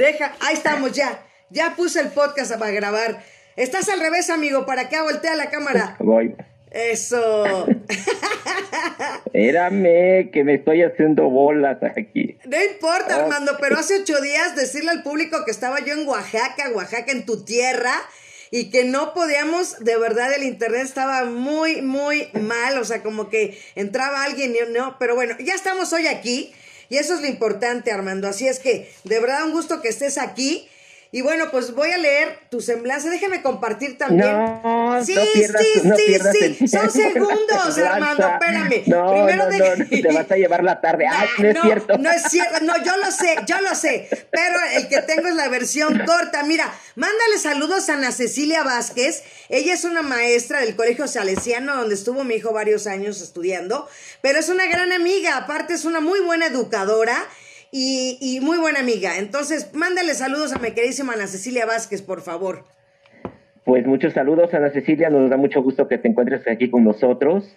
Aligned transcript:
Deja, 0.00 0.32
ahí 0.40 0.54
estamos 0.54 0.92
ya. 0.92 1.26
Ya 1.50 1.74
puse 1.76 2.00
el 2.00 2.08
podcast 2.08 2.54
para 2.58 2.70
grabar. 2.70 3.22
Estás 3.54 3.86
al 3.90 4.00
revés, 4.00 4.30
amigo. 4.30 4.64
¿Para 4.64 4.88
qué 4.88 4.98
voltea 4.98 5.36
la 5.36 5.50
cámara? 5.50 5.96
Voy. 5.98 6.34
Eso. 6.70 7.66
Espérame, 9.26 10.30
que 10.30 10.42
me 10.42 10.54
estoy 10.54 10.84
haciendo 10.84 11.28
bolas 11.28 11.82
aquí. 11.82 12.38
No 12.46 12.56
importa, 12.62 13.16
Armando, 13.16 13.58
pero 13.60 13.78
hace 13.78 14.00
ocho 14.00 14.18
días 14.22 14.56
decirle 14.56 14.90
al 14.90 15.02
público 15.02 15.44
que 15.44 15.50
estaba 15.50 15.80
yo 15.80 15.92
en 15.92 16.08
Oaxaca, 16.08 16.70
Oaxaca, 16.74 17.12
en 17.12 17.26
tu 17.26 17.44
tierra, 17.44 17.92
y 18.50 18.70
que 18.70 18.84
no 18.84 19.12
podíamos, 19.12 19.80
de 19.80 19.98
verdad, 19.98 20.32
el 20.32 20.44
internet 20.44 20.80
estaba 20.82 21.24
muy, 21.24 21.82
muy 21.82 22.30
mal, 22.32 22.78
o 22.78 22.84
sea, 22.84 23.02
como 23.02 23.28
que 23.28 23.60
entraba 23.74 24.24
alguien 24.24 24.54
y 24.54 24.72
no, 24.72 24.96
pero 24.98 25.14
bueno, 25.14 25.36
ya 25.40 25.54
estamos 25.54 25.92
hoy 25.92 26.06
aquí, 26.06 26.54
y 26.90 26.98
eso 26.98 27.14
es 27.14 27.20
lo 27.22 27.28
importante, 27.28 27.92
Armando. 27.92 28.28
Así 28.28 28.46
es 28.46 28.58
que, 28.58 28.92
de 29.04 29.20
verdad, 29.20 29.44
un 29.44 29.52
gusto 29.52 29.80
que 29.80 29.88
estés 29.88 30.18
aquí. 30.18 30.68
Y 31.12 31.22
bueno, 31.22 31.50
pues 31.50 31.74
voy 31.74 31.90
a 31.90 31.98
leer 31.98 32.38
tu 32.50 32.60
semblanza. 32.60 33.08
Déjame 33.10 33.42
compartir 33.42 33.96
también. 33.96 34.34
Sí, 35.04 35.14
no 35.14 35.22
pierdas, 35.32 35.62
sí, 35.62 35.80
no 35.84 35.96
sí, 35.96 36.02
pierdas 36.06 36.36
sí. 36.36 36.56
el 36.60 36.68
Son 36.68 36.90
segundos, 36.90 37.78
Armando. 37.78 38.28
Espérame. 38.28 38.82
No, 38.86 39.12
Primero 39.12 39.44
no, 39.44 39.50
deja- 39.50 39.76
no, 39.76 39.86
te 39.88 40.12
vas 40.12 40.30
a 40.30 40.36
llevar 40.36 40.64
la 40.64 40.80
tarde. 40.80 41.06
Ah, 41.10 41.24
no 41.38 41.48
es 41.48 41.60
cierto. 41.62 41.98
No 41.98 42.10
es 42.10 42.22
cierto. 42.24 42.60
No, 42.62 42.84
yo 42.84 42.96
lo 42.96 43.10
sé, 43.10 43.36
yo 43.46 43.60
lo 43.60 43.74
sé. 43.74 44.08
Pero 44.30 44.58
el 44.74 44.88
que 44.88 45.02
tengo 45.02 45.28
es 45.28 45.34
la 45.34 45.48
versión 45.48 45.98
corta. 46.06 46.42
Mira, 46.44 46.72
mándale 46.94 47.38
saludos 47.38 47.88
a 47.88 47.94
Ana 47.94 48.12
Cecilia 48.12 48.62
Vázquez. 48.62 49.22
Ella 49.48 49.74
es 49.74 49.84
una 49.84 50.02
maestra 50.02 50.60
del 50.60 50.76
Colegio 50.76 51.08
Salesiano, 51.08 51.76
donde 51.76 51.94
estuvo 51.94 52.24
mi 52.24 52.34
hijo 52.36 52.52
varios 52.52 52.86
años 52.86 53.20
estudiando. 53.20 53.88
Pero 54.22 54.38
es 54.38 54.48
una 54.48 54.66
gran 54.66 54.92
amiga. 54.92 55.36
Aparte, 55.36 55.74
es 55.74 55.84
una 55.84 56.00
muy 56.00 56.20
buena 56.20 56.46
educadora. 56.46 57.16
Y, 57.72 58.18
y 58.20 58.40
muy 58.40 58.58
buena 58.58 58.80
amiga. 58.80 59.18
Entonces, 59.18 59.68
mándale 59.74 60.14
saludos 60.16 60.52
a 60.52 60.58
mi 60.58 60.72
queridísima 60.72 61.12
Ana 61.12 61.28
Cecilia 61.28 61.66
Vázquez, 61.66 62.02
por 62.02 62.20
favor. 62.20 62.64
Pues 63.64 63.86
muchos 63.86 64.14
saludos, 64.14 64.54
Ana 64.54 64.70
Cecilia. 64.70 65.10
Nos 65.10 65.28
da 65.30 65.36
mucho 65.36 65.62
gusto 65.62 65.86
que 65.86 65.98
te 65.98 66.08
encuentres 66.08 66.46
aquí 66.48 66.70
con 66.70 66.84
nosotros. 66.84 67.56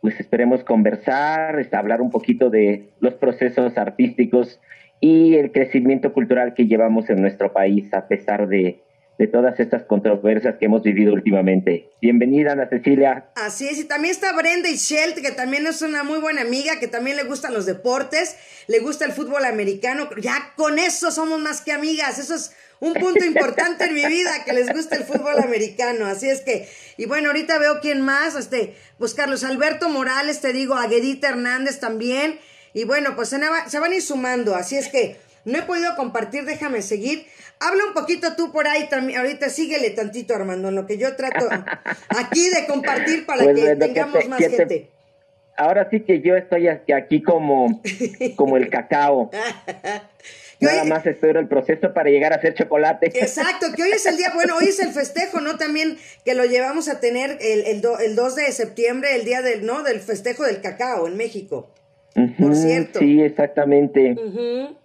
Pues 0.00 0.18
esperemos 0.20 0.64
conversar, 0.64 1.66
hablar 1.72 2.00
un 2.00 2.10
poquito 2.10 2.50
de 2.50 2.90
los 3.00 3.14
procesos 3.14 3.76
artísticos 3.78 4.60
y 5.00 5.36
el 5.36 5.52
crecimiento 5.52 6.12
cultural 6.12 6.54
que 6.54 6.66
llevamos 6.66 7.08
en 7.10 7.20
nuestro 7.20 7.52
país 7.52 7.92
a 7.92 8.06
pesar 8.08 8.48
de, 8.48 8.82
de 9.18 9.26
todas 9.26 9.60
estas 9.60 9.84
controversias 9.84 10.56
que 10.56 10.66
hemos 10.66 10.82
vivido 10.82 11.12
últimamente. 11.12 11.90
Bienvenida, 12.00 12.52
Ana 12.52 12.68
Cecilia. 12.68 13.26
Así 13.36 13.66
es, 13.66 13.78
y 13.78 13.84
también 13.84 14.12
está 14.12 14.34
Brenda 14.34 14.68
y 14.68 14.76
Shelt, 14.76 15.20
que 15.20 15.30
también 15.30 15.66
es 15.66 15.82
una 15.82 16.02
muy 16.02 16.18
buena 16.18 16.40
amiga, 16.40 16.80
que 16.80 16.88
también 16.88 17.16
le 17.16 17.24
gustan 17.24 17.54
los 17.54 17.66
deportes, 17.66 18.36
le 18.66 18.80
gusta 18.80 19.04
el 19.04 19.12
fútbol 19.12 19.44
americano. 19.44 20.08
Ya 20.20 20.52
con 20.56 20.78
eso 20.78 21.10
somos 21.10 21.40
más 21.40 21.60
que 21.60 21.72
amigas, 21.72 22.18
eso 22.18 22.34
es 22.34 22.56
un 22.80 22.92
punto 22.94 23.24
importante 23.24 23.84
en 23.84 23.94
mi 23.94 24.04
vida, 24.06 24.44
que 24.44 24.52
les 24.52 24.70
gusta 24.72 24.96
el 24.96 25.04
fútbol 25.04 25.38
americano. 25.38 26.06
Así 26.06 26.28
es 26.28 26.40
que, 26.42 26.68
y 26.96 27.06
bueno, 27.06 27.28
ahorita 27.28 27.58
veo 27.58 27.80
quién 27.80 28.00
más, 28.02 28.34
este, 28.34 28.74
pues 28.98 29.14
Carlos 29.14 29.42
Alberto 29.44 29.88
Morales, 29.88 30.40
te 30.40 30.52
digo, 30.52 30.74
Aguedita 30.74 31.28
Hernández 31.30 31.80
también. 31.80 32.38
Y 32.74 32.84
bueno, 32.84 33.14
pues 33.16 33.28
se, 33.28 33.38
se 33.68 33.78
van 33.78 33.92
a 33.92 33.94
ir 33.94 34.02
sumando, 34.02 34.54
así 34.56 34.76
es 34.76 34.88
que 34.88 35.16
no 35.44 35.58
he 35.58 35.62
podido 35.62 35.94
compartir, 35.96 36.44
déjame 36.44 36.82
seguir. 36.82 37.26
Habla 37.60 37.84
un 37.86 37.94
poquito 37.94 38.34
tú 38.36 38.50
por 38.52 38.66
ahí 38.66 38.88
también, 38.88 39.20
ahorita 39.20 39.48
síguele 39.48 39.90
tantito 39.90 40.34
Armando, 40.34 40.68
en 40.68 40.74
lo 40.74 40.86
que 40.86 40.98
yo 40.98 41.14
trato 41.16 41.48
aquí 42.08 42.50
de 42.50 42.66
compartir 42.66 43.24
para 43.26 43.44
Pues, 43.44 43.60
que 43.60 43.76
tengamos 43.76 44.18
te- 44.18 44.28
más 44.28 44.38
que 44.40 44.48
te- 44.48 44.56
gente. 44.56 44.90
Ahora 45.56 45.88
sí 45.88 46.00
que 46.00 46.20
yo 46.20 46.34
estoy 46.34 46.66
aquí 46.68 47.22
como, 47.22 47.80
como 48.34 48.56
el 48.56 48.68
cacao. 48.70 49.30
Nada 50.60 50.82
hoy- 50.82 50.88
más 50.88 51.06
espero 51.06 51.40
el 51.40 51.48
proceso 51.48 51.92
para 51.92 52.10
llegar 52.10 52.32
a 52.32 52.36
hacer 52.36 52.54
chocolate. 52.54 53.06
Exacto, 53.06 53.66
que 53.74 53.82
hoy 53.82 53.90
es 53.92 54.06
el 54.06 54.16
día, 54.16 54.30
bueno, 54.34 54.56
hoy 54.56 54.66
es 54.66 54.80
el 54.80 54.88
festejo, 54.92 55.40
¿no? 55.40 55.56
También 55.56 55.96
que 56.24 56.34
lo 56.34 56.44
llevamos 56.44 56.88
a 56.88 57.00
tener 57.00 57.38
el, 57.40 57.62
el, 57.66 57.80
do- 57.80 57.98
el 57.98 58.14
2 58.16 58.36
de 58.36 58.52
septiembre, 58.52 59.14
el 59.16 59.24
día 59.24 59.42
del, 59.42 59.64
¿no? 59.66 59.82
Del 59.82 60.00
festejo 60.00 60.44
del 60.44 60.60
cacao 60.60 61.06
en 61.08 61.16
México. 61.16 61.70
Por 62.38 62.54
cierto. 62.54 63.00
Sí, 63.00 63.20
exactamente. 63.20 64.12
Ujú. 64.12 64.76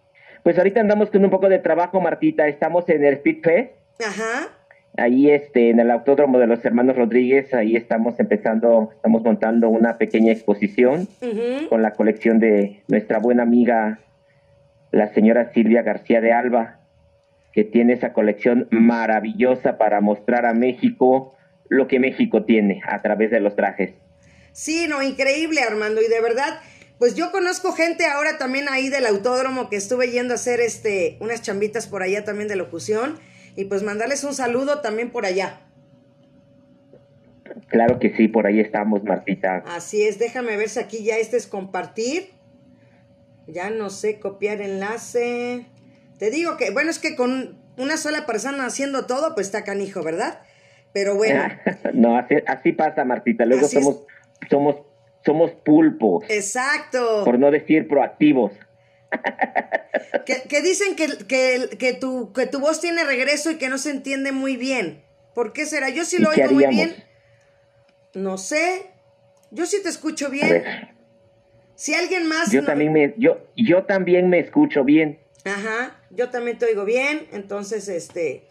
Pues 0.44 0.58
ahorita 0.58 0.80
andamos 0.82 1.10
con 1.12 1.24
un 1.24 1.30
poco 1.30 1.48
de 1.50 1.60
trabajo, 1.60 2.02
Martita. 2.02 2.48
Estamos 2.48 2.88
en 2.90 3.04
el 3.04 3.14
Speed 3.16 3.42
Fest, 3.44 3.72
Ajá. 4.04 4.50
ahí 4.98 5.30
este, 5.30 5.70
en 5.70 5.80
el 5.80 5.92
Autódromo 5.92 6.40
de 6.40 6.48
los 6.48 6.64
Hermanos 6.66 6.96
Rodríguez. 6.96 7.54
Ahí 7.54 7.76
estamos 7.76 8.20
empezando, 8.20 8.90
estamos 8.96 9.22
montando 9.24 9.70
una 9.70 9.98
pequeña 9.98 10.32
exposición 10.32 11.08
con 11.70 11.84
la 11.84 11.92
colección 11.92 12.40
de 12.40 12.82
nuestra 12.88 13.20
buena 13.20 13.44
amiga, 13.44 14.00
la 14.92 15.14
señora 15.14 15.52
Silvia 15.54 15.82
García 15.82 16.22
de 16.22 16.34
Alba, 16.34 16.80
que 17.54 17.64
tiene 17.64 17.94
esa 17.94 18.14
colección 18.14 18.68
maravillosa 18.72 19.78
para 19.78 20.02
mostrar 20.02 20.46
a 20.46 20.54
México 20.54 21.36
lo 21.68 21.88
que 21.88 22.00
México 22.00 22.46
tiene 22.46 22.82
a 22.88 23.02
través 23.02 23.32
de 23.32 23.40
los 23.40 23.56
trajes. 23.56 23.94
Sí, 24.52 24.88
no, 24.88 25.02
increíble, 25.02 25.62
Armando. 25.62 26.02
Y 26.02 26.08
de 26.08 26.22
verdad, 26.22 26.60
pues 26.98 27.16
yo 27.16 27.32
conozco 27.32 27.72
gente 27.72 28.06
ahora 28.06 28.38
también 28.38 28.68
ahí 28.70 28.90
del 28.90 29.06
autódromo 29.06 29.70
que 29.70 29.76
estuve 29.76 30.12
yendo 30.12 30.34
a 30.34 30.36
hacer 30.36 30.60
este 30.60 31.18
unas 31.22 31.42
chambitas 31.42 31.88
por 31.88 32.04
allá 32.04 32.24
también 32.24 32.48
de 32.48 32.56
locución. 32.56 33.20
Y 33.56 33.66
pues 33.66 33.84
mandarles 33.84 34.24
un 34.24 34.34
saludo 34.34 34.82
también 34.82 35.12
por 35.12 35.26
allá. 35.26 35.62
Claro 37.68 38.00
que 38.00 38.16
sí, 38.16 38.28
por 38.28 38.48
ahí 38.48 38.60
estamos, 38.60 39.04
Martita. 39.04 39.64
Así 39.68 40.04
es, 40.04 40.20
déjame 40.20 40.58
ver 40.58 40.70
si 40.70 40.80
aquí 40.80 41.04
ya 41.04 41.18
este 41.18 41.38
es 41.38 41.48
compartir. 41.48 42.30
Ya 43.52 43.70
no 43.70 43.90
sé, 43.90 44.20
copiar 44.20 44.62
enlace. 44.62 45.66
Te 46.18 46.30
digo 46.32 46.58
que, 46.58 46.72
bueno, 46.72 46.90
es 46.90 47.00
que 47.00 47.16
con 47.16 47.58
una 47.78 47.98
sola 47.98 48.26
persona 48.26 48.66
haciendo 48.66 49.06
todo, 49.06 49.34
pues 49.34 49.48
está 49.48 49.64
canijo, 49.64 50.04
¿verdad? 50.04 50.42
Pero 50.94 51.16
bueno, 51.16 51.44
no, 51.94 52.18
así, 52.18 52.36
así 52.46 52.72
pasa, 52.74 53.06
Martita. 53.06 53.46
Luego 53.46 53.66
Así 53.66 53.78
es. 53.78 53.84
somos, 53.84 54.02
somos, 54.50 54.76
somos 55.26 55.52
pulpos, 55.64 56.26
exacto. 56.30 57.24
por 57.24 57.40
no 57.40 57.52
decir 57.52 57.88
proactivos. 57.88 58.52
Que, 60.26 60.44
que 60.48 60.62
dicen 60.62 60.96
que, 60.96 61.08
que, 61.28 61.78
que, 61.78 61.94
tu, 61.94 62.32
que 62.34 62.46
tu 62.46 62.60
voz 62.60 62.80
tiene 62.80 63.04
regreso 63.04 63.52
y 63.52 63.58
que 63.58 63.70
no 63.70 63.78
se 63.78 63.90
entiende 63.90 64.32
muy 64.32 64.56
bien. 64.56 65.04
¿Por 65.34 65.54
qué 65.54 65.66
será? 65.66 65.90
Yo 65.90 66.06
sí 66.06 66.18
¿Y 66.18 66.20
lo 66.20 66.30
oigo 66.30 66.52
muy 66.52 66.68
bien. 66.68 66.96
No 68.14 68.38
sé. 68.38 68.92
Yo 69.52 69.66
sí 69.66 69.78
te 69.82 69.90
escucho 69.90 70.30
bien. 70.30 70.64
Si 71.80 71.94
alguien 71.94 72.28
más... 72.28 72.52
yo 72.52 72.60
no- 72.60 72.68
también 72.68 72.92
me, 72.92 73.14
yo, 73.18 73.38
yo 73.56 73.86
también 73.86 74.30
me 74.30 74.40
escucho 74.40 74.84
bien. 74.84 75.18
Ajá, 75.46 75.98
yo 76.10 76.30
también 76.30 76.58
te 76.58 76.66
oigo 76.66 76.84
bien, 76.84 77.26
entonces, 77.32 77.88
este, 77.88 78.44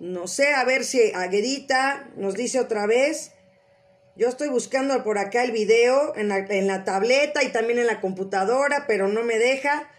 no 0.00 0.26
sé, 0.26 0.54
a 0.54 0.64
ver 0.64 0.84
si 0.84 1.12
Aguedita 1.14 2.08
nos 2.16 2.32
dice 2.32 2.58
otra 2.60 2.86
vez. 2.86 3.32
Yo 4.16 4.28
estoy 4.28 4.48
buscando 4.48 5.04
por 5.04 5.18
acá 5.18 5.44
el 5.44 5.52
video 5.52 6.16
en 6.16 6.28
la, 6.28 6.38
en 6.38 6.66
la 6.66 6.84
tableta 6.84 7.42
y 7.42 7.52
también 7.52 7.78
en 7.78 7.86
la 7.86 8.00
computadora, 8.00 8.86
pero 8.86 9.06
no 9.08 9.22
me 9.22 9.38
deja. 9.38 9.90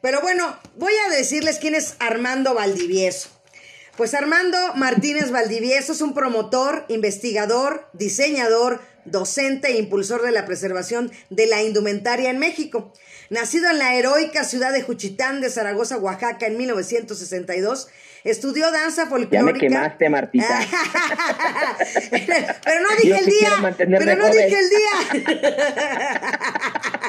Pero 0.00 0.20
bueno, 0.22 0.58
voy 0.74 0.92
a 1.06 1.14
decirles 1.14 1.60
quién 1.60 1.76
es 1.76 1.94
Armando 2.00 2.52
Valdivieso. 2.54 3.28
Pues 3.96 4.14
Armando 4.14 4.56
Martínez 4.74 5.30
Valdivieso 5.30 5.92
es 5.92 6.00
un 6.00 6.14
promotor, 6.14 6.86
investigador, 6.88 7.86
diseñador, 7.92 8.80
docente 9.10 9.68
e 9.68 9.78
impulsor 9.78 10.22
de 10.22 10.32
la 10.32 10.44
preservación 10.46 11.10
de 11.30 11.46
la 11.46 11.62
indumentaria 11.62 12.30
en 12.30 12.38
México. 12.38 12.92
Nacido 13.30 13.70
en 13.70 13.78
la 13.78 13.94
heroica 13.94 14.44
ciudad 14.44 14.72
de 14.72 14.82
Juchitán 14.82 15.40
de 15.40 15.50
Zaragoza, 15.50 15.98
Oaxaca, 15.98 16.46
en 16.46 16.56
1962, 16.56 17.88
estudió 18.24 18.70
danza 18.72 19.04
Ya 19.04 19.08
folclórica. 19.10 19.52
me 19.52 19.58
quemaste, 19.58 20.08
Martita. 20.10 20.60
pero 22.64 22.80
no 22.80 22.88
dije 22.96 23.08
Yo 23.08 23.16
el 23.16 23.26
día. 23.26 23.76
Pero 23.76 24.16
no 24.16 24.26
joven. 24.26 24.46
dije 24.48 24.58
el 24.58 24.68
día. 24.70 25.40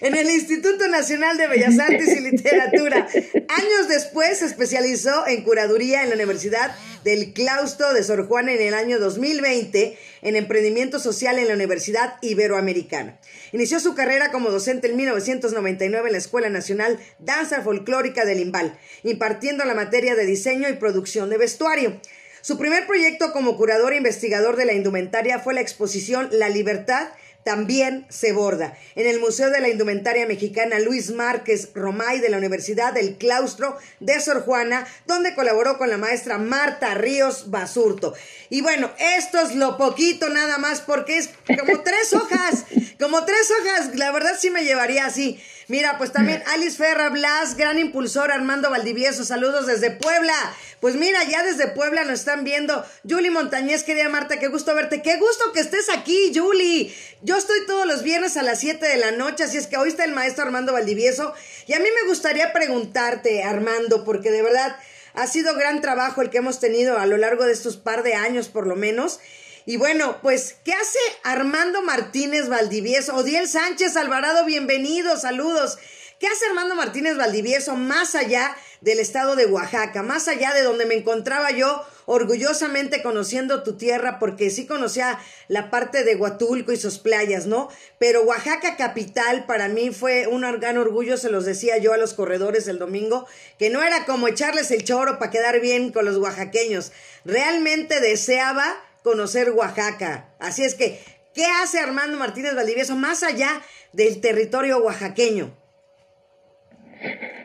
en 0.00 0.16
el 0.16 0.30
Instituto 0.30 0.88
Nacional 0.88 1.36
de 1.36 1.48
Bellas 1.48 1.78
Artes 1.78 2.08
y 2.16 2.20
Literatura. 2.20 3.06
Años 3.48 3.88
después 3.88 4.38
se 4.38 4.46
especializó 4.46 5.26
en 5.26 5.42
curaduría 5.42 6.02
en 6.02 6.10
la 6.10 6.14
Universidad 6.14 6.74
del 7.04 7.32
Claustro 7.32 7.94
de 7.94 8.02
Sor 8.02 8.26
Juana 8.26 8.52
en 8.52 8.60
el 8.60 8.74
año 8.74 8.98
2020 8.98 9.96
en 10.22 10.36
emprendimiento 10.36 10.98
social 10.98 11.38
en 11.38 11.48
la 11.48 11.54
Universidad 11.54 12.14
Iberoamericana. 12.20 13.18
Inició 13.52 13.80
su 13.80 13.94
carrera 13.94 14.30
como 14.30 14.50
docente 14.50 14.88
en 14.88 14.96
1999 14.96 16.08
en 16.08 16.12
la 16.12 16.18
Escuela 16.18 16.48
Nacional 16.48 16.98
Danza 17.18 17.62
Folclórica 17.62 18.24
del 18.24 18.40
Imbal, 18.40 18.78
impartiendo 19.04 19.64
la 19.64 19.74
materia 19.74 20.14
de 20.14 20.26
diseño 20.26 20.68
y 20.68 20.74
producción 20.74 21.30
de 21.30 21.38
vestuario. 21.38 22.00
Su 22.40 22.56
primer 22.56 22.86
proyecto 22.86 23.32
como 23.32 23.56
curador 23.56 23.92
e 23.92 23.96
investigador 23.96 24.56
de 24.56 24.64
la 24.64 24.72
indumentaria 24.72 25.38
fue 25.38 25.54
la 25.54 25.60
exposición 25.60 26.28
La 26.32 26.48
Libertad 26.48 27.08
también 27.48 28.04
se 28.10 28.34
borda 28.34 28.76
en 28.94 29.06
el 29.06 29.20
Museo 29.20 29.48
de 29.48 29.62
la 29.62 29.70
Indumentaria 29.70 30.26
Mexicana 30.26 30.78
Luis 30.80 31.12
Márquez 31.12 31.70
Romay 31.74 32.20
de 32.20 32.28
la 32.28 32.36
Universidad 32.36 32.92
del 32.92 33.16
Claustro 33.16 33.78
de 34.00 34.20
Sor 34.20 34.42
Juana, 34.42 34.86
donde 35.06 35.34
colaboró 35.34 35.78
con 35.78 35.88
la 35.88 35.96
maestra 35.96 36.36
Marta 36.36 36.92
Ríos 36.92 37.50
Basurto. 37.50 38.12
Y 38.50 38.60
bueno, 38.60 38.90
esto 38.98 39.40
es 39.40 39.54
lo 39.54 39.78
poquito 39.78 40.28
nada 40.28 40.58
más 40.58 40.82
porque 40.82 41.16
es 41.16 41.30
como 41.58 41.80
tres 41.80 42.12
hojas, 42.12 42.66
como 43.00 43.24
tres 43.24 43.50
hojas, 43.58 43.94
la 43.94 44.12
verdad 44.12 44.32
sí 44.38 44.50
me 44.50 44.64
llevaría 44.64 45.06
así. 45.06 45.40
Mira, 45.68 45.98
pues 45.98 46.12
también 46.12 46.42
Alice 46.46 46.78
Ferra 46.78 47.10
Blas, 47.10 47.54
gran 47.54 47.78
impulsor, 47.78 48.32
Armando 48.32 48.70
Valdivieso, 48.70 49.22
saludos 49.22 49.66
desde 49.66 49.90
Puebla. 49.90 50.32
Pues 50.80 50.94
mira, 50.94 51.22
ya 51.24 51.42
desde 51.42 51.68
Puebla 51.68 52.04
nos 52.04 52.20
están 52.20 52.42
viendo. 52.42 52.86
Julie 53.06 53.30
Montañez, 53.30 53.84
querida 53.84 54.08
Marta, 54.08 54.38
qué 54.38 54.48
gusto 54.48 54.74
verte. 54.74 55.02
Qué 55.02 55.18
gusto 55.18 55.52
que 55.52 55.60
estés 55.60 55.90
aquí, 55.90 56.32
Julie. 56.34 56.94
Yo 57.20 57.36
estoy 57.36 57.66
todos 57.66 57.86
los 57.86 58.02
viernes 58.02 58.38
a 58.38 58.42
las 58.42 58.60
7 58.60 58.86
de 58.88 58.96
la 58.96 59.10
noche, 59.10 59.44
así 59.44 59.58
es 59.58 59.66
que 59.66 59.76
hoy 59.76 59.90
está 59.90 60.06
el 60.06 60.12
maestro 60.12 60.44
Armando 60.44 60.72
Valdivieso. 60.72 61.34
Y 61.66 61.74
a 61.74 61.80
mí 61.80 61.88
me 62.02 62.08
gustaría 62.08 62.54
preguntarte, 62.54 63.42
Armando, 63.42 64.04
porque 64.04 64.30
de 64.30 64.40
verdad 64.40 64.74
ha 65.12 65.26
sido 65.26 65.54
gran 65.54 65.82
trabajo 65.82 66.22
el 66.22 66.30
que 66.30 66.38
hemos 66.38 66.60
tenido 66.60 66.96
a 66.96 67.04
lo 67.04 67.18
largo 67.18 67.44
de 67.44 67.52
estos 67.52 67.76
par 67.76 68.02
de 68.04 68.14
años, 68.14 68.48
por 68.48 68.66
lo 68.66 68.74
menos. 68.74 69.20
Y 69.68 69.76
bueno, 69.76 70.16
pues, 70.22 70.56
¿qué 70.64 70.72
hace 70.72 70.98
Armando 71.24 71.82
Martínez 71.82 72.48
Valdivieso? 72.48 73.14
Odiel 73.14 73.46
Sánchez 73.46 73.98
Alvarado, 73.98 74.46
bienvenido, 74.46 75.18
saludos. 75.18 75.76
¿Qué 76.18 76.26
hace 76.26 76.46
Armando 76.46 76.74
Martínez 76.74 77.18
Valdivieso 77.18 77.76
más 77.76 78.14
allá 78.14 78.56
del 78.80 78.98
estado 78.98 79.36
de 79.36 79.44
Oaxaca, 79.44 80.02
más 80.02 80.26
allá 80.26 80.54
de 80.54 80.62
donde 80.62 80.86
me 80.86 80.94
encontraba 80.94 81.50
yo 81.50 81.84
orgullosamente 82.06 83.02
conociendo 83.02 83.62
tu 83.62 83.76
tierra, 83.76 84.18
porque 84.18 84.48
sí 84.48 84.66
conocía 84.66 85.18
la 85.48 85.68
parte 85.68 86.02
de 86.02 86.16
Huatulco 86.16 86.72
y 86.72 86.78
sus 86.78 86.98
playas, 86.98 87.44
¿no? 87.44 87.68
Pero 87.98 88.22
Oaxaca 88.22 88.78
capital 88.78 89.44
para 89.44 89.68
mí 89.68 89.90
fue 89.90 90.28
un 90.28 90.40
gran 90.58 90.78
orgullo, 90.78 91.18
se 91.18 91.28
los 91.28 91.44
decía 91.44 91.76
yo 91.76 91.92
a 91.92 91.98
los 91.98 92.14
corredores 92.14 92.68
el 92.68 92.78
domingo, 92.78 93.26
que 93.58 93.68
no 93.68 93.82
era 93.82 94.06
como 94.06 94.28
echarles 94.28 94.70
el 94.70 94.82
choro 94.82 95.18
para 95.18 95.30
quedar 95.30 95.60
bien 95.60 95.92
con 95.92 96.06
los 96.06 96.16
oaxaqueños, 96.16 96.92
realmente 97.26 98.00
deseaba 98.00 98.82
conocer 99.02 99.50
Oaxaca. 99.50 100.28
Así 100.38 100.64
es 100.64 100.74
que, 100.74 100.98
¿qué 101.34 101.44
hace 101.62 101.78
Armando 101.78 102.18
Martínez 102.18 102.54
Valdivieso 102.54 102.96
más 102.96 103.22
allá 103.22 103.48
del 103.92 104.20
territorio 104.20 104.78
oaxaqueño? 104.78 105.50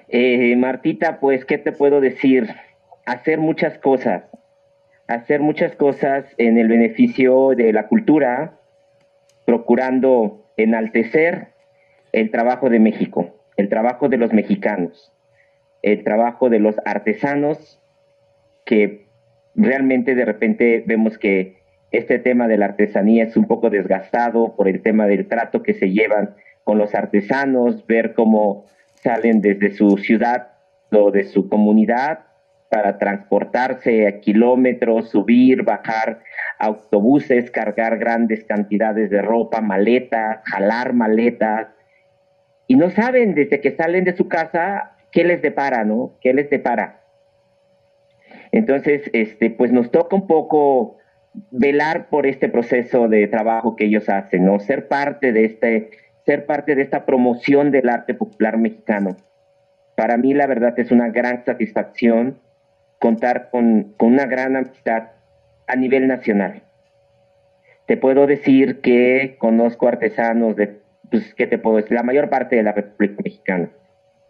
Eh, 0.10 0.56
Martita, 0.56 1.20
pues, 1.20 1.46
¿qué 1.46 1.58
te 1.58 1.72
puedo 1.72 2.02
decir? 2.02 2.48
Hacer 3.06 3.40
muchas 3.40 3.78
cosas, 3.80 4.24
hacer 5.08 5.42
muchas 5.42 5.76
cosas 5.76 6.26
en 6.38 6.58
el 6.58 6.68
beneficio 6.68 7.50
de 7.56 7.74
la 7.74 7.88
cultura, 7.88 8.60
procurando 9.46 10.46
enaltecer 10.56 11.50
el 12.12 12.32
trabajo 12.32 12.70
de 12.70 12.80
México, 12.80 13.36
el 13.58 13.70
trabajo 13.70 14.08
de 14.08 14.18
los 14.18 14.32
mexicanos, 14.34 15.12
el 15.82 16.04
trabajo 16.04 16.50
de 16.50 16.60
los 16.60 16.76
artesanos 16.86 17.80
que 18.66 19.08
realmente 19.56 20.16
de 20.16 20.26
repente 20.26 20.84
vemos 20.86 21.18
que 21.18 21.62
este 21.92 22.20
tema 22.20 22.48
de 22.48 22.58
la 22.58 22.66
artesanía 22.66 23.24
es 23.24 23.38
un 23.38 23.46
poco 23.46 23.70
desgastado 23.70 24.56
por 24.56 24.68
el 24.68 24.82
tema 24.82 25.06
del 25.06 25.28
trato 25.28 25.62
que 25.62 25.74
se 25.74 25.92
llevan 25.92 26.36
con 26.64 26.78
los 26.78 26.96
artesanos, 26.96 27.86
ver 27.86 28.14
cómo 28.14 28.66
salen 28.96 29.42
desde 29.42 29.72
su 29.72 29.98
ciudad 29.98 30.54
o 30.92 31.12
de 31.12 31.26
su 31.26 31.50
comunidad 31.50 32.20
para 32.70 32.98
transportarse 32.98 34.08
a 34.08 34.20
kilómetros, 34.20 35.10
subir, 35.10 35.62
bajar 35.62 36.22
autobuses, 36.58 37.52
cargar 37.52 38.00
grandes 38.00 38.44
cantidades 38.46 39.12
de 39.12 39.22
ropa, 39.22 39.62
maletas, 39.62 40.40
jalar 40.46 40.94
maletas, 40.94 41.68
y 42.68 42.76
no 42.76 42.90
saben 42.90 43.36
desde 43.36 43.62
que 43.62 43.76
salen 43.76 44.06
de 44.06 44.16
su 44.16 44.28
casa 44.28 44.96
qué 45.12 45.24
les 45.24 45.44
depara, 45.44 45.84
¿no? 45.84 46.18
¿Qué 46.22 46.34
les 46.34 46.50
depara? 46.50 47.03
Entonces, 48.52 49.10
este, 49.14 49.50
pues 49.50 49.72
nos 49.72 49.92
toca 49.92 50.16
un 50.16 50.28
poco 50.28 50.98
velar 51.52 52.10
por 52.10 52.28
este 52.28 52.50
proceso 52.50 53.08
de 53.08 53.28
trabajo 53.28 53.76
que 53.76 53.86
ellos 53.86 54.10
hacen, 54.10 54.46
¿no? 54.46 54.60
Ser 54.60 54.88
parte 54.88 55.32
de 55.32 55.46
este, 55.46 55.90
ser 56.26 56.46
parte 56.46 56.76
de 56.76 56.84
esta 56.84 57.06
promoción 57.06 57.72
del 57.72 57.90
arte 57.90 58.14
popular 58.14 58.58
mexicano. 58.58 59.18
Para 59.96 60.18
mí, 60.18 60.34
la 60.34 60.48
verdad, 60.48 60.78
es 60.80 60.92
una 60.92 61.10
gran 61.10 61.44
satisfacción 61.46 62.40
contar 63.00 63.50
con, 63.52 63.94
una 64.00 64.26
gran 64.26 64.56
amistad 64.56 65.10
a 65.68 65.76
nivel 65.76 66.08
nacional. 66.08 66.64
Te 67.86 67.98
puedo 67.98 68.28
decir 68.28 68.80
que 68.80 69.36
conozco 69.40 69.88
artesanos 69.88 70.56
de, 70.56 70.80
pues, 71.12 71.34
¿qué 71.36 71.48
te 71.48 71.58
puedo 71.58 71.78
decir? 71.78 71.94
La 71.94 72.04
mayor 72.04 72.30
parte 72.30 72.56
de 72.56 72.64
la 72.64 72.72
República 72.72 73.22
Mexicana. 73.24 73.70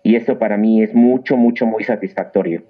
Y 0.01 0.15
eso 0.15 0.39
para 0.39 0.57
mí 0.57 0.81
es 0.83 0.93
mucho, 0.93 1.37
mucho, 1.37 1.65
muy 1.65 1.83
satisfactorio. 1.83 2.63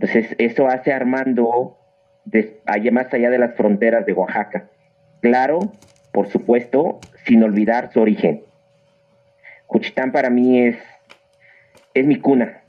Entonces, 0.00 0.34
eso 0.38 0.66
hace 0.66 0.94
Armando 0.94 1.76
de, 2.24 2.58
allá 2.64 2.90
más 2.90 3.12
allá 3.12 3.28
de 3.28 3.38
las 3.38 3.54
fronteras 3.54 4.06
de 4.06 4.14
Oaxaca. 4.14 4.70
Claro, 5.20 5.72
por 6.10 6.28
supuesto, 6.28 7.00
sin 7.26 7.42
olvidar 7.42 7.92
su 7.92 8.00
origen. 8.00 8.40
Juchitán 9.66 10.10
para 10.10 10.30
mí 10.30 10.58
es, 10.58 10.78
es 11.92 12.06
mi 12.06 12.16
cuna, 12.16 12.62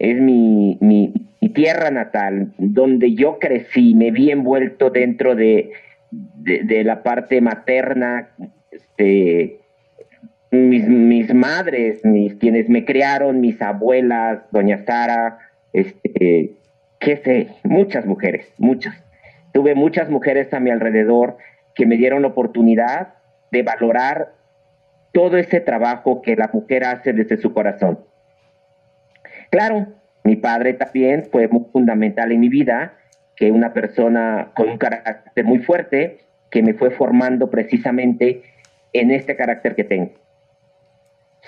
es 0.00 0.20
mi, 0.20 0.76
mi, 0.80 1.12
tierra 1.54 1.92
natal, 1.92 2.52
donde 2.58 3.14
yo 3.14 3.38
crecí, 3.38 3.94
me 3.94 4.10
vi 4.10 4.32
envuelto 4.32 4.90
dentro 4.90 5.36
de, 5.36 5.70
de, 6.10 6.82
la 6.82 7.04
parte 7.04 7.40
materna, 7.40 8.30
este, 8.72 9.60
mis, 10.50 10.88
mis 10.88 11.32
madres, 11.32 12.04
mis, 12.04 12.34
quienes 12.34 12.68
me 12.68 12.84
criaron, 12.84 13.40
mis 13.40 13.62
abuelas, 13.62 14.40
doña 14.50 14.84
Sara, 14.84 15.38
este, 15.74 16.54
qué 17.00 17.16
sé, 17.18 17.48
muchas 17.64 18.06
mujeres, 18.06 18.50
muchas. 18.56 18.94
Tuve 19.52 19.74
muchas 19.74 20.08
mujeres 20.08 20.52
a 20.54 20.60
mi 20.60 20.70
alrededor 20.70 21.36
que 21.74 21.84
me 21.84 21.96
dieron 21.96 22.22
la 22.22 22.28
oportunidad 22.28 23.14
de 23.50 23.62
valorar 23.62 24.32
todo 25.12 25.36
ese 25.36 25.60
trabajo 25.60 26.22
que 26.22 26.36
la 26.36 26.48
mujer 26.52 26.84
hace 26.84 27.12
desde 27.12 27.36
su 27.36 27.52
corazón. 27.52 28.00
Claro, 29.50 29.86
mi 30.24 30.36
padre 30.36 30.74
también 30.74 31.28
fue 31.30 31.48
muy 31.48 31.66
fundamental 31.72 32.32
en 32.32 32.40
mi 32.40 32.48
vida, 32.48 32.94
que 33.36 33.50
una 33.50 33.72
persona 33.72 34.52
con 34.54 34.68
un 34.68 34.78
carácter 34.78 35.44
muy 35.44 35.58
fuerte, 35.58 36.18
que 36.50 36.62
me 36.62 36.74
fue 36.74 36.90
formando 36.90 37.50
precisamente 37.50 38.42
en 38.92 39.10
este 39.10 39.36
carácter 39.36 39.74
que 39.74 39.84
tengo. 39.84 40.12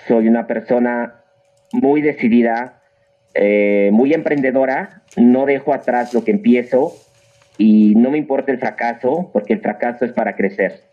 Soy 0.07 0.27
una 0.27 0.47
persona 0.47 1.23
muy 1.73 2.01
decidida, 2.01 2.76
eh, 3.39 3.91
muy 3.93 4.13
emprendedora, 4.13 5.03
no 5.15 5.45
dejo 5.45 5.71
atrás 5.71 6.13
lo 6.13 6.23
que 6.23 6.31
empiezo 6.31 6.93
y 7.59 7.93
no 7.95 8.09
me 8.09 8.17
importa 8.17 8.51
el 8.51 8.57
fracaso, 8.57 9.29
porque 9.31 9.53
el 9.53 9.61
fracaso 9.61 10.05
es 10.05 10.11
para 10.11 10.35
crecer. 10.35 10.83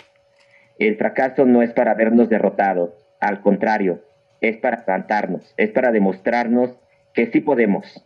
El 0.78 0.96
fracaso 0.96 1.46
no 1.46 1.62
es 1.62 1.72
para 1.72 1.94
vernos 1.94 2.28
derrotados, 2.28 2.90
al 3.18 3.40
contrario, 3.40 4.04
es 4.42 4.58
para 4.58 4.84
plantarnos, 4.84 5.54
es 5.56 5.70
para 5.70 5.90
demostrarnos 5.90 6.70
que 7.14 7.30
sí 7.30 7.40
podemos. 7.40 8.04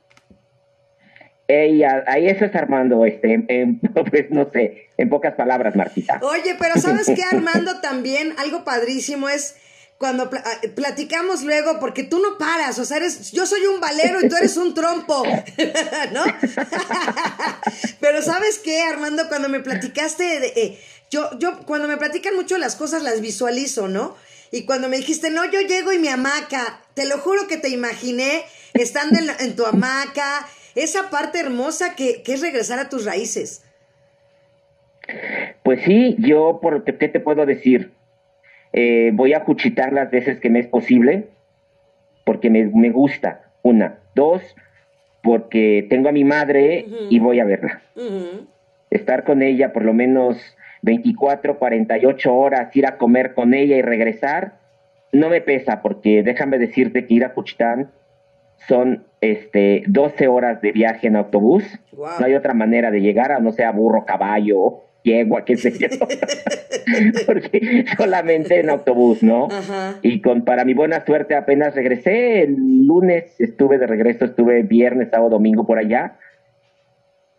Ey, 1.49 1.83
ahí 1.83 2.29
eso 2.29 2.45
es 2.45 2.55
Armando, 2.55 3.05
este, 3.07 3.39
pues 4.11 4.31
no 4.31 4.51
sé, 4.53 4.89
en 4.99 5.09
pocas 5.09 5.35
palabras, 5.35 5.75
Martita. 5.75 6.21
Oye, 6.23 6.55
pero 6.61 6.77
¿sabes 6.77 7.07
qué, 7.07 7.23
Armando? 7.33 7.81
También 7.81 8.35
algo 8.39 8.65
padrísimo 8.65 9.29
es 9.29 9.57
cuando 9.99 10.31
ah, 10.33 10.61
platicamos 10.77 11.43
luego, 11.43 11.81
porque 11.81 12.05
tú 12.05 12.21
no 12.21 12.39
paras, 12.39 12.79
o 12.79 12.85
sea, 12.85 12.99
eres, 12.99 13.33
yo 13.33 13.47
soy 13.47 13.67
un 13.67 13.81
valero 13.81 14.21
y 14.23 14.29
tú 14.29 14.37
eres 14.37 14.57
un 14.57 14.73
trompo, 14.73 15.25
¿no? 16.13 16.25
Pero 18.01 18.23
¿sabes 18.23 18.61
qué, 18.61 18.81
Armando? 18.83 19.29
Cuando 19.29 19.49
me 19.49 19.59
platicaste, 19.59 20.23
de, 20.41 20.47
eh, 20.55 20.79
yo, 21.11 21.37
yo, 21.41 21.59
cuando 21.67 21.89
me 21.89 21.97
platican 21.97 22.37
mucho 22.37 22.59
las 22.59 22.77
cosas, 22.77 23.03
las 23.03 23.21
visualizo, 23.21 23.89
¿no? 23.89 24.17
Y 24.53 24.65
cuando 24.65 24.89
me 24.89 24.97
dijiste, 24.97 25.31
no, 25.31 25.45
yo 25.51 25.61
llego 25.63 25.93
y 25.93 25.99
mi 25.99 26.09
hamaca, 26.09 26.81
te 26.95 27.05
lo 27.05 27.19
juro 27.19 27.49
que 27.49 27.57
te 27.57 27.69
imaginé 27.69 28.45
estando 28.75 29.19
en, 29.41 29.57
tu 29.57 29.67
hamaca, 29.67 30.49
esa 30.77 31.11
parte 31.11 31.41
hermosa 31.41 31.97
que, 31.97 32.23
que 32.23 32.35
es 32.35 32.41
regresar 32.41 32.79
a 32.79 32.89
tus 32.89 33.05
raíces. 33.05 33.63
Pues 35.65 35.81
sí, 35.85 36.15
yo, 36.21 36.61
por, 36.63 36.85
¿qué 36.85 37.09
te 37.09 37.21
puedo 37.21 37.45
decir? 37.45 37.98
Eh, 38.73 39.11
voy 39.15 39.35
a 39.35 39.45
cuchitar 39.45 39.93
las 39.93 40.11
veces 40.11 40.41
que 40.41 40.51
me 40.51 40.61
es 40.61 40.67
posible, 40.67 41.29
porque 42.25 42.51
me, 42.51 42.91
gusta, 42.91 43.43
una. 43.63 43.99
Dos, 44.15 44.43
porque 45.23 45.87
tengo 45.89 46.09
a 46.09 46.13
mi 46.13 46.25
madre 46.25 46.87
y 47.09 47.19
voy 47.19 47.41
a 47.41 47.45
verla. 47.45 47.83
Estar 48.91 49.25
con 49.25 49.43
ella 49.43 49.73
por 49.73 49.85
lo 49.85 49.95
menos 49.95 50.57
24, 50.83 51.59
48 51.59 52.35
horas, 52.35 52.75
ir 52.77 52.87
a 52.87 52.97
comer 52.99 53.35
con 53.35 53.55
ella 53.55 53.77
y 53.77 53.83
regresar, 53.83 54.59
no 55.13 55.31
me 55.31 55.41
pesa, 55.41 55.83
porque 55.83 56.23
déjame 56.23 56.59
decirte 56.59 57.07
que 57.07 57.15
ir 57.15 57.25
a 57.25 57.33
Cuchitán 57.33 57.91
son 58.67 59.05
este 59.21 59.85
12 59.87 60.29
horas 60.29 60.61
de 60.61 60.73
viaje 60.73 61.07
en 61.07 61.17
autobús. 61.17 61.65
No 61.93 62.27
hay 62.27 62.35
otra 62.35 62.55
manera 62.55 62.91
de 62.91 63.01
llegar, 63.01 63.33
a 63.33 63.39
no 63.39 63.53
sea 63.53 63.73
burro, 63.73 64.05
caballo 64.05 64.88
yegua, 65.03 65.45
qué 65.45 65.57
sé 65.57 65.73
yo. 65.79 65.89
Porque 67.27 67.85
solamente 67.97 68.61
en 68.61 68.71
autobús, 68.71 69.23
¿no? 69.23 69.49
Y 70.03 70.21
con 70.21 70.45
para 70.45 70.65
mi 70.65 70.75
buena 70.75 71.05
suerte 71.05 71.35
apenas 71.35 71.75
regresé, 71.75 72.43
el 72.43 72.87
lunes 72.87 73.41
estuve 73.41 73.79
de 73.79 73.87
regreso, 73.87 74.25
estuve 74.25 74.63
viernes, 74.63 75.09
sábado, 75.11 75.31
domingo 75.31 75.67
por 75.67 75.79
allá. 75.79 76.19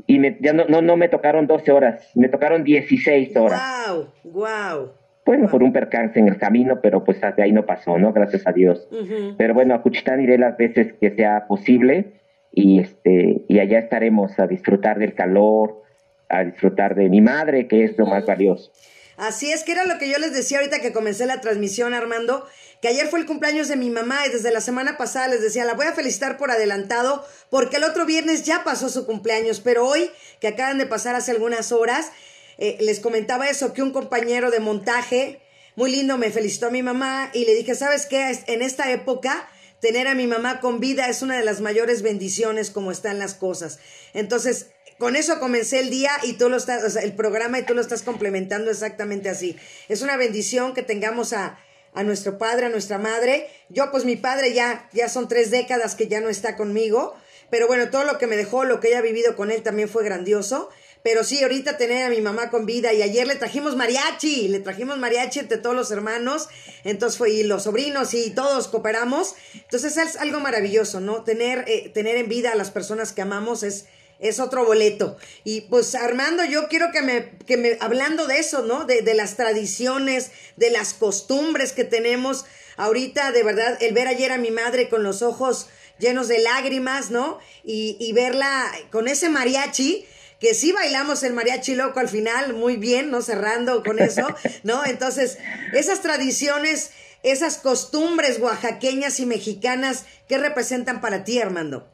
Y 0.08 0.20
me, 0.20 0.38
ya 0.40 0.54
no, 0.54 0.66
no, 0.66 0.82
no 0.82 0.98
me 0.98 1.10
tocaron 1.10 1.46
12 1.46 1.72
horas, 1.72 2.12
me 2.16 2.30
tocaron 2.30 2.64
16 2.64 3.36
horas. 3.38 3.62
¡Wow! 3.88 4.08
¡Wow! 4.24 4.92
Bueno, 5.30 5.48
por 5.48 5.62
un 5.62 5.72
percance 5.72 6.20
en 6.20 6.28
el 6.28 6.38
camino, 6.38 6.80
pero 6.82 7.04
pues 7.04 7.22
de 7.22 7.44
ahí 7.44 7.52
no 7.52 7.68
pasó, 7.68 8.00
¿no? 8.00 8.14
Gracias 8.14 8.48
a 8.48 8.52
Dios. 8.52 8.90
Pero 9.38 9.54
bueno, 9.54 9.76
a 9.76 9.84
Cuchitán 9.84 10.22
iré 10.22 10.40
las 10.40 10.58
veces 10.58 10.94
que 10.94 11.12
sea 11.12 11.46
posible 11.48 12.14
y 12.52 12.80
este 12.80 13.44
y 13.48 13.60
allá 13.60 13.78
estaremos 13.78 14.40
a 14.40 14.48
disfrutar 14.48 14.98
del 14.98 15.14
calor, 15.14 15.84
a 16.30 16.44
disfrutar 16.44 16.96
de 16.96 17.10
mi 17.10 17.22
madre, 17.22 17.68
que 17.68 17.84
es 17.84 17.98
lo 17.98 18.06
más 18.06 18.26
valioso. 18.26 18.72
Así 19.18 19.52
es 19.52 19.64
que 19.64 19.74
era 19.74 19.86
lo 19.86 19.98
que 19.98 20.10
yo 20.10 20.18
les 20.18 20.34
decía 20.34 20.60
ahorita 20.60 20.80
que 20.80 20.94
comencé 20.94 21.26
la 21.26 21.42
transmisión, 21.42 21.94
Armando, 21.94 22.48
que 22.82 22.88
ayer 22.88 23.08
fue 23.08 23.20
el 23.20 23.26
cumpleaños 23.26 23.68
de 23.68 23.76
mi 23.76 23.90
mamá 23.90 24.26
y 24.26 24.32
desde 24.32 24.50
la 24.52 24.62
semana 24.62 24.98
pasada 24.98 25.28
les 25.28 25.42
decía, 25.42 25.66
la 25.66 25.74
voy 25.74 25.88
a 25.88 25.92
felicitar 25.92 26.38
por 26.38 26.52
adelantado 26.52 27.26
porque 27.50 27.78
el 27.78 27.84
otro 27.84 28.06
viernes 28.06 28.46
ya 28.46 28.64
pasó 28.64 28.88
su 28.88 29.06
cumpleaños, 29.06 29.60
pero 29.60 29.86
hoy, 29.86 30.10
que 30.40 30.48
acaban 30.48 30.78
de 30.78 30.86
pasar 30.86 31.16
hace 31.16 31.32
algunas 31.32 31.74
horas, 31.74 32.14
eh, 32.58 32.78
les 32.80 33.02
comentaba 33.02 33.50
eso, 33.50 33.74
que 33.74 33.82
un 33.82 33.92
compañero 33.92 34.52
de 34.52 34.62
montaje, 34.62 35.42
muy 35.76 35.92
lindo, 35.92 36.18
me 36.18 36.32
felicitó 36.32 36.68
a 36.68 36.72
mi 36.72 36.84
mamá 36.84 37.30
y 37.34 37.44
le 37.44 37.56
dije, 37.56 37.76
¿sabes 37.76 38.06
qué? 38.06 38.32
En 38.48 38.62
esta 38.62 38.90
época 38.92 39.50
tener 39.82 40.08
a 40.08 40.16
mi 40.16 40.28
mamá 40.28 40.60
con 40.60 40.80
vida 40.80 41.08
es 41.08 41.22
una 41.22 41.38
de 41.38 41.44
las 41.44 41.62
mayores 41.62 42.02
bendiciones 42.02 42.70
como 42.70 42.92
están 42.92 43.20
las 43.20 43.34
cosas. 43.34 43.80
Entonces, 44.14 44.68
con 45.00 45.16
eso 45.16 45.40
comencé 45.40 45.80
el 45.80 45.90
día 45.90 46.12
y 46.24 46.34
tú 46.34 46.50
lo 46.50 46.58
estás, 46.58 46.84
o 46.84 46.90
sea, 46.90 47.02
el 47.02 47.14
programa 47.14 47.58
y 47.58 47.64
tú 47.64 47.74
lo 47.74 47.82
estás 47.82 48.04
complementando 48.04 48.70
exactamente 48.70 49.30
así. 49.30 49.58
Es 49.88 50.02
una 50.02 50.18
bendición 50.18 50.74
que 50.74 50.84
tengamos 50.84 51.34
a, 51.34 51.58
a 51.94 52.04
nuestro 52.04 52.38
padre, 52.38 52.68
a 52.68 52.70
nuestra 52.70 52.98
madre. 52.98 53.48
Yo, 53.70 53.92
pues 53.92 54.06
mi 54.06 54.18
padre 54.18 54.54
ya, 54.54 54.90
ya 54.94 55.10
son 55.10 55.28
tres 55.28 55.52
décadas 55.52 55.96
que 55.96 56.08
ya 56.08 56.22
no 56.22 56.30
está 56.30 56.56
conmigo, 56.58 57.16
pero 57.50 57.66
bueno, 57.68 57.90
todo 57.90 58.04
lo 58.04 58.18
que 58.18 58.28
me 58.28 58.38
dejó, 58.38 58.66
lo 58.66 58.80
que 58.80 58.90
haya 58.90 59.02
vivido 59.02 59.36
con 59.36 59.52
él 59.52 59.64
también 59.64 59.90
fue 59.90 60.04
grandioso. 60.04 60.70
Pero 61.02 61.24
sí, 61.24 61.42
ahorita 61.42 61.78
tener 61.78 62.06
a 62.06 62.10
mi 62.10 62.20
mamá 62.20 62.50
con 62.50 62.66
vida 62.66 62.92
y 62.92 63.02
ayer 63.02 63.26
le 63.26 63.36
trajimos 63.36 63.78
mariachi, 63.78 64.50
le 64.50 64.60
trajimos 64.60 64.98
mariachi 64.98 65.40
entre 65.40 65.58
todos 65.58 65.74
los 65.74 65.92
hermanos, 65.92 66.50
entonces 66.84 67.18
fue 67.18 67.30
y 67.32 67.44
los 67.44 67.64
sobrinos 67.64 68.14
y 68.14 68.32
todos 68.32 68.68
cooperamos. 68.68 69.36
Entonces 69.54 69.96
es 69.96 70.18
algo 70.18 70.42
maravilloso, 70.42 71.00
¿no? 71.00 71.24
Tener, 71.24 71.64
eh, 71.68 71.90
tener 71.94 72.18
en 72.18 72.28
vida 72.28 72.52
a 72.52 72.56
las 72.56 72.70
personas 72.70 73.14
que 73.14 73.22
amamos 73.22 73.64
es, 73.64 73.86
es 74.20 74.40
otro 74.40 74.66
boleto. 74.66 75.18
Y 75.44 75.62
pues 75.62 75.96
Armando, 75.96 76.44
yo 76.44 76.68
quiero 76.68 76.92
que 76.92 77.02
me, 77.02 77.32
que 77.46 77.58
me, 77.58 77.78
hablando 77.80 78.28
de 78.28 78.40
eso, 78.40 78.64
¿no? 78.64 78.86
De, 78.86 79.02
de 79.02 79.14
las 79.14 79.36
tradiciones, 79.36 80.32
de 80.58 80.70
las 80.70 80.94
costumbres 80.94 81.72
que 81.72 81.86
tenemos. 81.86 82.46
Ahorita, 82.78 83.32
de 83.32 83.44
verdad, 83.44 83.82
el 83.82 83.94
ver 83.94 84.08
ayer 84.08 84.32
a 84.32 84.38
mi 84.38 84.52
madre 84.52 84.90
con 84.90 85.04
los 85.04 85.22
ojos 85.22 85.68
llenos 86.00 86.28
de 86.28 86.40
lágrimas, 86.40 87.12
¿no? 87.12 87.40
Y, 87.64 87.98
y 88.00 88.14
verla 88.14 88.72
con 88.92 89.08
ese 89.08 89.30
mariachi, 89.30 90.06
que 90.40 90.54
sí 90.54 90.72
bailamos 90.72 91.24
el 91.24 91.34
mariachi 91.34 91.76
loco 91.76 92.00
al 92.00 92.10
final, 92.10 92.54
muy 92.54 92.78
bien, 92.78 93.12
¿no? 93.12 93.22
Cerrando 93.22 93.84
con 93.84 94.00
eso, 94.00 94.28
¿no? 94.64 94.86
Entonces, 94.86 95.38
esas 95.74 96.02
tradiciones, 96.02 96.92
esas 97.24 97.58
costumbres 97.58 98.40
oaxaqueñas 98.40 99.20
y 99.20 99.26
mexicanas, 99.26 100.06
¿qué 100.28 100.38
representan 100.38 101.02
para 101.02 101.24
ti, 101.24 101.40
Armando? 101.40 101.90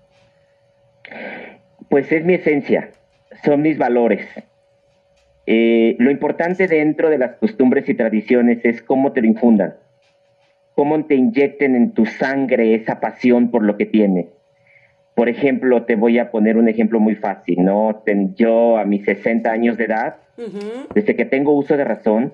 Pues 1.89 2.11
es 2.11 2.25
mi 2.25 2.35
esencia, 2.35 2.91
son 3.43 3.61
mis 3.61 3.77
valores. 3.77 4.27
Eh, 5.47 5.95
lo 5.99 6.09
importante 6.09 6.67
dentro 6.67 7.09
de 7.09 7.17
las 7.17 7.35
costumbres 7.35 7.87
y 7.87 7.93
tradiciones 7.93 8.65
es 8.65 8.81
cómo 8.81 9.11
te 9.11 9.21
lo 9.21 9.27
infundan, 9.27 9.75
cómo 10.73 11.05
te 11.05 11.15
inyecten 11.15 11.75
en 11.75 11.91
tu 11.91 12.05
sangre 12.05 12.73
esa 12.73 12.99
pasión 12.99 13.51
por 13.51 13.63
lo 13.63 13.77
que 13.77 13.85
tienes. 13.85 14.27
Por 15.13 15.29
ejemplo, 15.29 15.83
te 15.83 15.95
voy 15.95 16.19
a 16.19 16.31
poner 16.31 16.57
un 16.57 16.67
ejemplo 16.67 16.99
muy 16.99 17.15
fácil, 17.15 17.63
¿no? 17.63 18.03
Yo 18.35 18.77
a 18.77 18.85
mis 18.85 19.05
60 19.05 19.49
años 19.49 19.77
de 19.77 19.85
edad, 19.85 20.17
desde 20.93 21.15
que 21.15 21.25
tengo 21.25 21.53
uso 21.53 21.77
de 21.77 21.85
razón, 21.85 22.33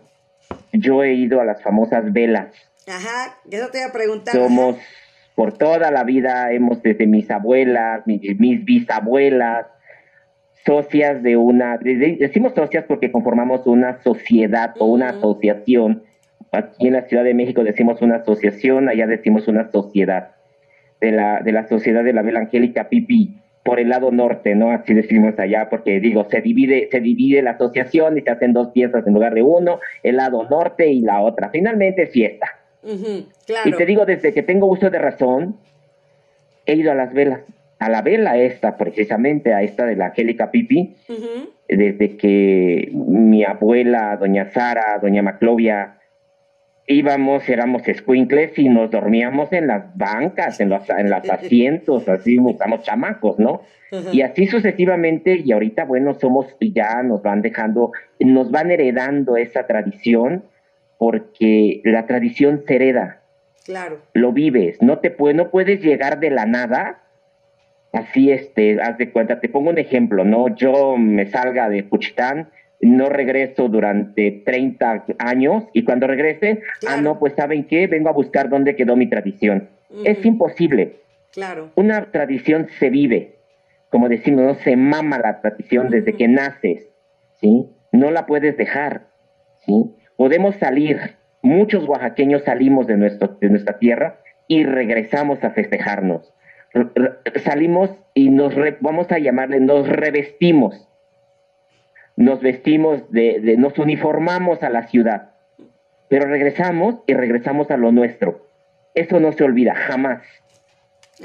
yo 0.73 1.03
he 1.03 1.13
ido 1.13 1.41
a 1.41 1.45
las 1.45 1.61
famosas 1.61 2.11
velas. 2.11 2.47
Ajá, 2.87 3.37
eso 3.49 3.69
te 3.69 3.79
iba 3.79 3.87
a 3.87 3.93
preguntar. 3.93 4.33
Somos 4.33 4.77
por 5.41 5.57
toda 5.57 5.89
la 5.89 6.03
vida 6.03 6.53
hemos 6.53 6.83
desde 6.83 7.07
mis 7.07 7.31
abuelas, 7.31 8.05
mis, 8.05 8.63
bisabuelas, 8.63 9.65
socias 10.63 11.23
de 11.23 11.35
una, 11.35 11.79
decimos 11.79 12.53
socias 12.53 12.85
porque 12.87 13.11
conformamos 13.11 13.65
una 13.65 14.03
sociedad 14.03 14.75
o 14.77 14.85
una 14.85 15.09
asociación. 15.09 16.03
Aquí 16.51 16.89
en 16.89 16.93
la 16.93 17.07
Ciudad 17.07 17.23
de 17.23 17.33
México 17.33 17.63
decimos 17.63 18.03
una 18.03 18.17
asociación, 18.17 18.87
allá 18.87 19.07
decimos 19.07 19.47
una 19.47 19.71
sociedad 19.71 20.35
de 20.99 21.11
la, 21.11 21.41
de 21.41 21.51
la 21.53 21.67
sociedad 21.67 22.03
de 22.03 22.13
la 22.13 22.21
Vela 22.21 22.41
Angélica 22.41 22.87
Pipi 22.87 23.35
por 23.63 23.79
el 23.79 23.89
lado 23.89 24.11
norte, 24.11 24.53
¿no? 24.53 24.69
Así 24.69 24.93
decimos 24.93 25.39
allá, 25.39 25.69
porque 25.71 25.99
digo, 25.99 26.27
se 26.29 26.41
divide, 26.41 26.87
se 26.91 26.99
divide 26.99 27.41
la 27.41 27.51
asociación 27.51 28.15
y 28.15 28.21
se 28.21 28.29
hacen 28.29 28.53
dos 28.53 28.67
piezas 28.73 29.07
en 29.07 29.15
lugar 29.15 29.33
de 29.33 29.41
uno, 29.41 29.79
el 30.03 30.17
lado 30.17 30.47
norte 30.51 30.91
y 30.91 31.01
la 31.01 31.19
otra. 31.19 31.49
Finalmente 31.49 32.05
fiesta. 32.05 32.60
Y 32.83 33.71
te 33.73 33.85
digo, 33.85 34.05
desde 34.05 34.33
que 34.33 34.43
tengo 34.43 34.67
uso 34.67 34.89
de 34.89 34.99
razón, 34.99 35.57
he 36.65 36.75
ido 36.75 36.91
a 36.91 36.95
las 36.95 37.13
velas, 37.13 37.41
a 37.79 37.89
la 37.89 38.01
vela 38.01 38.37
esta, 38.37 38.77
precisamente, 38.77 39.53
a 39.53 39.63
esta 39.63 39.85
de 39.85 39.95
la 39.95 40.07
Angélica 40.07 40.51
Pipi, 40.51 40.95
desde 41.67 42.17
que 42.17 42.89
mi 42.93 43.43
abuela, 43.43 44.17
doña 44.17 44.51
Sara, 44.51 44.99
doña 45.01 45.21
Maclovia, 45.21 45.97
íbamos, 46.87 47.47
éramos 47.49 47.87
escuincles 47.87 48.57
y 48.57 48.69
nos 48.69 48.91
dormíamos 48.91 49.51
en 49.53 49.67
las 49.67 49.95
bancas, 49.97 50.59
en 50.59 50.69
los, 50.69 50.89
en 50.89 51.09
los 51.09 51.29
asientos, 51.29 52.07
así, 52.09 52.37
estamos 52.49 52.83
chamacos, 52.83 53.39
¿no? 53.39 53.61
Y 54.11 54.21
así 54.21 54.47
sucesivamente, 54.47 55.41
y 55.43 55.51
ahorita, 55.51 55.85
bueno, 55.85 56.13
somos, 56.13 56.55
ya 56.59 57.03
nos 57.03 57.21
van 57.21 57.41
dejando, 57.41 57.91
nos 58.19 58.51
van 58.51 58.71
heredando 58.71 59.37
esa 59.37 59.67
tradición, 59.67 60.43
porque 61.01 61.81
la 61.83 62.05
tradición 62.05 62.63
se 62.67 62.75
hereda. 62.75 63.23
Claro. 63.65 64.03
Lo 64.13 64.33
vives, 64.33 64.83
no 64.83 64.99
te 64.99 65.09
puede, 65.09 65.33
no 65.33 65.49
puedes 65.49 65.81
llegar 65.81 66.19
de 66.19 66.29
la 66.29 66.45
nada. 66.45 67.01
Así 67.91 68.29
este, 68.29 68.79
haz 68.79 68.99
de 68.99 69.09
cuenta, 69.09 69.39
te 69.39 69.49
pongo 69.49 69.71
un 69.71 69.79
ejemplo, 69.79 70.23
¿no? 70.25 70.55
Yo 70.55 70.97
me 70.97 71.25
salga 71.25 71.69
de 71.69 71.81
Puchitán, 71.81 72.51
no 72.81 73.09
regreso 73.09 73.67
durante 73.67 74.43
30 74.45 75.05
años 75.17 75.63
y 75.73 75.85
cuando 75.85 76.05
regrese, 76.05 76.61
ah, 76.87 77.01
no, 77.01 77.17
pues 77.17 77.33
¿saben 77.33 77.65
qué? 77.65 77.87
Vengo 77.87 78.09
a 78.09 78.13
buscar 78.13 78.49
dónde 78.49 78.75
quedó 78.75 78.95
mi 78.95 79.09
tradición. 79.09 79.69
Es 80.05 80.23
imposible. 80.23 80.97
Claro. 81.31 81.71
Una 81.73 82.11
tradición 82.11 82.67
se 82.77 82.91
vive, 82.91 83.39
como 83.89 84.07
decimos, 84.07 84.43
no 84.43 84.53
se 84.53 84.75
mama 84.75 85.17
la 85.17 85.41
tradición 85.41 85.89
desde 85.89 86.13
que 86.13 86.27
naces, 86.27 86.87
¿sí? 87.39 87.65
No 87.91 88.11
la 88.11 88.27
puedes 88.27 88.55
dejar, 88.55 89.07
¿sí? 89.65 89.95
Podemos 90.21 90.53
salir, 90.57 91.15
muchos 91.41 91.87
oaxaqueños 91.87 92.43
salimos 92.43 92.85
de, 92.85 92.95
nuestro, 92.95 93.39
de 93.41 93.49
nuestra 93.49 93.79
tierra 93.79 94.19
y 94.47 94.63
regresamos 94.63 95.43
a 95.43 95.49
festejarnos. 95.49 96.31
salimos 97.43 97.89
y 98.13 98.29
nos, 98.29 98.53
vamos 98.81 99.11
a 99.11 99.17
llamarle, 99.17 99.59
nos 99.59 99.89
revestimos, 99.89 100.87
nos 102.15 102.39
vestimos, 102.39 103.09
de, 103.09 103.55
nos 103.57 103.79
uniformamos 103.79 104.61
a 104.61 104.69
la 104.69 104.83
ciudad, 104.83 105.31
pero 106.07 106.27
regresamos 106.27 106.97
y 107.07 107.15
regresamos 107.15 107.71
a 107.71 107.77
lo 107.77 107.91
nuestro. 107.91 108.47
Eso 108.93 109.19
no 109.19 109.31
se 109.31 109.43
olvida, 109.43 109.73
jamás. 109.73 110.21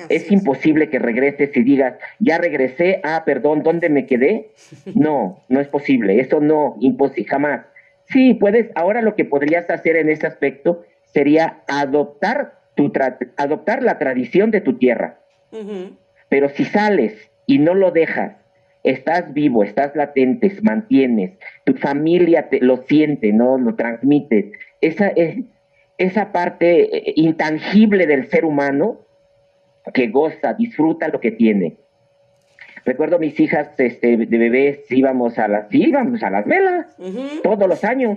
es, 0.08 0.32
imposible 0.32 0.88
que 0.88 0.98
regreses 0.98 1.54
y 1.54 1.62
digas, 1.62 1.98
ya 2.18 2.38
regresé, 2.38 3.02
ah, 3.04 3.24
perdón, 3.26 3.62
¿dónde 3.62 3.90
me 3.90 4.06
quedé? 4.06 4.52
No, 4.94 5.42
no 5.50 5.60
es 5.60 5.68
posible, 5.68 6.18
eso 6.18 6.40
no, 6.40 6.76
imposible, 6.80 7.28
jamás. 7.28 7.66
Sí, 8.08 8.34
puedes, 8.34 8.70
ahora 8.74 9.02
lo 9.02 9.16
que 9.16 9.24
podrías 9.24 9.68
hacer 9.70 9.96
en 9.96 10.08
ese 10.08 10.26
aspecto 10.26 10.84
sería 11.04 11.62
adoptar, 11.66 12.60
tu 12.74 12.92
adoptar 13.36 13.82
la 13.82 13.98
tradición 13.98 14.50
de 14.50 14.60
tu 14.60 14.78
tierra. 14.78 15.20
Pero 16.28 16.48
si 16.50 16.64
sales 16.64 17.30
y 17.46 17.58
no 17.58 17.74
lo 17.74 17.90
dejas, 17.90 18.36
estás 18.82 19.32
vivo, 19.32 19.64
estás 19.64 19.96
latente, 19.96 20.52
mantienes, 20.62 21.32
tu 21.64 21.74
familia 21.74 22.48
te, 22.48 22.60
lo 22.60 22.78
siente, 22.84 23.32
¿no? 23.32 23.58
Lo 23.58 23.74
transmites. 23.74 24.52
Esa, 24.80 25.08
es, 25.08 25.38
esa 25.98 26.32
parte 26.32 26.96
eh, 26.96 27.12
intangible 27.16 28.06
del 28.06 28.28
ser 28.28 28.44
humano 28.44 29.00
que 29.92 30.08
goza, 30.08 30.54
disfruta 30.54 31.08
lo 31.08 31.20
que 31.20 31.32
tiene. 31.32 31.76
Recuerdo 32.86 33.18
mis 33.18 33.38
hijas 33.40 33.68
este, 33.78 34.16
de 34.16 34.38
bebés 34.38 34.78
íbamos 34.90 35.40
a 35.40 35.48
las, 35.48 35.66
íbamos 35.74 36.22
a 36.22 36.30
las 36.30 36.46
velas 36.46 36.86
todos 37.42 37.68
los 37.68 37.82
años. 37.82 38.16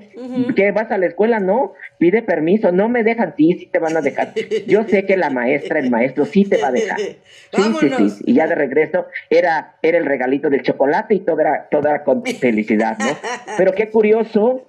¿Qué 0.56 0.72
vas 0.72 0.92
a 0.92 1.00
la 1.00 1.08
escuela? 1.08 1.40
No, 1.40 1.74
pide 1.98 2.22
permiso, 2.22 2.72
no 2.72 2.88
me 2.88 3.04
dejan, 3.04 3.34
sí, 3.36 3.56
sí 3.60 3.66
te 3.66 3.80
van 3.80 3.98
a 3.98 4.02
dejar. 4.02 4.32
Yo 4.68 4.84
sé 4.84 5.08
que 5.08 5.18
la 5.18 5.32
maestra, 5.32 5.80
el 5.80 5.90
maestro 5.90 6.26
sí 6.26 6.46
te 6.46 6.62
va 6.62 6.68
a 6.68 6.72
dejar. 6.72 7.00
Sí, 7.52 7.64
sí, 7.80 7.90
sí. 7.90 8.24
Y 8.28 8.34
ya 8.36 8.46
de 8.46 8.54
regreso 8.54 9.08
era, 9.28 9.78
era 9.82 9.98
el 9.98 10.06
regalito 10.06 10.52
del 10.52 10.62
chocolate 10.62 11.16
y 11.16 11.22
todo 11.22 11.40
era, 11.40 11.68
toda 11.72 12.04
con 12.04 12.24
felicidad, 12.24 12.96
¿no? 13.00 13.08
Pero 13.58 13.74
qué 13.74 13.90
curioso 13.90 14.68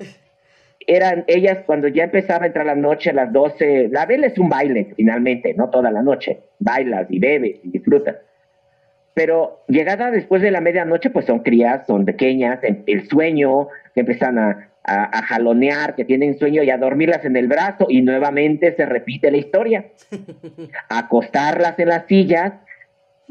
eran 0.86 1.24
ellas 1.26 1.58
cuando 1.66 1.88
ya 1.88 2.04
empezaba 2.04 2.44
a 2.44 2.46
entrar 2.46 2.64
la 2.64 2.74
noche 2.74 3.10
a 3.10 3.12
las 3.12 3.30
12, 3.30 3.90
la 3.92 4.06
vela 4.06 4.28
es 4.28 4.38
un 4.38 4.48
baile 4.48 4.94
finalmente, 4.96 5.52
no 5.52 5.68
toda 5.68 5.90
la 5.90 6.00
noche, 6.00 6.40
bailas 6.58 7.06
y 7.10 7.18
bebes 7.18 7.60
y 7.62 7.70
disfrutas 7.70 8.16
pero 9.14 9.62
llegada 9.68 10.10
después 10.10 10.42
de 10.42 10.50
la 10.50 10.60
medianoche, 10.60 11.10
pues 11.10 11.26
son 11.26 11.40
crías, 11.40 11.86
son 11.86 12.04
pequeñas, 12.04 12.60
el 12.62 13.08
sueño, 13.08 13.68
empiezan 13.94 14.38
a, 14.38 14.70
a, 14.84 15.22
jalonear, 15.22 15.94
que 15.94 16.04
tienen 16.04 16.38
sueño 16.38 16.62
y 16.62 16.70
a 16.70 16.78
dormirlas 16.78 17.24
en 17.24 17.36
el 17.36 17.46
brazo 17.48 17.86
y 17.88 18.02
nuevamente 18.02 18.74
se 18.74 18.86
repite 18.86 19.30
la 19.30 19.36
historia. 19.36 19.86
Acostarlas 20.88 21.78
en 21.78 21.88
las 21.88 22.06
sillas 22.06 22.54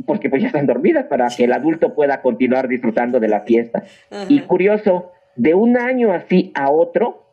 porque 0.05 0.29
pues 0.29 0.41
ya 0.41 0.47
están 0.47 0.65
dormidas 0.65 1.05
para 1.05 1.27
que 1.27 1.43
el 1.43 1.51
adulto 1.51 1.93
pueda 1.93 2.21
continuar 2.21 2.69
disfrutando 2.69 3.19
de 3.19 3.27
la 3.27 3.41
fiesta. 3.41 3.83
Y 4.29 4.41
curioso, 4.41 5.11
de 5.35 5.53
un 5.53 5.77
año 5.77 6.13
así 6.13 6.51
a 6.55 6.69
otro, 6.71 7.25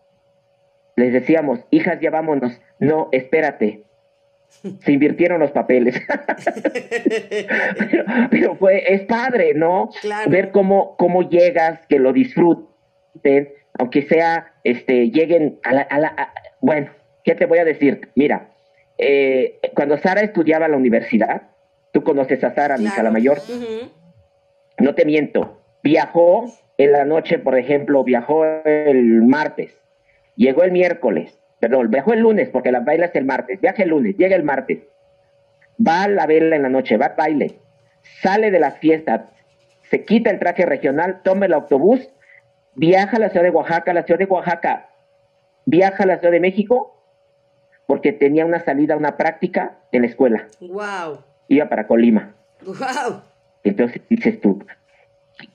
les 0.96 1.12
decíamos, 1.12 1.60
hijas, 1.70 2.00
ya 2.00 2.10
vámonos. 2.10 2.60
No, 2.80 3.08
espérate. 3.12 3.84
Se 4.82 4.92
invirtieron 4.92 5.40
los 5.40 5.50
papeles. 5.52 6.00
pero, 8.30 8.56
fue, 8.56 8.92
es 8.92 9.02
padre, 9.02 9.54
¿no? 9.54 9.90
Ver 10.28 10.50
cómo, 10.50 10.96
cómo 10.96 11.28
llegas, 11.28 11.86
que 11.88 11.98
lo 11.98 12.12
disfruten, 12.12 13.52
aunque 13.78 14.02
sea, 14.02 14.54
este, 14.64 15.10
lleguen 15.10 15.60
a 15.62 15.74
la, 15.74 15.82
a 15.82 15.98
la 15.98 16.32
bueno, 16.60 16.90
¿qué 17.24 17.34
te 17.34 17.46
voy 17.46 17.58
a 17.58 17.64
decir? 17.64 18.08
Mira, 18.14 18.50
eh, 18.98 19.60
cuando 19.74 19.98
Sara 19.98 20.22
estudiaba 20.22 20.66
en 20.66 20.72
la 20.72 20.78
universidad, 20.78 21.42
tú 21.92 22.02
conoces 22.02 22.42
a 22.44 22.54
Sara, 22.54 22.78
mi 22.78 22.86
hija 22.86 23.02
la 23.02 23.10
mayor, 23.10 23.38
no 24.78 24.94
te 24.94 25.04
miento, 25.04 25.62
viajó 25.82 26.46
en 26.78 26.92
la 26.92 27.04
noche, 27.04 27.38
por 27.38 27.58
ejemplo, 27.58 28.04
viajó 28.04 28.44
el 28.44 29.22
martes, 29.22 29.76
llegó 30.34 30.62
el 30.62 30.72
miércoles, 30.72 31.38
perdón, 31.68 31.90
viajó 31.90 32.12
el 32.12 32.20
lunes, 32.20 32.48
porque 32.50 32.70
la 32.70 32.80
baila 32.80 33.06
es 33.06 33.14
el 33.16 33.24
martes, 33.24 33.60
viaja 33.60 33.82
el 33.82 33.88
lunes, 33.88 34.16
llega 34.16 34.36
el 34.36 34.44
martes, 34.44 34.78
va 35.84 36.04
a 36.04 36.08
la 36.08 36.26
vela 36.26 36.54
en 36.54 36.62
la 36.62 36.68
noche, 36.68 36.96
va 36.96 37.06
al 37.06 37.16
baile, 37.16 37.58
sale 38.22 38.52
de 38.52 38.60
la 38.60 38.70
fiesta, 38.70 39.30
se 39.90 40.04
quita 40.04 40.30
el 40.30 40.38
traje 40.38 40.64
regional, 40.64 41.22
toma 41.24 41.46
el 41.46 41.52
autobús 41.52 42.08
viaja 42.76 43.16
a 43.16 43.20
la 43.20 43.30
ciudad 43.30 43.44
de 43.44 43.50
Oaxaca, 43.50 43.92
la 43.92 44.04
ciudad 44.04 44.18
de 44.18 44.26
Oaxaca 44.26 44.90
viaja 45.64 46.04
a 46.04 46.06
la 46.06 46.18
ciudad 46.18 46.32
de 46.32 46.40
México 46.40 47.02
porque 47.86 48.12
tenía 48.12 48.44
una 48.46 48.60
salida, 48.60 48.96
una 48.96 49.16
práctica 49.16 49.78
en 49.90 50.02
la 50.02 50.08
escuela. 50.08 50.46
Wow. 50.60 51.24
Iba 51.48 51.68
para 51.68 51.88
Colima. 51.88 52.34
Wow. 52.64 53.22
Entonces 53.64 54.02
dices 54.08 54.40
tú, 54.40 54.64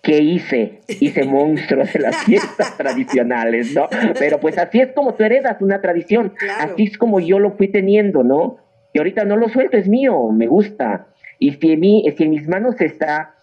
¿qué 0.01 0.19
hice? 0.19 0.81
Hice 0.87 1.23
monstruos 1.23 1.93
de 1.93 1.99
las 1.99 2.15
fiestas 2.25 2.77
tradicionales, 2.77 3.73
¿no? 3.73 3.87
Pero 4.19 4.39
pues 4.39 4.57
así 4.57 4.81
es 4.81 4.91
como 4.93 5.13
tú 5.13 5.23
heredas 5.23 5.61
una 5.61 5.81
tradición. 5.81 6.33
Así 6.59 6.83
es 6.83 6.97
como 6.97 7.19
yo 7.19 7.39
lo 7.39 7.51
fui 7.51 7.67
teniendo, 7.67 8.23
¿no? 8.23 8.57
Y 8.93 8.99
ahorita 8.99 9.25
no 9.25 9.37
lo 9.37 9.49
suelto, 9.49 9.77
es 9.77 9.87
mío, 9.87 10.29
me 10.31 10.47
gusta. 10.47 11.07
Y 11.39 11.53
si 11.53 11.71
en, 11.71 11.79
mí, 11.79 12.05
si 12.17 12.23
en 12.23 12.29
mis 12.31 12.47
manos 12.47 12.79
está 12.81 13.35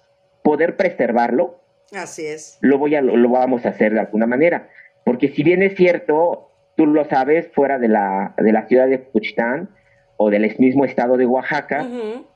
poder 0.42 0.76
preservarlo, 0.76 1.58
Así 1.92 2.26
es. 2.26 2.58
Lo, 2.60 2.78
voy 2.78 2.94
a, 2.94 3.02
lo, 3.02 3.28
vamos 3.28 3.64
a 3.64 3.70
hacer 3.70 3.94
de 3.94 4.00
alguna 4.00 4.26
manera. 4.26 4.68
Porque 5.04 5.28
si 5.28 5.42
bien 5.42 5.62
es 5.62 5.74
cierto, 5.74 6.50
tú 6.76 6.86
lo 6.86 7.04
sabes, 7.06 7.48
fuera 7.52 7.78
de 7.78 7.88
la, 7.88 8.34
de 8.36 8.52
la 8.52 8.66
ciudad 8.66 8.88
de 8.88 8.98
Puchitán 8.98 9.70
o 10.16 10.30
del 10.30 10.54
mismo 10.58 10.84
estado 10.84 11.16
de 11.16 11.26
Oaxaca, 11.26 11.86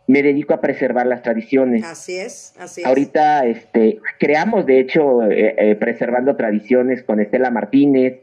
me 0.07 0.23
dedico 0.23 0.55
a 0.55 0.61
preservar 0.61 1.07
las 1.07 1.23
tradiciones. 1.23 1.85
Así 1.85 2.17
es, 2.17 2.55
así 2.59 2.81
es. 2.83 2.87
Ahorita 2.87 3.47
este, 3.47 4.01
creamos, 4.19 4.67
de 4.67 4.81
hecho, 4.81 5.23
eh, 5.23 5.55
eh, 5.57 5.77
preservando 5.77 6.37
tradiciones 6.37 7.03
con 7.03 7.21
Estela 7.21 7.51
Martínez, 7.51 8.21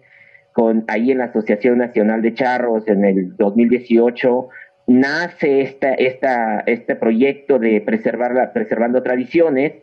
con 0.52 0.84
ahí 0.88 1.12
en 1.12 1.20
la 1.20 1.26
Asociación 1.26 1.78
Nacional 1.78 2.22
de 2.22 2.34
Charros 2.34 2.88
en 2.88 3.06
el 3.06 3.36
2018 3.38 4.50
nace 4.88 5.62
esta, 5.62 5.94
esta, 5.94 6.62
este 6.66 6.96
proyecto 6.96 7.60
de 7.60 7.80
preservar 7.80 8.34
la, 8.34 8.52
preservando 8.54 9.04
tradiciones 9.04 9.74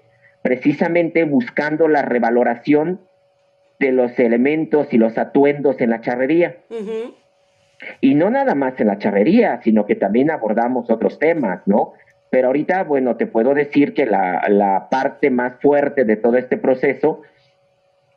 precisamente 0.43 1.25
buscando 1.25 1.89
la 1.89 2.03
revaloración 2.03 3.01
de 3.81 3.91
los 3.91 4.17
elementos 4.19 4.93
y 4.93 4.97
los 4.97 5.19
atuendos 5.19 5.81
en 5.81 5.91
la 5.91 6.01
charrería. 6.01 6.59
Y 8.01 8.15
no 8.15 8.31
nada 8.31 8.55
más 8.55 8.81
en 8.81 8.89
la 8.89 8.99
charrería, 8.99 9.61
sino 9.63 9.87
que 9.87 9.95
también 9.95 10.31
abordamos 10.31 10.91
otros 10.91 11.19
temas, 11.19 11.61
¿no? 11.67 11.93
Pero 12.31 12.49
ahorita, 12.49 12.85
bueno, 12.85 13.17
te 13.17 13.27
puedo 13.27 13.55
decir 13.55 13.95
que 13.95 14.07
la, 14.07 14.89
parte 14.91 15.31
más 15.31 15.61
fuerte 15.61 16.05
de 16.05 16.17
todo 16.17 16.37
este 16.37 16.57
proceso 16.57 17.23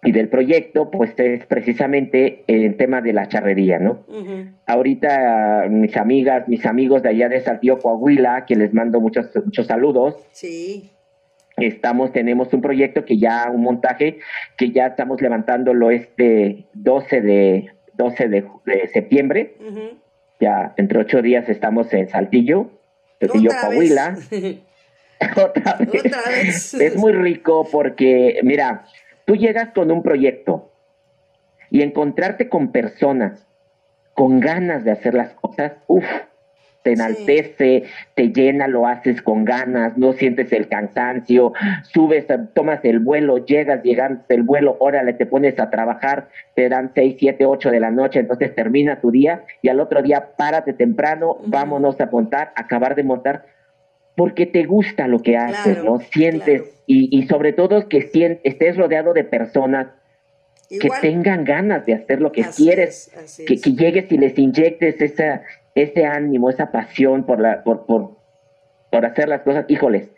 y 0.01 0.13
del 0.13 0.29
proyecto, 0.29 0.89
pues 0.89 1.13
es 1.17 1.45
precisamente 1.45 2.43
el 2.47 2.77
tema 2.77 3.01
de 3.01 3.13
la 3.13 3.27
charrería, 3.27 3.79
¿no? 3.79 4.05
Ahorita 4.65 5.65
mis 5.69 5.95
amigas, 5.97 6.47
mis 6.47 6.65
amigos 6.65 7.03
de 7.03 7.09
allá 7.09 7.29
de 7.29 7.41
Saltillo, 7.41 7.79
Coahuila, 7.79 8.45
que 8.45 8.55
les 8.55 8.73
mando 8.73 9.01
muchos, 9.01 9.29
muchos 9.45 9.67
saludos. 9.67 10.15
Sí 10.31 10.91
Estamos, 11.61 12.11
tenemos 12.11 12.53
un 12.53 12.61
proyecto 12.61 13.05
que 13.05 13.17
ya, 13.17 13.49
un 13.53 13.61
montaje 13.61 14.19
que 14.57 14.71
ya 14.71 14.87
estamos 14.87 15.21
levantándolo 15.21 15.91
este 15.91 16.65
12 16.73 17.21
de, 17.21 17.71
12 17.99 18.29
de, 18.29 18.47
septiembre. 18.93 19.55
Ya 20.39 20.73
entre 20.77 20.99
ocho 20.99 21.21
días 21.21 21.49
estamos 21.49 21.93
en 21.93 22.07
Saltillo, 22.07 22.71
Saltillo, 23.19 23.51
Coahuila. 23.61 24.17
¿Otra, 25.35 25.75
vez? 25.79 26.05
¿Otra 26.05 26.21
vez? 26.31 26.73
Es 26.75 26.95
muy 26.95 27.11
rico 27.11 27.67
porque, 27.69 28.39
mira, 28.41 28.85
tú 29.25 29.35
llegas 29.35 29.71
con 29.71 29.91
un 29.91 30.01
proyecto 30.01 30.71
y 31.69 31.81
encontrarte 31.81 32.47
con 32.47 32.71
personas 32.71 33.45
con 34.13 34.39
ganas 34.39 34.85
de 34.85 34.91
hacer 34.91 35.13
las 35.13 35.33
cosas, 35.33 35.73
uff, 35.87 36.05
te 36.83 36.93
enaltece, 36.93 37.83
te 38.15 38.29
llena, 38.29 38.67
lo 38.67 38.87
haces 38.87 39.21
con 39.21 39.45
ganas, 39.45 39.97
no 39.97 40.13
sientes 40.13 40.51
el 40.53 40.67
cansancio, 40.67 41.53
subes, 41.83 42.25
tomas 42.53 42.83
el 42.83 42.99
vuelo, 42.99 43.45
llegas, 43.45 43.83
llegas 43.83 44.11
el 44.29 44.43
vuelo, 44.43 44.77
órale, 44.79 45.13
te 45.13 45.25
pones 45.25 45.59
a 45.59 45.69
trabajar, 45.69 46.29
te 46.55 46.69
dan 46.69 46.91
seis, 46.95 47.17
siete, 47.19 47.45
ocho 47.45 47.69
de 47.69 47.79
la 47.79 47.91
noche, 47.91 48.19
entonces 48.19 48.55
termina 48.55 49.01
tu 49.01 49.11
día 49.11 49.43
y 49.61 49.69
al 49.69 49.79
otro 49.79 50.01
día 50.01 50.29
párate 50.37 50.73
temprano, 50.73 51.37
vámonos 51.45 51.99
a 51.99 52.07
montar, 52.07 52.51
acabar 52.55 52.95
de 52.95 53.03
montar, 53.03 53.45
porque 54.15 54.45
te 54.45 54.63
gusta 54.63 55.07
lo 55.07 55.19
que 55.19 55.37
haces, 55.37 55.83
¿no? 55.83 55.99
Sientes 55.99 56.63
y, 56.85 57.15
y 57.17 57.27
sobre 57.27 57.53
todo 57.53 57.87
que 57.87 58.03
sientes, 58.03 58.41
estés 58.43 58.77
rodeado 58.77 59.13
de 59.13 59.23
personas 59.23 59.87
que 60.69 60.89
tengan 61.01 61.45
ganas 61.45 61.85
de 61.85 61.95
hacer 61.95 62.21
lo 62.21 62.31
que 62.31 62.43
quieres, 62.55 63.11
que, 63.47 63.59
que, 63.59 63.73
llegues 63.73 64.11
y 64.11 64.17
les 64.17 64.37
inyectes 64.37 65.01
esa, 65.01 65.41
ese 65.83 66.05
ánimo, 66.05 66.49
esa 66.49 66.71
pasión 66.71 67.25
por, 67.25 67.39
la, 67.39 67.63
por, 67.63 67.85
por, 67.85 68.17
por 68.91 69.05
hacer 69.05 69.29
las 69.29 69.41
cosas, 69.41 69.65
híjoles, 69.67 70.09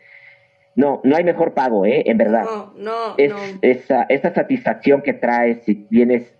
no, 0.75 1.01
no 1.03 1.15
hay 1.15 1.23
mejor 1.23 1.53
pago, 1.53 1.85
¿eh? 1.85 2.03
En 2.05 2.17
verdad. 2.17 2.43
No, 2.43 2.73
no, 2.77 3.15
es, 3.17 3.33
Esa, 3.61 4.03
esa 4.09 4.33
satisfacción 4.33 5.01
que 5.01 5.13
traes 5.13 5.63
si 5.65 5.85
vienes, 5.89 6.33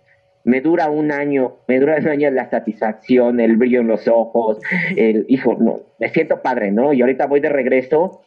me 0.44 0.60
dura 0.60 0.88
un 0.88 1.12
año, 1.12 1.58
me 1.68 1.78
dura 1.78 1.96
un 1.98 2.08
año 2.08 2.30
la 2.30 2.48
satisfacción, 2.48 3.40
el 3.40 3.56
brillo 3.56 3.80
en 3.80 3.88
los 3.88 4.08
ojos, 4.08 4.58
el, 4.96 5.26
hijo, 5.28 5.56
no, 5.60 5.80
me 5.98 6.08
siento 6.08 6.40
padre, 6.42 6.72
¿no? 6.72 6.92
Y 6.92 7.02
ahorita 7.02 7.26
voy 7.26 7.40
de 7.40 7.50
regreso 7.50 8.22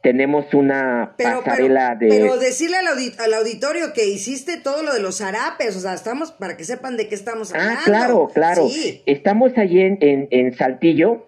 tenemos 0.00 0.54
una 0.54 1.14
pasarela 1.18 1.94
de... 1.94 2.08
Pero 2.08 2.38
decirle 2.38 2.76
al, 2.78 3.34
auditorio 3.34 3.92
que 3.92 4.06
hiciste 4.06 4.58
todo 4.58 4.82
lo 4.82 4.94
de 4.94 5.00
los 5.00 5.18
zarapes, 5.18 5.76
o 5.76 5.80
sea, 5.80 5.94
estamos 5.94 6.32
para 6.32 6.56
que 6.56 6.64
sepan 6.64 6.96
de 6.96 7.08
qué 7.08 7.14
estamos 7.14 7.52
ah, 7.52 7.58
hablando. 7.58 7.80
Ah, 7.80 7.84
claro, 7.84 8.30
claro. 8.32 8.66
Estamos 9.04 9.52
allí 9.58 9.80
en, 9.80 9.98
en, 10.00 10.56
Saltillo. 10.56 11.26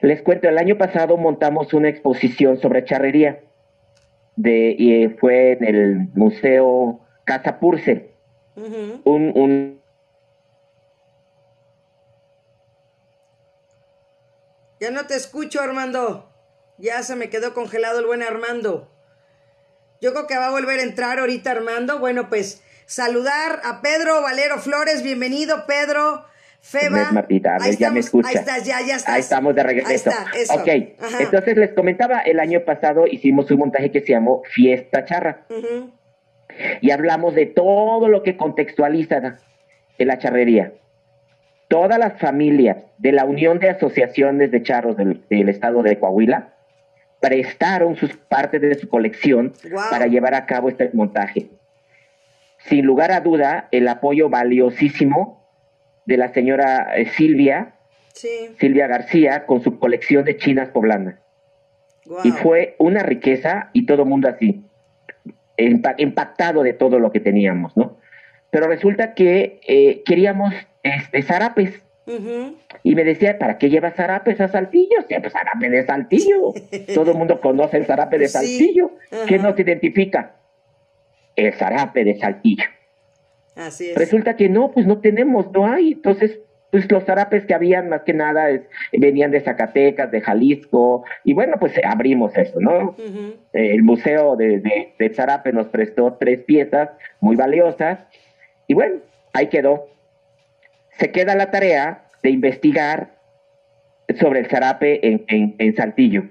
Les 0.00 0.22
cuento, 0.22 0.48
el 0.48 0.58
año 0.58 0.76
pasado 0.76 1.16
montamos 1.16 1.72
una 1.72 1.88
exposición 1.88 2.60
sobre 2.60 2.84
charrería. 2.84 3.40
De, 4.34 4.74
y 4.76 5.08
fue 5.20 5.52
en 5.52 5.64
el 5.64 6.08
Museo 6.14 7.00
Casa 7.24 7.60
Purcell. 7.60 8.08
un, 8.56 9.32
un 9.34 9.82
Ya 14.80 14.90
no 14.90 15.06
te 15.06 15.14
escucho, 15.14 15.60
Armando. 15.60 16.31
Ya 16.82 17.00
se 17.04 17.14
me 17.14 17.30
quedó 17.30 17.54
congelado 17.54 18.00
el 18.00 18.06
buen 18.06 18.24
Armando. 18.24 18.90
Yo 20.00 20.12
creo 20.12 20.26
que 20.26 20.36
va 20.36 20.48
a 20.48 20.50
volver 20.50 20.80
a 20.80 20.82
entrar 20.82 21.20
ahorita 21.20 21.52
Armando. 21.52 22.00
Bueno, 22.00 22.28
pues 22.28 22.60
saludar 22.86 23.60
a 23.62 23.82
Pedro 23.82 24.20
Valero 24.20 24.58
Flores. 24.58 25.04
Bienvenido, 25.04 25.64
Pedro. 25.68 26.24
Feba. 26.60 27.12
Martita, 27.12 27.56
ahí 27.60 27.76
ya 27.76 27.92
me 27.92 28.00
escucha. 28.00 28.30
Ahí 28.30 28.34
estás, 28.34 28.64
ya, 28.64 28.80
ya 28.80 28.96
estás. 28.96 29.14
Ahí 29.14 29.20
estamos 29.20 29.54
de 29.54 29.62
regreso. 29.62 29.88
Ahí 29.88 29.94
está, 29.94 30.26
eso. 30.34 30.54
Ok, 30.54 30.68
entonces 31.20 31.56
les 31.56 31.72
comentaba, 31.72 32.18
el 32.18 32.40
año 32.40 32.64
pasado 32.64 33.06
hicimos 33.06 33.48
un 33.52 33.60
montaje 33.60 33.92
que 33.92 34.00
se 34.00 34.08
llamó 34.08 34.42
Fiesta 34.52 35.04
Charra. 35.04 35.46
Y 36.80 36.90
hablamos 36.90 37.36
de 37.36 37.46
todo 37.46 38.08
lo 38.08 38.24
que 38.24 38.36
contextualiza 38.36 39.38
en 39.98 40.08
la 40.08 40.18
charrería 40.18 40.72
todas 41.72 41.98
las 41.98 42.20
familias 42.20 42.76
de 42.98 43.12
la 43.12 43.24
Unión 43.24 43.58
de 43.58 43.70
Asociaciones 43.70 44.50
de 44.50 44.62
Charros 44.62 44.94
del, 44.98 45.48
Estado 45.48 45.82
de 45.82 45.98
Coahuila 45.98 46.51
prestaron 47.22 47.96
sus 47.96 48.14
partes 48.16 48.60
de 48.60 48.74
su 48.74 48.88
colección 48.88 49.54
para 49.90 50.06
llevar 50.06 50.34
a 50.34 50.44
cabo 50.44 50.68
este 50.68 50.90
montaje. 50.92 51.48
Sin 52.58 52.84
lugar 52.84 53.12
a 53.12 53.20
duda, 53.20 53.68
el 53.70 53.88
apoyo 53.88 54.28
valiosísimo 54.28 55.48
de 56.04 56.18
la 56.18 56.32
señora 56.34 56.94
eh, 56.96 57.06
Silvia, 57.06 57.76
Silvia 58.12 58.86
García, 58.88 59.46
con 59.46 59.62
su 59.62 59.78
colección 59.78 60.24
de 60.24 60.36
chinas 60.36 60.68
poblanas. 60.68 61.14
Y 62.24 62.32
fue 62.32 62.74
una 62.78 63.02
riqueza 63.02 63.70
y 63.72 63.86
todo 63.86 64.02
el 64.02 64.08
mundo 64.08 64.28
así, 64.28 64.64
impactado 65.56 66.62
de 66.62 66.72
todo 66.74 66.98
lo 66.98 67.12
que 67.12 67.20
teníamos, 67.20 67.76
¿no? 67.76 67.96
pero 68.52 68.68
resulta 68.68 69.14
que 69.14 69.60
eh, 69.66 70.02
queríamos 70.04 70.52
este, 70.82 71.22
zarapes. 71.22 71.82
Y 72.82 72.94
me 72.94 73.04
decía, 73.04 73.38
¿para 73.38 73.58
qué 73.58 73.70
llevas 73.70 73.94
zarapes 73.94 74.40
a 74.40 74.48
Saltillo? 74.48 74.96
Sí, 75.08 75.14
pues 75.20 75.32
zarape 75.32 75.70
de 75.70 75.86
Saltillo. 75.86 76.52
Todo 76.94 77.12
el 77.12 77.18
mundo 77.18 77.40
conoce 77.40 77.76
el 77.76 77.86
zarape 77.86 78.18
de 78.18 78.28
Saltillo. 78.28 78.92
¿Qué 79.28 79.38
nos 79.38 79.58
identifica? 79.58 80.36
El 81.36 81.52
zarape 81.54 82.04
de 82.04 82.16
Saltillo. 82.18 82.64
Así 83.54 83.90
es. 83.90 83.96
Resulta 83.96 84.36
que 84.36 84.48
no, 84.48 84.72
pues 84.72 84.86
no 84.86 84.98
tenemos, 84.98 85.52
no 85.52 85.66
hay. 85.66 85.92
Entonces, 85.92 86.40
pues 86.72 86.90
los 86.90 87.04
zarapes 87.04 87.44
que 87.44 87.52
habían 87.52 87.90
más 87.90 88.00
que 88.00 88.14
nada 88.14 88.48
venían 88.92 89.30
de 89.30 89.42
Zacatecas, 89.42 90.10
de 90.10 90.22
Jalisco, 90.22 91.04
y 91.22 91.34
bueno, 91.34 91.56
pues 91.60 91.74
abrimos 91.84 92.34
eso, 92.34 92.60
¿no? 92.60 92.96
El 93.52 93.82
museo 93.82 94.36
de, 94.36 94.58
de, 94.60 94.94
de, 94.98 95.10
zarape 95.10 95.52
nos 95.52 95.66
prestó 95.66 96.16
tres 96.18 96.40
piezas 96.44 96.88
muy 97.20 97.36
valiosas, 97.36 97.98
y 98.66 98.72
bueno, 98.72 99.00
ahí 99.34 99.48
quedó. 99.48 99.86
Se 100.98 101.10
queda 101.10 101.34
la 101.34 101.50
tarea 101.50 102.04
de 102.22 102.30
investigar 102.30 103.14
sobre 104.18 104.40
el 104.40 104.46
zarape 104.46 105.06
en, 105.06 105.24
en, 105.28 105.54
en 105.58 105.76
Saltillo. 105.76 106.24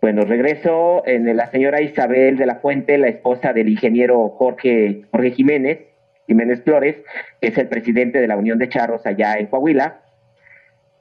Bueno, 0.00 0.22
regreso 0.24 1.02
en 1.06 1.36
la 1.36 1.50
señora 1.50 1.82
Isabel 1.82 2.38
de 2.38 2.46
la 2.46 2.56
Fuente, 2.56 2.96
la 2.96 3.08
esposa 3.08 3.52
del 3.52 3.68
ingeniero 3.68 4.30
Jorge, 4.30 5.02
Jorge 5.10 5.30
Jiménez, 5.32 5.80
Jiménez 6.26 6.62
Flores, 6.62 6.96
que 7.40 7.48
es 7.48 7.58
el 7.58 7.68
presidente 7.68 8.20
de 8.20 8.26
la 8.26 8.36
Unión 8.36 8.58
de 8.58 8.68
Charros 8.68 9.04
allá 9.04 9.34
en 9.34 9.46
Coahuila. 9.48 10.00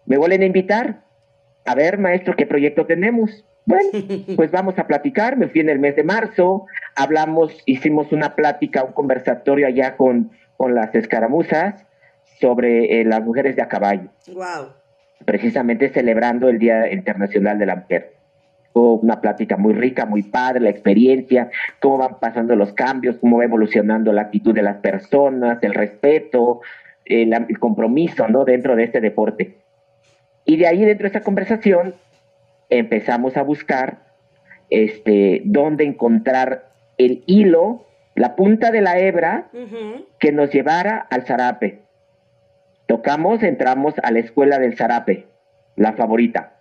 Me 0.06 0.17
vuelven 0.17 0.41
a 0.41 0.45
invitar. 0.45 1.04
A 1.65 1.76
ver, 1.76 1.98
maestro, 1.98 2.36
¿qué 2.36 2.45
proyecto 2.45 2.86
tenemos? 2.88 3.45
Bueno, 3.65 3.89
pues 4.36 4.52
vamos 4.52 4.78
a 4.78 4.88
platicar. 4.88 5.38
Me 5.38 5.48
fui 5.48 5.62
en 5.62 5.69
el 5.69 5.80
mes 5.80 5.95
de 5.95 6.04
marzo, 6.04 6.65
hablamos, 6.95 7.56
hicimos 7.65 8.12
una 8.12 8.36
plática, 8.36 8.84
un 8.84 8.91
conversatorio 8.91 9.67
allá 9.67 9.95
con, 9.95 10.32
con 10.58 10.76
las 10.76 10.93
escaramuzas 10.93 11.86
sobre 12.39 13.02
eh, 13.02 13.06
las 13.06 13.23
mujeres 13.23 13.56
de 13.56 13.62
a 13.62 13.67
caballo. 13.67 14.10
Wow. 14.28 14.73
Precisamente 15.25 15.89
celebrando 15.89 16.49
el 16.49 16.60
Día 16.60 16.91
Internacional 16.91 17.60
de 17.60 17.65
la 17.65 17.75
Mujer 17.75 18.19
una 18.73 19.21
plática 19.21 19.58
muy 19.58 19.73
rica, 19.73 20.06
muy 20.06 20.23
padre, 20.23 20.62
la 20.62 20.69
experiencia, 20.69 21.49
cómo 21.80 21.97
van 21.97 22.19
pasando 22.19 22.56
los 22.56 22.73
cambios, 22.73 23.17
cómo 23.17 23.38
va 23.38 23.43
evolucionando 23.43 24.13
la 24.13 24.21
actitud 24.23 24.54
de 24.54 24.62
las 24.62 24.78
personas, 24.78 25.62
el 25.63 25.73
respeto, 25.73 26.62
el, 27.06 27.34
el 27.34 27.60
compromiso, 27.60 28.28
¿no? 28.28 28.45
Dentro 28.45 28.75
de 28.75 28.84
este 28.84 29.02
deporte. 29.02 29.58
Y 30.45 30.58
de 30.58 30.67
ahí, 30.67 30.84
dentro 30.84 31.04
de 31.04 31.10
esa 31.10 31.23
conversación, 31.23 31.95
empezamos 32.69 33.38
a 33.38 33.43
buscar 33.43 33.99
este, 34.69 35.41
dónde 35.45 35.84
encontrar 35.84 36.69
el 36.97 37.23
hilo, 37.25 37.86
la 38.15 38.36
punta 38.36 38.71
de 38.71 38.82
la 38.82 38.99
hebra 38.99 39.49
que 40.19 40.32
nos 40.32 40.52
llevara 40.52 40.97
al 41.10 41.25
zarape. 41.25 41.82
Tocamos, 42.89 43.43
entramos 43.43 43.93
a 44.02 44.10
la 44.10 44.17
escuela 44.17 44.58
del 44.58 44.75
zarape, 44.75 45.28
la 45.75 45.93
favorita. 45.93 46.54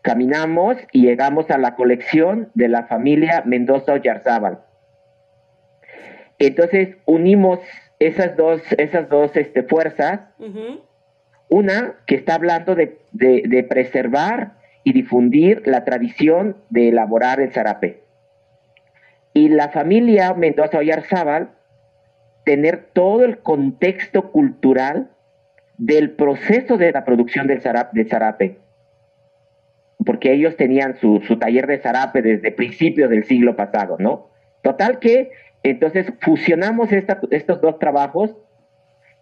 Caminamos 0.00 0.78
y 0.90 1.02
llegamos 1.02 1.50
a 1.50 1.58
la 1.58 1.74
colección 1.74 2.50
de 2.54 2.68
la 2.68 2.84
familia 2.84 3.42
Mendoza 3.44 3.92
Oyarzábal. 3.92 4.60
Entonces 6.38 6.96
unimos 7.04 7.60
esas 7.98 8.38
dos, 8.38 8.62
esas 8.78 9.10
dos 9.10 9.36
este, 9.36 9.64
fuerzas. 9.64 10.20
Una 11.50 11.96
que 12.06 12.14
está 12.14 12.36
hablando 12.36 12.74
de, 12.74 12.98
de, 13.12 13.66
preservar 13.68 14.54
y 14.82 14.94
difundir 14.94 15.60
la 15.66 15.84
tradición 15.84 16.56
de 16.70 16.88
elaborar 16.88 17.38
el 17.38 17.52
zarape. 17.52 18.02
Y 19.34 19.50
la 19.50 19.68
familia 19.68 20.32
Mendoza 20.32 20.78
Oyarzábal 20.78 21.50
tener 22.44 22.88
todo 22.94 23.26
el 23.26 23.40
contexto 23.40 24.32
cultural 24.32 25.10
del 25.78 26.10
proceso 26.10 26.76
de 26.76 26.92
la 26.92 27.04
producción 27.04 27.46
del 27.46 27.62
zarape, 27.62 27.98
del 27.98 28.08
zarape 28.08 28.58
porque 30.04 30.32
ellos 30.32 30.56
tenían 30.56 30.96
su, 30.96 31.20
su 31.26 31.38
taller 31.38 31.66
de 31.66 31.78
zarape 31.78 32.22
desde 32.22 32.52
principios 32.52 33.10
del 33.10 33.24
siglo 33.24 33.56
pasado, 33.56 33.96
¿no? 33.98 34.30
Total 34.62 34.98
que 35.00 35.30
entonces 35.62 36.12
fusionamos 36.20 36.90
estos 36.92 37.60
dos 37.60 37.78
trabajos 37.78 38.34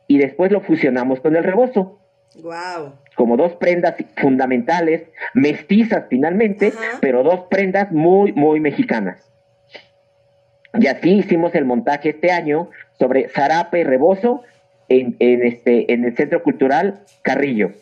y 0.07 0.19
después 0.19 0.53
lo 0.53 0.61
fusionamos 0.61 1.21
con 1.21 1.35
el 1.35 1.45
rebozo. 1.45 1.99
Wow. 2.43 2.93
Como 3.17 3.37
dos 3.37 3.55
prendas 3.57 3.97
fundamentales, 4.17 5.09
mestizas 5.35 6.05
finalmente, 6.11 6.73
pero 7.01 7.23
dos 7.23 7.47
prendas 7.49 7.91
muy, 7.91 8.33
muy 8.33 8.61
mexicanas. 8.61 9.33
Y 10.79 10.87
así 10.89 11.17
hicimos 11.19 11.55
el 11.55 11.65
montaje 11.65 12.11
este 12.11 12.31
año 12.31 12.71
sobre 12.99 13.29
zarape 13.31 13.81
y 13.81 13.85
rebozo 13.85 14.43
en, 14.89 15.17
en, 15.19 15.45
este, 15.45 15.93
en 15.93 16.05
el 16.05 16.17
Centro 16.17 16.43
Cultural 16.43 17.01
Carrillo 17.23 17.73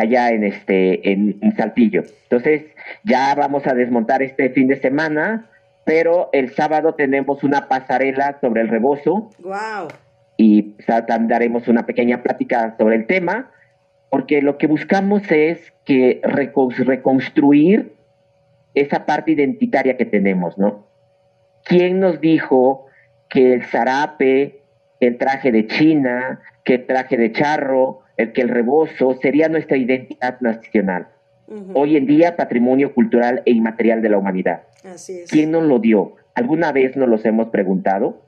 allá 0.00 0.30
en 0.30 0.44
este 0.44 1.12
en, 1.12 1.38
Saltillo. 1.56 2.02
Entonces, 2.24 2.64
ya 3.04 3.34
vamos 3.34 3.66
a 3.66 3.74
desmontar 3.74 4.22
este 4.22 4.50
fin 4.50 4.68
de 4.68 4.80
semana, 4.80 5.46
pero 5.84 6.30
el 6.32 6.54
sábado 6.54 6.94
tenemos 6.94 7.44
una 7.44 7.68
pasarela 7.68 8.38
sobre 8.40 8.62
el 8.62 8.68
rebozo. 8.68 9.30
Wow. 9.40 9.88
Y 10.36 10.74
daremos 11.22 11.68
una 11.68 11.84
pequeña 11.84 12.22
plática 12.22 12.74
sobre 12.78 12.96
el 12.96 13.06
tema, 13.06 13.50
porque 14.08 14.40
lo 14.40 14.56
que 14.56 14.66
buscamos 14.66 15.30
es 15.30 15.72
que 15.84 16.20
reconstruir 16.24 17.92
esa 18.74 19.04
parte 19.04 19.32
identitaria 19.32 19.96
que 19.96 20.06
tenemos, 20.06 20.56
¿no? 20.56 20.86
¿Quién 21.64 22.00
nos 22.00 22.20
dijo 22.20 22.86
que 23.28 23.52
el 23.52 23.64
zarape, 23.64 24.59
el 25.00 25.18
traje 25.18 25.50
de 25.50 25.66
China, 25.66 26.40
que 26.64 26.74
el 26.74 26.86
traje 26.86 27.16
de 27.16 27.32
charro, 27.32 28.00
el 28.16 28.32
que 28.32 28.42
el 28.42 28.48
rebozo 28.48 29.18
sería 29.20 29.48
nuestra 29.48 29.76
identidad 29.76 30.40
nacional. 30.40 31.08
Hoy 31.74 31.96
en 31.96 32.06
día, 32.06 32.36
patrimonio 32.36 32.94
cultural 32.94 33.42
e 33.44 33.50
inmaterial 33.50 34.02
de 34.02 34.08
la 34.08 34.18
humanidad. 34.18 34.62
Así 34.84 35.20
es. 35.20 35.30
¿Quién 35.30 35.50
nos 35.50 35.64
lo 35.64 35.80
dio? 35.80 36.14
¿Alguna 36.34 36.70
vez 36.70 36.96
nos 36.96 37.08
los 37.08 37.24
hemos 37.24 37.48
preguntado? 37.48 38.22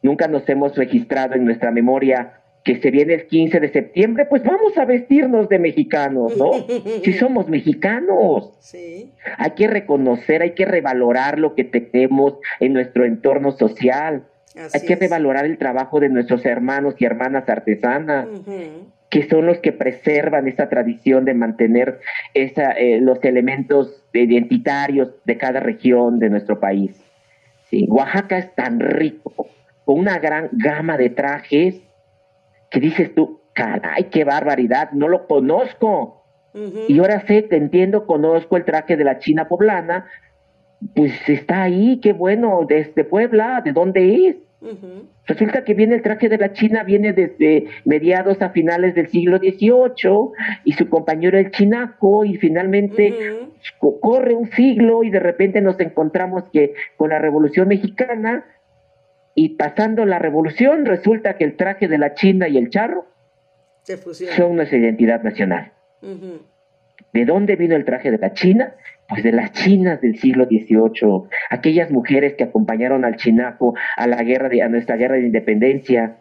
Nunca 0.00 0.28
nos 0.28 0.48
hemos 0.48 0.76
registrado 0.76 1.34
en 1.34 1.44
nuestra 1.44 1.72
memoria 1.72 2.40
que 2.64 2.80
se 2.80 2.90
viene 2.90 3.14
el 3.14 3.26
15 3.26 3.58
de 3.60 3.72
septiembre, 3.72 4.26
pues 4.26 4.42
vamos 4.44 4.76
a 4.76 4.84
vestirnos 4.84 5.48
de 5.48 5.58
mexicanos, 5.58 6.36
¿no? 6.36 6.52
si 7.04 7.12
somos 7.14 7.48
mexicanos. 7.48 8.54
Sí. 8.60 9.12
Hay 9.38 9.52
que 9.52 9.66
reconocer, 9.66 10.42
hay 10.42 10.52
que 10.52 10.66
revalorar 10.66 11.38
lo 11.38 11.54
que 11.54 11.64
tenemos 11.64 12.34
en 12.60 12.74
nuestro 12.74 13.04
entorno 13.04 13.52
social. 13.52 14.26
Hay 14.56 14.80
que 14.86 14.96
revalorar 14.96 15.44
el 15.44 15.58
trabajo 15.58 16.00
de 16.00 16.08
nuestros 16.08 16.44
hermanos 16.44 16.94
y 16.98 17.04
hermanas 17.04 17.48
artesanas, 17.48 18.26
que 19.08 19.28
son 19.28 19.46
los 19.46 19.58
que 19.58 19.72
preservan 19.72 20.48
esa 20.48 20.68
tradición 20.68 21.24
de 21.24 21.34
mantener 21.34 22.00
esa, 22.34 22.72
eh, 22.72 23.00
los 23.00 23.22
elementos 23.24 24.04
identitarios 24.12 25.10
de 25.24 25.36
cada 25.36 25.60
región 25.60 26.18
de 26.18 26.30
nuestro 26.30 26.58
país. 26.58 27.00
Sí, 27.68 27.86
Oaxaca 27.88 28.38
es 28.38 28.54
tan 28.54 28.80
rico, 28.80 29.48
con 29.84 29.98
una 29.98 30.18
gran 30.18 30.48
gama 30.52 30.96
de 30.96 31.10
trajes, 31.10 31.80
que 32.70 32.80
dices 32.80 33.14
tú, 33.14 33.40
caray, 33.52 34.04
qué 34.10 34.24
barbaridad, 34.24 34.90
no 34.92 35.08
lo 35.08 35.26
conozco. 35.26 36.24
Y 36.88 36.98
ahora 36.98 37.24
sé, 37.26 37.42
te 37.42 37.56
entiendo, 37.56 38.06
conozco 38.06 38.56
el 38.56 38.64
traje 38.64 38.96
de 38.96 39.04
la 39.04 39.20
China 39.20 39.46
poblana, 39.46 40.06
pues 40.94 41.12
está 41.28 41.62
ahí, 41.62 42.00
qué 42.00 42.12
bueno, 42.12 42.64
desde 42.68 43.04
Puebla, 43.04 43.62
¿de 43.64 43.72
dónde 43.72 44.26
es? 44.26 44.36
Resulta 45.26 45.64
que 45.64 45.74
viene 45.74 45.94
el 45.94 46.02
traje 46.02 46.28
de 46.28 46.36
la 46.36 46.52
China, 46.52 46.82
viene 46.84 47.12
desde 47.12 47.66
mediados 47.84 48.42
a 48.42 48.50
finales 48.50 48.94
del 48.94 49.08
siglo 49.08 49.38
XVIII 49.38 50.32
y 50.64 50.72
su 50.72 50.88
compañero 50.88 51.38
el 51.38 51.50
chinaco 51.50 52.24
y 52.24 52.36
finalmente 52.36 53.14
corre 54.00 54.34
un 54.34 54.50
siglo 54.50 55.02
y 55.02 55.10
de 55.10 55.20
repente 55.20 55.60
nos 55.60 55.78
encontramos 55.80 56.44
que 56.52 56.74
con 56.96 57.10
la 57.10 57.18
Revolución 57.18 57.68
Mexicana 57.68 58.44
y 59.34 59.50
pasando 59.50 60.04
la 60.04 60.18
revolución 60.18 60.84
resulta 60.84 61.36
que 61.36 61.44
el 61.44 61.56
traje 61.56 61.88
de 61.88 61.98
la 61.98 62.14
China 62.14 62.48
y 62.48 62.58
el 62.58 62.68
charro 62.68 63.06
son 64.36 64.56
nuestra 64.56 64.78
identidad 64.78 65.22
nacional. 65.22 65.72
¿De 67.12 67.24
dónde 67.24 67.56
vino 67.56 67.76
el 67.76 67.84
traje 67.84 68.10
de 68.10 68.18
la 68.18 68.32
China? 68.34 68.74
Pues 69.10 69.22
de 69.24 69.32
las 69.32 69.52
chinas 69.52 70.00
del 70.00 70.16
siglo 70.18 70.46
XVIII, 70.46 71.28
aquellas 71.50 71.90
mujeres 71.90 72.34
que 72.34 72.44
acompañaron 72.44 73.04
al 73.04 73.16
chinaco 73.16 73.74
a 73.96 74.06
la 74.06 74.22
guerra 74.22 74.48
de, 74.48 74.62
a 74.62 74.68
nuestra 74.68 74.96
guerra 74.96 75.16
de 75.16 75.26
independencia, 75.26 76.16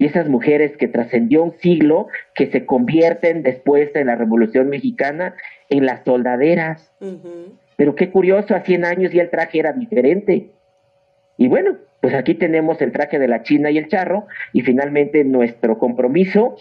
y 0.00 0.06
esas 0.06 0.28
mujeres 0.28 0.76
que 0.78 0.88
trascendió 0.88 1.42
un 1.42 1.52
siglo, 1.58 2.08
que 2.34 2.46
se 2.46 2.64
convierten 2.64 3.42
después 3.42 3.92
de 3.92 4.04
la 4.04 4.16
Revolución 4.16 4.68
Mexicana 4.68 5.34
en 5.68 5.84
las 5.84 6.04
soldaderas. 6.04 6.90
Pero 7.76 7.94
qué 7.94 8.10
curioso, 8.10 8.54
a 8.54 8.60
100 8.60 8.84
años 8.86 9.12
ya 9.12 9.22
el 9.22 9.30
traje 9.30 9.58
era 9.58 9.74
diferente. 9.74 10.52
Y 11.36 11.48
bueno, 11.48 11.76
pues 12.00 12.14
aquí 12.14 12.34
tenemos 12.34 12.80
el 12.80 12.92
traje 12.92 13.18
de 13.18 13.28
la 13.28 13.42
China 13.42 13.70
y 13.70 13.76
el 13.76 13.88
charro, 13.88 14.26
y 14.54 14.62
finalmente 14.62 15.22
nuestro 15.24 15.78
compromiso 15.78 16.56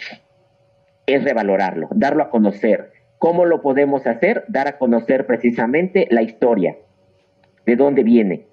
es 1.05 1.23
revalorarlo, 1.23 1.87
darlo 1.91 2.23
a 2.23 2.29
conocer, 2.29 2.91
¿Cómo 3.19 3.45
lo 3.45 3.61
podemos 3.61 4.07
hacer? 4.07 4.45
Dar 4.47 4.67
a 4.67 4.77
conocer 4.77 5.25
precisamente 5.27 6.07
la 6.09 6.21
historia, 6.21 6.77
de 7.65 7.75
dónde 7.75 8.03
viene, 8.03 8.47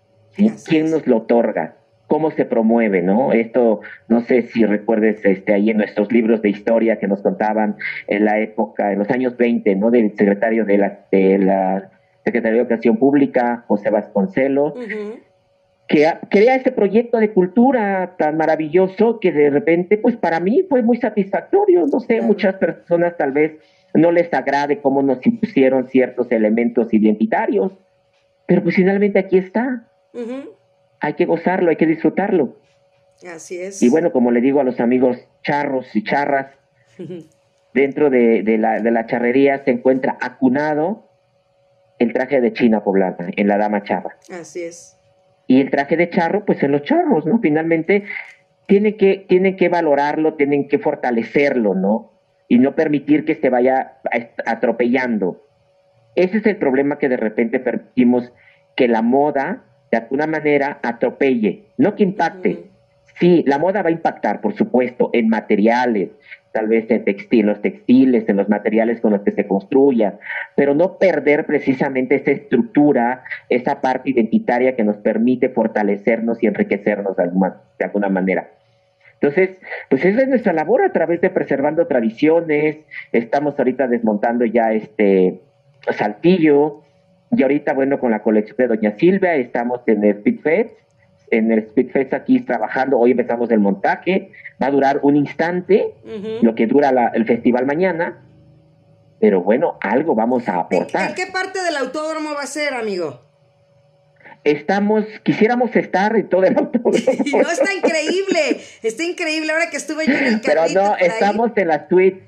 quién 0.66 0.90
nos 0.90 1.06
lo 1.06 1.18
otorga, 1.18 1.76
cómo 2.08 2.32
se 2.32 2.44
promueve, 2.44 3.00
¿no? 3.00 3.32
Esto, 3.32 3.80
no 4.08 4.20
sé 4.22 4.42
si 4.42 4.64
recuerdes 4.64 5.24
este, 5.24 5.54
ahí 5.54 5.70
en 5.70 5.78
nuestros 5.78 6.10
libros 6.12 6.42
de 6.42 6.50
historia 6.50 6.98
que 6.98 7.06
nos 7.06 7.22
contaban 7.22 7.76
en 8.08 8.24
la 8.24 8.40
época, 8.40 8.92
en 8.92 8.98
los 8.98 9.10
años 9.10 9.36
20, 9.36 9.76
¿no? 9.76 9.92
Del 9.92 10.16
secretario 10.16 10.64
de 10.64 10.78
la, 10.78 11.06
de 11.12 11.38
la 11.38 11.90
Secretaría 12.24 12.56
de 12.56 12.62
Educación 12.62 12.96
Pública, 12.96 13.64
José 13.68 13.90
Vasconcelos, 13.90 14.74
que 15.86 16.12
crea 16.28 16.56
este 16.56 16.72
proyecto 16.72 17.18
de 17.18 17.32
cultura 17.32 18.16
tan 18.18 18.36
maravilloso 18.36 19.20
que 19.20 19.30
de 19.30 19.50
repente, 19.50 19.96
pues 19.96 20.16
para 20.16 20.40
mí 20.40 20.66
fue 20.68 20.82
muy 20.82 20.96
satisfactorio. 20.96 21.86
No 21.86 22.00
sé, 22.00 22.20
muchas 22.20 22.54
personas 22.54 23.16
tal 23.16 23.30
vez 23.30 23.60
no 23.96 24.12
les 24.12 24.32
agrade 24.32 24.80
cómo 24.80 25.02
nos 25.02 25.24
impusieron 25.26 25.88
ciertos 25.88 26.30
elementos 26.30 26.92
identitarios, 26.92 27.72
pero 28.46 28.62
pues 28.62 28.76
finalmente 28.76 29.18
aquí 29.18 29.38
está 29.38 29.88
hay 31.00 31.14
que 31.14 31.26
gozarlo, 31.26 31.70
hay 31.70 31.76
que 31.76 31.86
disfrutarlo. 31.86 32.56
Así 33.26 33.58
es. 33.58 33.82
Y 33.82 33.88
bueno, 33.88 34.12
como 34.12 34.30
le 34.30 34.40
digo 34.40 34.60
a 34.60 34.64
los 34.64 34.80
amigos 34.80 35.18
charros 35.42 35.94
y 35.94 36.04
charras, 36.04 36.52
dentro 37.72 38.10
de, 38.10 38.42
la, 38.58 38.80
de 38.80 38.90
la 38.90 39.06
charrería 39.06 39.64
se 39.64 39.70
encuentra 39.70 40.16
acunado 40.20 41.08
el 41.98 42.12
traje 42.12 42.40
de 42.40 42.52
China 42.52 42.84
poblana, 42.84 43.30
en 43.36 43.48
la 43.48 43.56
dama 43.56 43.82
charra. 43.82 44.16
Así 44.30 44.62
es. 44.62 44.98
Y 45.46 45.60
el 45.60 45.70
traje 45.70 45.96
de 45.96 46.10
charro, 46.10 46.44
pues 46.44 46.62
en 46.62 46.72
los 46.72 46.82
charros, 46.82 47.24
¿no? 47.24 47.38
Finalmente, 47.38 48.04
tienen 48.66 48.96
que, 48.96 49.24
tienen 49.28 49.56
que 49.56 49.68
valorarlo, 49.68 50.34
tienen 50.34 50.68
que 50.68 50.78
fortalecerlo, 50.78 51.74
¿no? 51.74 52.15
Y 52.48 52.58
no 52.58 52.74
permitir 52.74 53.24
que 53.24 53.34
se 53.34 53.50
vaya 53.50 53.98
atropellando. 54.46 55.44
Ese 56.14 56.38
es 56.38 56.46
el 56.46 56.56
problema 56.56 56.98
que 56.98 57.08
de 57.08 57.16
repente 57.16 57.60
permitimos 57.60 58.32
que 58.76 58.88
la 58.88 59.02
moda 59.02 59.64
de 59.90 59.98
alguna 59.98 60.26
manera 60.26 60.78
atropelle, 60.82 61.66
no 61.76 61.94
que 61.94 62.02
impacte. 62.02 62.70
Sí, 63.18 63.44
la 63.46 63.58
moda 63.58 63.82
va 63.82 63.88
a 63.88 63.92
impactar, 63.92 64.40
por 64.40 64.54
supuesto, 64.54 65.10
en 65.12 65.28
materiales, 65.28 66.10
tal 66.52 66.68
vez 66.68 66.90
en 66.90 67.04
textil, 67.04 67.46
los 67.46 67.62
textiles, 67.62 68.28
en 68.28 68.36
los 68.36 68.48
materiales 68.48 69.00
con 69.00 69.12
los 69.12 69.22
que 69.22 69.30
se 69.30 69.46
construya, 69.46 70.18
pero 70.54 70.74
no 70.74 70.98
perder 70.98 71.46
precisamente 71.46 72.16
esa 72.16 72.30
estructura, 72.30 73.24
esa 73.48 73.80
parte 73.80 74.10
identitaria 74.10 74.76
que 74.76 74.84
nos 74.84 74.96
permite 74.98 75.48
fortalecernos 75.48 76.42
y 76.42 76.46
enriquecernos 76.46 77.16
de 77.16 77.22
alguna, 77.22 77.60
de 77.78 77.84
alguna 77.84 78.08
manera. 78.08 78.50
Entonces, 79.28 79.58
pues 79.90 80.04
esa 80.04 80.22
es 80.22 80.28
nuestra 80.28 80.52
labor 80.52 80.82
a 80.82 80.92
través 80.92 81.20
de 81.20 81.30
preservando 81.30 81.86
tradiciones. 81.86 82.78
Estamos 83.12 83.58
ahorita 83.58 83.88
desmontando 83.88 84.44
ya 84.44 84.72
este 84.72 85.42
Saltillo, 85.92 86.82
y 87.30 87.42
ahorita, 87.42 87.74
bueno, 87.74 87.98
con 87.98 88.10
la 88.10 88.22
colección 88.22 88.56
de 88.56 88.68
Doña 88.68 88.96
Silvia, 88.96 89.34
estamos 89.34 89.80
en 89.86 90.04
el 90.04 90.20
Speedfest, 90.20 90.74
en 91.30 91.50
el 91.50 91.68
Speedfest 91.68 92.14
aquí 92.14 92.40
trabajando, 92.40 92.98
hoy 92.98 93.10
empezamos 93.12 93.50
el 93.50 93.58
montaje, 93.58 94.30
va 94.62 94.68
a 94.68 94.70
durar 94.70 95.00
un 95.02 95.16
instante, 95.16 95.94
lo 96.42 96.54
que 96.54 96.66
dura 96.66 97.10
el 97.14 97.26
festival 97.26 97.66
mañana, 97.66 98.22
pero 99.18 99.42
bueno, 99.42 99.76
algo 99.80 100.14
vamos 100.14 100.48
a 100.48 100.60
aportar. 100.60 101.10
¿En, 101.10 101.14
qué 101.14 101.26
parte 101.32 101.62
del 101.62 101.76
autódromo 101.76 102.34
va 102.34 102.42
a 102.42 102.46
ser, 102.46 102.74
amigo? 102.74 103.25
Estamos, 104.46 105.04
quisiéramos 105.22 105.74
estar 105.74 106.16
en 106.16 106.28
todo 106.28 106.44
el 106.44 106.56
autódromo. 106.56 106.92
no, 107.32 107.50
está 107.50 107.74
increíble, 107.74 108.60
está 108.82 109.04
increíble 109.04 109.52
ahora 109.52 109.70
que 109.70 109.76
estuve 109.76 110.06
yo 110.06 110.16
en 110.16 110.24
el 110.26 110.40
Pero 110.40 110.62
no, 110.74 110.96
estamos 110.96 111.50
en 111.56 111.68
la 111.68 111.88
suite 111.88 112.22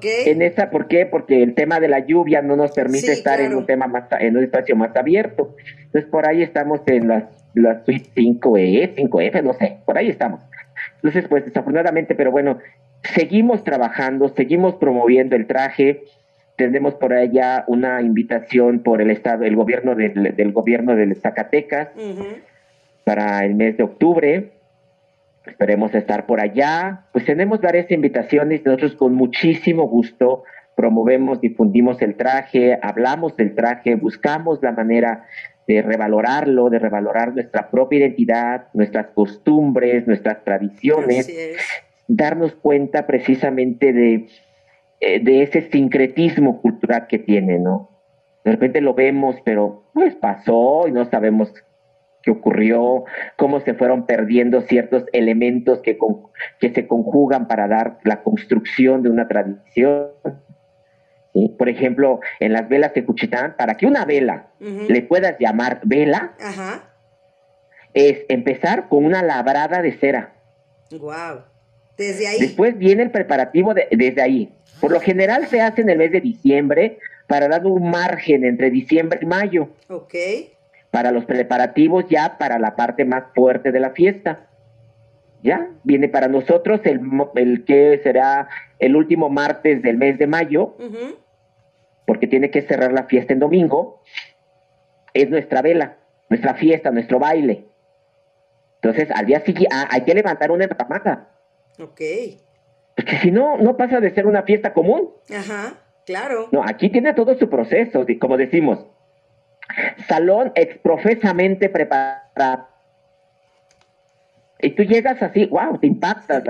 en 0.00 0.42
esa, 0.42 0.70
¿por 0.70 0.88
qué? 0.88 1.06
Porque 1.06 1.42
el 1.42 1.54
tema 1.54 1.78
de 1.80 1.88
la 1.88 2.00
lluvia 2.00 2.42
no 2.42 2.56
nos 2.56 2.72
permite 2.72 3.12
estar 3.12 3.40
en 3.40 3.54
un 3.54 3.66
tema 3.66 3.86
más, 3.86 4.04
en 4.18 4.36
un 4.36 4.42
espacio 4.42 4.74
más 4.74 4.96
abierto. 4.96 5.54
Entonces 5.84 6.10
por 6.10 6.26
ahí 6.26 6.42
estamos 6.42 6.80
en 6.86 7.08
las, 7.08 7.24
la 7.54 7.84
suite 7.84 8.10
5E, 8.16 8.96
5F, 8.96 9.42
no 9.42 9.52
sé, 9.54 9.78
por 9.84 9.96
ahí 9.96 10.08
estamos. 10.08 10.40
Entonces, 10.96 11.26
pues 11.28 11.44
desafortunadamente, 11.44 12.14
pero 12.14 12.30
bueno, 12.30 12.58
seguimos 13.14 13.64
trabajando, 13.64 14.28
seguimos 14.36 14.74
promoviendo 14.76 15.36
el 15.36 15.46
traje. 15.46 16.02
Tenemos 16.56 16.94
por 16.94 17.12
allá 17.12 17.64
una 17.66 18.00
invitación 18.00 18.80
por 18.80 19.02
el 19.02 19.10
estado, 19.10 19.44
el 19.44 19.56
gobierno 19.56 19.94
del, 19.94 20.34
del 20.34 20.52
gobierno 20.52 20.96
de 20.96 21.14
Zacatecas 21.14 21.90
para 23.04 23.44
el 23.44 23.54
mes 23.54 23.76
de 23.76 23.84
octubre 23.84 24.52
Esperemos 25.46 25.94
estar 25.94 26.26
por 26.26 26.40
allá. 26.40 27.04
Pues 27.12 27.24
tenemos 27.24 27.60
varias 27.60 27.90
invitaciones. 27.90 28.64
Nosotros 28.64 28.96
con 28.96 29.14
muchísimo 29.14 29.88
gusto 29.88 30.44
promovemos, 30.74 31.40
difundimos 31.40 32.02
el 32.02 32.16
traje, 32.16 32.78
hablamos 32.82 33.36
del 33.36 33.54
traje, 33.54 33.94
buscamos 33.94 34.62
la 34.62 34.72
manera 34.72 35.24
de 35.66 35.82
revalorarlo, 35.82 36.68
de 36.68 36.78
revalorar 36.78 37.32
nuestra 37.32 37.70
propia 37.70 38.00
identidad, 38.00 38.66
nuestras 38.74 39.06
costumbres, 39.08 40.06
nuestras 40.06 40.44
tradiciones, 40.44 41.32
darnos 42.08 42.54
cuenta 42.54 43.06
precisamente 43.06 43.92
de, 43.92 44.28
eh, 45.00 45.22
de 45.22 45.42
ese 45.42 45.70
sincretismo 45.70 46.60
cultural 46.62 47.06
que 47.06 47.18
tiene, 47.18 47.58
¿no? 47.58 47.90
De 48.44 48.52
repente 48.52 48.80
lo 48.80 48.94
vemos, 48.94 49.36
pero 49.44 49.90
pues 49.92 50.14
pasó 50.14 50.86
y 50.86 50.92
no 50.92 51.04
sabemos 51.10 51.52
qué 52.22 52.30
ocurrió, 52.30 53.04
cómo 53.36 53.60
se 53.60 53.74
fueron 53.74 54.06
perdiendo 54.06 54.60
ciertos 54.62 55.04
elementos 55.12 55.80
que, 55.80 55.98
que 56.58 56.72
se 56.72 56.86
conjugan 56.86 57.46
para 57.46 57.68
dar 57.68 57.98
la 58.04 58.22
construcción 58.22 59.02
de 59.02 59.10
una 59.10 59.28
tradición. 59.28 60.08
Por 61.58 61.68
ejemplo, 61.68 62.20
en 62.40 62.52
las 62.52 62.68
velas 62.68 62.94
de 62.94 63.04
Cuchitán, 63.04 63.56
para 63.58 63.76
que 63.76 63.86
una 63.86 64.04
vela 64.04 64.48
le 64.60 65.02
puedas 65.02 65.36
llamar 65.38 65.80
vela, 65.84 66.34
es 67.94 68.24
empezar 68.28 68.88
con 68.88 69.04
una 69.04 69.22
labrada 69.22 69.82
de 69.82 69.92
cera. 69.92 70.32
Wow. 70.90 71.55
Desde 71.96 72.26
ahí. 72.26 72.40
Después 72.40 72.76
viene 72.76 73.02
el 73.02 73.10
preparativo 73.10 73.74
desde 73.74 74.22
ahí. 74.22 74.52
Por 74.80 74.92
lo 74.92 75.00
general 75.00 75.46
se 75.46 75.60
hace 75.60 75.80
en 75.80 75.90
el 75.90 75.98
mes 75.98 76.12
de 76.12 76.20
diciembre 76.20 76.98
para 77.26 77.48
dar 77.48 77.66
un 77.66 77.90
margen 77.90 78.44
entre 78.44 78.70
diciembre 78.70 79.20
y 79.22 79.26
mayo. 79.26 79.68
Ok 79.88 80.14
para 80.96 81.10
los 81.10 81.26
preparativos 81.26 82.06
ya 82.08 82.38
para 82.38 82.58
la 82.58 82.74
parte 82.74 83.04
más 83.04 83.24
fuerte 83.34 83.70
de 83.70 83.80
la 83.80 83.90
fiesta. 83.90 84.46
Ya, 85.42 85.68
viene 85.84 86.08
para 86.08 86.26
nosotros 86.26 86.80
el, 86.84 87.02
el 87.34 87.66
que 87.66 88.00
será 88.02 88.48
el 88.78 88.96
último 88.96 89.28
martes 89.28 89.82
del 89.82 89.98
mes 89.98 90.18
de 90.18 90.26
mayo, 90.26 90.74
porque 92.06 92.26
tiene 92.26 92.50
que 92.50 92.62
cerrar 92.62 92.94
la 92.94 93.04
fiesta 93.04 93.34
en 93.34 93.40
domingo. 93.40 94.02
Es 95.12 95.28
nuestra 95.28 95.60
vela, 95.60 95.98
nuestra 96.30 96.54
fiesta, 96.54 96.90
nuestro 96.90 97.18
baile. 97.18 97.66
Entonces, 98.76 99.10
al 99.10 99.26
día 99.26 99.40
siguiente 99.40 99.76
hay 99.90 100.00
que 100.00 100.14
levantar 100.14 100.50
una 100.50 100.64
enramada. 100.64 101.28
Ok. 101.78 102.00
Porque 102.94 103.18
si 103.18 103.30
no, 103.30 103.58
no 103.58 103.76
pasa 103.76 104.00
de 104.00 104.14
ser 104.14 104.26
una 104.26 104.42
fiesta 104.42 104.72
común. 104.72 105.10
Ajá, 105.30 105.74
claro. 106.06 106.48
No, 106.52 106.62
aquí 106.64 106.88
tiene 106.88 107.12
todo 107.12 107.36
su 107.38 107.48
proceso, 107.50 108.06
como 108.18 108.36
decimos, 108.36 108.86
salón 110.08 110.52
exprofesamente 110.54 111.68
preparado. 111.68 112.68
Y 114.58 114.70
tú 114.70 114.84
llegas 114.84 115.22
así, 115.22 115.44
wow, 115.46 115.78
te 115.78 115.86
impactas, 115.86 116.42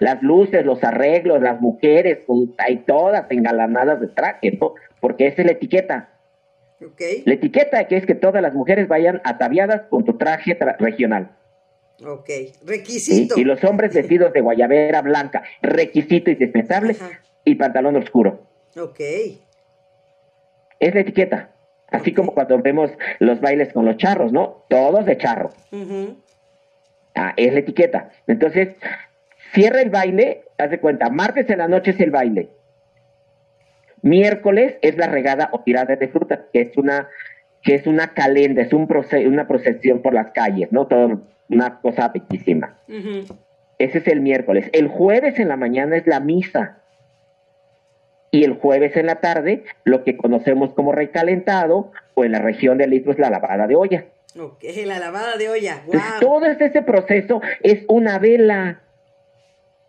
las, 0.00 0.22
luces, 0.22 0.64
los 0.66 0.84
arreglos, 0.84 1.40
las 1.40 1.58
mujeres, 1.60 2.18
hay 2.58 2.78
todas 2.78 3.24
engalanadas 3.30 3.98
de 4.00 4.08
traje, 4.08 4.58
¿no? 4.60 4.74
Porque 5.00 5.28
esa 5.28 5.40
es 5.40 5.46
la 5.46 5.52
etiqueta. 5.52 6.10
Okay. 6.92 7.22
La 7.24 7.32
etiqueta 7.32 7.84
que 7.88 7.96
es 7.96 8.04
que 8.04 8.14
todas 8.14 8.42
las 8.42 8.52
mujeres 8.52 8.86
vayan 8.88 9.22
ataviadas 9.24 9.82
con 9.88 10.04
tu 10.04 10.18
traje 10.18 10.58
regional. 10.78 11.30
Ok, 12.04 12.28
requisito. 12.64 13.38
Y, 13.38 13.44
los 13.44 13.62
hombres 13.64 13.94
vestidos 13.94 14.32
de 14.32 14.40
guayabera 14.40 15.00
blanca, 15.02 15.42
requisito 15.62 16.30
indispensable, 16.30 16.96
y 17.44 17.54
pantalón 17.54 17.96
oscuro. 17.96 18.46
Ok. 18.78 19.00
Es 20.78 20.94
la 20.94 21.00
etiqueta. 21.00 21.52
Así 21.88 22.12
como 22.12 22.34
cuando 22.34 22.60
vemos 22.60 22.90
los 23.20 23.40
bailes 23.40 23.72
con 23.72 23.86
los 23.86 23.96
charros, 23.96 24.32
¿no? 24.32 24.64
Todos 24.68 25.06
de 25.06 25.16
charro. 25.16 25.50
Ah, 27.14 27.32
es 27.36 27.52
la 27.52 27.60
etiqueta. 27.60 28.10
Entonces, 28.26 28.76
cierra 29.54 29.80
el 29.80 29.90
baile, 29.90 30.44
haz 30.58 30.70
de 30.70 30.80
cuenta, 30.80 31.08
martes 31.08 31.48
en 31.48 31.58
la 31.58 31.68
noche 31.68 31.92
es 31.92 32.00
el 32.00 32.10
baile. 32.10 32.50
Miércoles 34.02 34.76
es 34.82 34.96
la 34.98 35.06
regada 35.06 35.48
o 35.52 35.60
tirada 35.60 35.96
de 35.96 36.08
fruta, 36.08 36.46
que 36.52 36.60
es 36.60 36.76
una, 36.76 37.08
que 37.62 37.76
es 37.76 37.86
una 37.86 38.12
calenda, 38.12 38.62
es 38.62 38.72
un 38.72 38.88
una 39.26 39.48
procesión 39.48 40.02
por 40.02 40.12
las 40.12 40.32
calles, 40.32 40.70
¿no? 40.72 40.86
Todo, 40.86 41.22
una 41.48 41.80
cosa 41.80 42.08
bellísima. 42.08 42.78
Ese 43.78 43.98
es 43.98 44.08
el 44.08 44.20
miércoles. 44.20 44.68
El 44.72 44.88
jueves 44.88 45.38
en 45.38 45.48
la 45.48 45.56
mañana 45.56 45.96
es 45.96 46.06
la 46.06 46.20
misa 46.20 46.78
y 48.30 48.44
el 48.44 48.54
jueves 48.54 48.96
en 48.96 49.06
la 49.06 49.16
tarde 49.16 49.64
lo 49.84 50.04
que 50.04 50.16
conocemos 50.16 50.74
como 50.74 50.92
recalentado 50.92 51.92
o 52.14 52.24
en 52.24 52.32
la 52.32 52.40
región 52.40 52.78
del 52.78 52.90
litro 52.90 53.12
es 53.12 53.18
la 53.18 53.30
lavada 53.30 53.66
de 53.66 53.76
olla. 53.76 54.04
Ok, 54.38 54.64
la 54.84 54.98
lavada 54.98 55.36
de 55.36 55.48
olla. 55.48 55.82
Wow. 55.86 56.00
todo 56.20 56.46
ese 56.46 56.82
proceso 56.82 57.40
es 57.62 57.84
una 57.88 58.18
vela. 58.18 58.82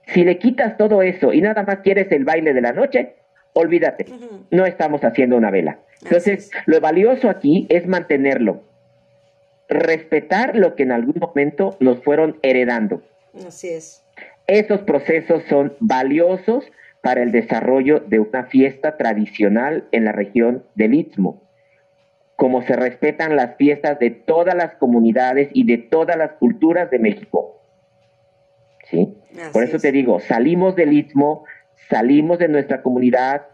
Si 0.07 0.23
le 0.23 0.37
quitas 0.37 0.77
todo 0.77 1.01
eso 1.01 1.33
y 1.33 1.41
nada 1.41 1.63
más 1.63 1.79
quieres 1.79 2.11
el 2.11 2.23
baile 2.23 2.53
de 2.53 2.61
la 2.61 2.71
noche, 2.71 3.15
olvídate, 3.53 4.05
no 4.51 4.65
estamos 4.65 5.03
haciendo 5.03 5.35
una 5.35 5.51
vela. 5.51 5.79
Entonces, 6.01 6.51
lo 6.65 6.79
valioso 6.79 7.29
aquí 7.29 7.65
es 7.69 7.87
mantenerlo. 7.87 8.61
Respetar 9.69 10.56
lo 10.56 10.75
que 10.75 10.84
en 10.84 10.91
algún 10.91 11.15
momento 11.19 11.75
nos 11.80 12.03
fueron 12.03 12.38
heredando. 12.41 13.01
Así 13.45 13.69
es. 13.69 14.03
Esos 14.47 14.82
procesos 14.82 15.43
son 15.49 15.75
valiosos 15.80 16.71
para 17.01 17.21
el 17.21 17.32
desarrollo 17.32 17.99
de 17.99 18.19
una 18.19 18.45
fiesta 18.45 18.97
tradicional 18.97 19.88
en 19.91 20.06
la 20.06 20.12
región 20.12 20.63
del 20.75 20.93
Istmo, 20.93 21.41
como 22.36 22.62
se 22.62 22.75
respetan 22.75 23.36
las 23.36 23.56
fiestas 23.58 23.99
de 23.99 24.10
todas 24.12 24.56
las 24.56 24.75
comunidades 24.75 25.49
y 25.53 25.65
de 25.65 25.77
todas 25.77 26.17
las 26.17 26.34
culturas 26.34 26.89
de 26.89 26.99
México. 26.99 27.62
¿Sí? 28.86 29.17
Por 29.51 29.63
eso 29.63 29.80
te 29.80 29.91
digo, 29.91 30.19
salimos 30.21 30.75
del 30.75 30.93
Istmo, 30.93 31.43
salimos 31.89 32.39
de 32.39 32.47
nuestra 32.47 32.82
comunidad, 32.82 33.47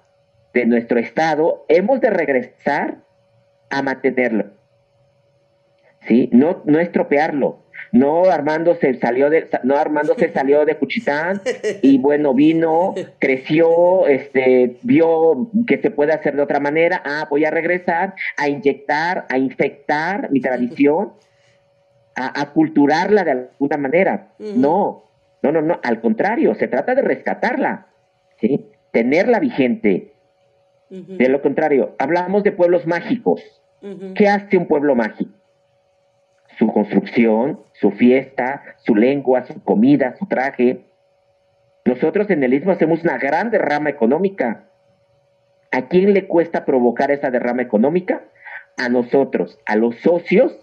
de 0.54 0.65
nuestro 0.67 0.99
estado, 0.99 1.65
hemos 1.67 1.99
de 2.02 2.12
regresar 2.12 2.97
a 3.69 3.82
mantenerlo. 3.82 4.52
¿Sí? 6.07 6.29
No, 6.31 6.61
no 6.65 6.79
estropearlo. 6.79 7.63
No 7.91 8.25
Armando 8.25 8.75
se 8.75 8.95
salió 8.95 9.29
de, 9.29 9.47
no 9.63 9.77
Armando 9.77 10.15
se 10.15 10.29
salió 10.33 10.65
de 10.65 10.77
Cuchitán 10.77 11.41
y 11.81 11.97
bueno, 11.99 12.33
vino, 12.33 12.95
creció, 13.19 14.07
este, 14.07 14.77
vio 14.81 15.51
que 15.67 15.77
se 15.77 15.91
puede 15.91 16.11
hacer 16.11 16.35
de 16.35 16.41
otra 16.41 16.59
manera. 16.59 17.01
Ah, 17.05 17.27
voy 17.29 17.45
a 17.45 17.51
regresar 17.51 18.15
a 18.37 18.49
inyectar, 18.49 19.27
a 19.29 19.37
infectar 19.37 20.31
mi 20.31 20.41
tradición, 20.41 21.13
a, 22.15 22.41
a 22.41 22.51
culturarla 22.51 23.23
de 23.23 23.31
alguna 23.31 23.77
manera. 23.77 24.33
No, 24.39 25.03
no, 25.43 25.51
no, 25.51 25.61
no, 25.61 25.79
al 25.83 26.01
contrario, 26.01 26.55
se 26.55 26.67
trata 26.67 26.95
de 26.95 27.03
rescatarla, 27.03 27.87
¿sí? 28.39 28.71
Tenerla 28.91 29.39
vigente. 29.39 30.13
De 30.89 31.27
lo 31.27 31.41
contrario, 31.41 31.95
hablamos 31.97 32.43
de 32.43 32.51
pueblos 32.51 32.85
mágicos. 32.85 33.41
¿Qué 34.15 34.29
hace 34.29 34.57
un 34.57 34.67
pueblo 34.67 34.95
mágico? 34.95 35.31
Su 36.57 36.67
construcción, 36.67 37.59
su 37.73 37.91
fiesta, 37.91 38.63
su 38.85 38.95
lengua, 38.95 39.45
su 39.45 39.61
comida, 39.63 40.15
su 40.17 40.25
traje. 40.27 40.85
Nosotros 41.85 42.29
en 42.29 42.43
el 42.43 42.53
Istmo 42.53 42.71
hacemos 42.71 43.03
una 43.03 43.17
gran 43.17 43.51
derrama 43.51 43.89
económica. 43.89 44.65
¿A 45.71 45.87
quién 45.87 46.13
le 46.13 46.27
cuesta 46.27 46.65
provocar 46.65 47.11
esa 47.11 47.31
derrama 47.31 47.61
económica? 47.61 48.21
A 48.77 48.89
nosotros, 48.89 49.59
a 49.65 49.75
los 49.75 49.95
socios, 49.97 50.55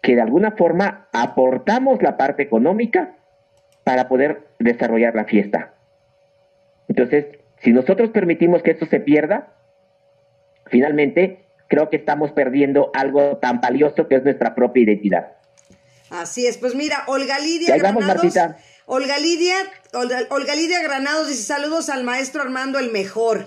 que 0.00 0.14
de 0.14 0.22
alguna 0.22 0.52
forma 0.52 1.08
aportamos 1.12 2.02
la 2.02 2.16
parte 2.16 2.42
económica 2.42 3.16
para 3.84 4.08
poder 4.08 4.42
desarrollar 4.58 5.14
la 5.14 5.24
fiesta. 5.24 5.74
Entonces, 6.88 7.26
si 7.58 7.72
nosotros 7.72 8.10
permitimos 8.10 8.62
que 8.62 8.72
esto 8.72 8.86
se 8.86 9.00
pierda, 9.00 9.54
finalmente 10.66 11.43
creo 11.74 11.90
que 11.90 11.96
estamos 11.96 12.30
perdiendo 12.30 12.90
algo 12.94 13.38
tan 13.38 13.60
valioso 13.60 14.06
que 14.06 14.16
es 14.16 14.22
nuestra 14.22 14.54
propia 14.54 14.84
identidad. 14.84 15.32
Así 16.10 16.46
es, 16.46 16.56
pues 16.56 16.74
mira, 16.76 17.02
Olga 17.08 17.38
Lidia 17.40 17.76
Granados. 17.76 18.34
Olga 18.86 19.18
Lidia, 19.18 19.56
Olga, 19.92 20.54
Lidia 20.54 20.82
Granados 20.82 21.28
dice 21.28 21.42
saludos 21.42 21.88
al 21.88 22.04
maestro 22.04 22.42
Armando 22.42 22.78
el 22.78 22.92
mejor. 22.92 23.46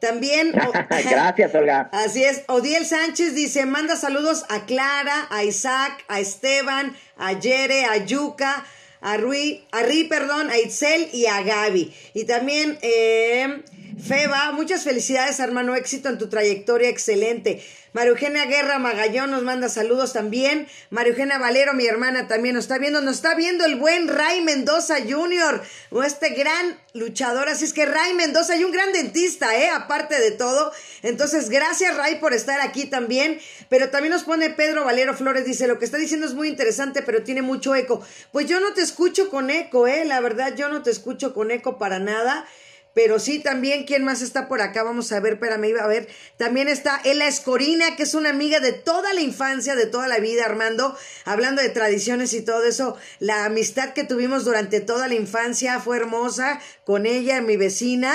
También. 0.00 0.52
Gracias, 1.10 1.54
Olga. 1.54 1.88
Así 1.92 2.24
es. 2.24 2.42
Odiel 2.48 2.84
Sánchez 2.84 3.34
dice: 3.34 3.64
manda 3.64 3.96
saludos 3.96 4.44
a 4.50 4.66
Clara, 4.66 5.28
a 5.30 5.44
Isaac, 5.44 6.04
a 6.08 6.20
Esteban, 6.20 6.94
a 7.16 7.32
Yere, 7.38 7.84
a 7.84 8.04
Yuka, 8.04 8.64
a 9.00 9.16
Rui, 9.16 9.64
a 9.70 9.82
Ri, 9.82 10.04
perdón, 10.04 10.50
a 10.50 10.58
Itzel 10.58 11.08
y 11.12 11.26
a 11.26 11.42
Gaby. 11.42 11.94
Y 12.14 12.24
también 12.24 12.78
eh, 12.82 13.62
Feba, 14.00 14.52
muchas 14.52 14.84
felicidades, 14.84 15.38
hermano, 15.40 15.74
éxito 15.74 16.08
en 16.08 16.18
tu 16.18 16.28
trayectoria, 16.28 16.88
excelente. 16.88 17.62
María 17.92 18.12
Eugenia 18.12 18.46
Guerra 18.46 18.78
Magallón 18.78 19.30
nos 19.30 19.42
manda 19.42 19.68
saludos 19.68 20.14
también. 20.14 20.66
María 20.88 21.12
Eugenia 21.12 21.36
Valero, 21.36 21.74
mi 21.74 21.86
hermana, 21.86 22.26
también 22.26 22.54
nos 22.54 22.64
está 22.64 22.78
viendo. 22.78 23.02
Nos 23.02 23.16
está 23.16 23.34
viendo 23.34 23.66
el 23.66 23.76
buen 23.76 24.08
Ray 24.08 24.40
Mendoza 24.40 24.96
Jr., 25.06 25.62
este 26.02 26.30
gran 26.30 26.80
luchador. 26.94 27.50
Así 27.50 27.66
es 27.66 27.74
que 27.74 27.84
Ray 27.84 28.14
Mendoza 28.14 28.56
y 28.56 28.64
un 28.64 28.72
gran 28.72 28.92
dentista, 28.92 29.54
¿eh? 29.58 29.68
Aparte 29.68 30.18
de 30.20 30.30
todo. 30.30 30.72
Entonces, 31.02 31.50
gracias 31.50 31.94
Ray 31.98 32.14
por 32.14 32.32
estar 32.32 32.62
aquí 32.62 32.86
también. 32.86 33.38
Pero 33.68 33.90
también 33.90 34.12
nos 34.12 34.24
pone 34.24 34.48
Pedro 34.48 34.84
Valero 34.84 35.14
Flores, 35.14 35.44
dice, 35.44 35.66
lo 35.66 35.78
que 35.78 35.84
está 35.84 35.98
diciendo 35.98 36.26
es 36.26 36.32
muy 36.32 36.48
interesante, 36.48 37.02
pero 37.02 37.24
tiene 37.24 37.42
mucho 37.42 37.74
eco. 37.74 38.02
Pues 38.32 38.46
yo 38.46 38.58
no 38.58 38.72
te 38.72 38.80
escucho 38.80 39.28
con 39.28 39.50
eco, 39.50 39.86
¿eh? 39.86 40.06
La 40.06 40.20
verdad, 40.20 40.54
yo 40.56 40.70
no 40.70 40.82
te 40.82 40.90
escucho 40.90 41.34
con 41.34 41.50
eco 41.50 41.76
para 41.76 41.98
nada. 41.98 42.46
Pero 42.94 43.18
sí, 43.18 43.38
también, 43.38 43.84
¿quién 43.84 44.04
más 44.04 44.20
está 44.20 44.48
por 44.48 44.60
acá? 44.60 44.82
Vamos 44.82 45.10
a 45.12 45.20
ver, 45.20 45.34
espérame, 45.34 45.64
iba 45.64 45.82
a 45.82 45.86
ver. 45.86 46.08
También 46.36 46.68
está 46.68 47.00
Ela 47.04 47.26
Escorina, 47.26 47.96
que 47.96 48.02
es 48.02 48.14
una 48.14 48.30
amiga 48.30 48.60
de 48.60 48.72
toda 48.72 49.14
la 49.14 49.20
infancia, 49.20 49.74
de 49.74 49.86
toda 49.86 50.08
la 50.08 50.18
vida, 50.18 50.44
Armando. 50.44 50.96
Hablando 51.24 51.62
de 51.62 51.70
tradiciones 51.70 52.34
y 52.34 52.42
todo 52.42 52.64
eso, 52.64 52.96
la 53.18 53.46
amistad 53.46 53.94
que 53.94 54.04
tuvimos 54.04 54.44
durante 54.44 54.80
toda 54.80 55.08
la 55.08 55.14
infancia 55.14 55.80
fue 55.80 55.96
hermosa 55.96 56.60
con 56.84 57.06
ella, 57.06 57.40
mi 57.40 57.56
vecina. 57.56 58.14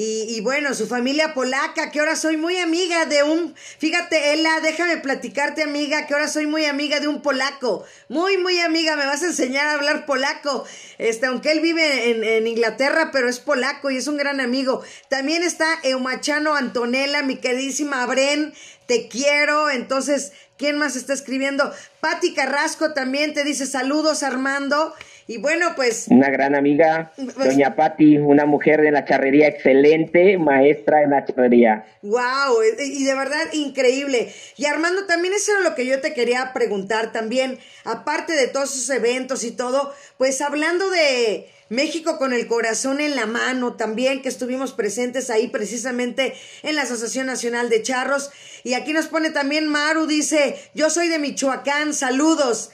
Y, 0.00 0.40
bueno, 0.42 0.74
su 0.74 0.86
familia 0.86 1.34
polaca, 1.34 1.90
que 1.90 1.98
ahora 1.98 2.14
soy 2.14 2.36
muy 2.36 2.56
amiga 2.58 3.04
de 3.06 3.24
un, 3.24 3.56
fíjate, 3.56 4.32
Ela, 4.32 4.60
déjame 4.60 4.98
platicarte, 4.98 5.64
amiga, 5.64 6.06
que 6.06 6.14
ahora 6.14 6.28
soy 6.28 6.46
muy 6.46 6.66
amiga 6.66 7.00
de 7.00 7.08
un 7.08 7.20
polaco. 7.20 7.84
Muy, 8.08 8.38
muy 8.38 8.60
amiga, 8.60 8.94
me 8.94 9.06
vas 9.06 9.24
a 9.24 9.26
enseñar 9.26 9.66
a 9.66 9.72
hablar 9.72 10.06
polaco. 10.06 10.64
Este, 10.98 11.26
aunque 11.26 11.50
él 11.50 11.58
vive 11.58 12.10
en, 12.10 12.22
en 12.22 12.46
Inglaterra, 12.46 13.10
pero 13.12 13.28
es 13.28 13.40
polaco 13.40 13.90
y 13.90 13.96
es 13.96 14.06
un 14.06 14.16
gran 14.16 14.40
amigo. 14.40 14.84
También 15.08 15.42
está 15.42 15.66
Eumachano 15.82 16.54
Antonella, 16.54 17.24
mi 17.24 17.34
queridísima 17.38 18.06
Bren, 18.06 18.54
te 18.86 19.08
quiero. 19.08 19.68
Entonces, 19.68 20.30
¿quién 20.56 20.78
más 20.78 20.94
está 20.94 21.12
escribiendo? 21.12 21.74
Patti 21.98 22.34
Carrasco 22.34 22.92
también 22.92 23.34
te 23.34 23.42
dice 23.42 23.66
saludos, 23.66 24.22
Armando. 24.22 24.94
Y 25.28 25.36
bueno, 25.36 25.74
pues... 25.76 26.06
Una 26.08 26.30
gran 26.30 26.54
amiga, 26.54 27.12
pues, 27.14 27.36
doña 27.36 27.76
Patti, 27.76 28.16
una 28.16 28.46
mujer 28.46 28.80
de 28.80 28.90
la 28.90 29.04
charrería 29.04 29.46
excelente, 29.46 30.38
maestra 30.38 31.02
en 31.02 31.10
la 31.10 31.26
charrería. 31.26 31.84
Wow, 32.00 32.62
y 32.78 33.04
de 33.04 33.14
verdad 33.14 33.52
increíble. 33.52 34.32
Y 34.56 34.64
Armando, 34.64 35.04
también 35.04 35.34
eso 35.34 35.52
era 35.52 35.68
lo 35.68 35.74
que 35.74 35.84
yo 35.84 36.00
te 36.00 36.14
quería 36.14 36.52
preguntar 36.54 37.12
también, 37.12 37.58
aparte 37.84 38.32
de 38.32 38.48
todos 38.48 38.74
esos 38.74 38.88
eventos 38.88 39.44
y 39.44 39.50
todo, 39.50 39.92
pues 40.16 40.40
hablando 40.40 40.88
de 40.88 41.46
México 41.68 42.16
con 42.16 42.32
el 42.32 42.46
corazón 42.46 42.98
en 43.02 43.14
la 43.14 43.26
mano 43.26 43.74
también, 43.74 44.22
que 44.22 44.30
estuvimos 44.30 44.72
presentes 44.72 45.28
ahí 45.28 45.48
precisamente 45.48 46.32
en 46.62 46.74
la 46.74 46.82
Asociación 46.82 47.26
Nacional 47.26 47.68
de 47.68 47.82
Charros. 47.82 48.30
Y 48.64 48.72
aquí 48.72 48.94
nos 48.94 49.08
pone 49.08 49.28
también 49.28 49.68
Maru, 49.68 50.06
dice, 50.06 50.56
yo 50.72 50.88
soy 50.88 51.08
de 51.08 51.18
Michoacán, 51.18 51.92
saludos. 51.92 52.70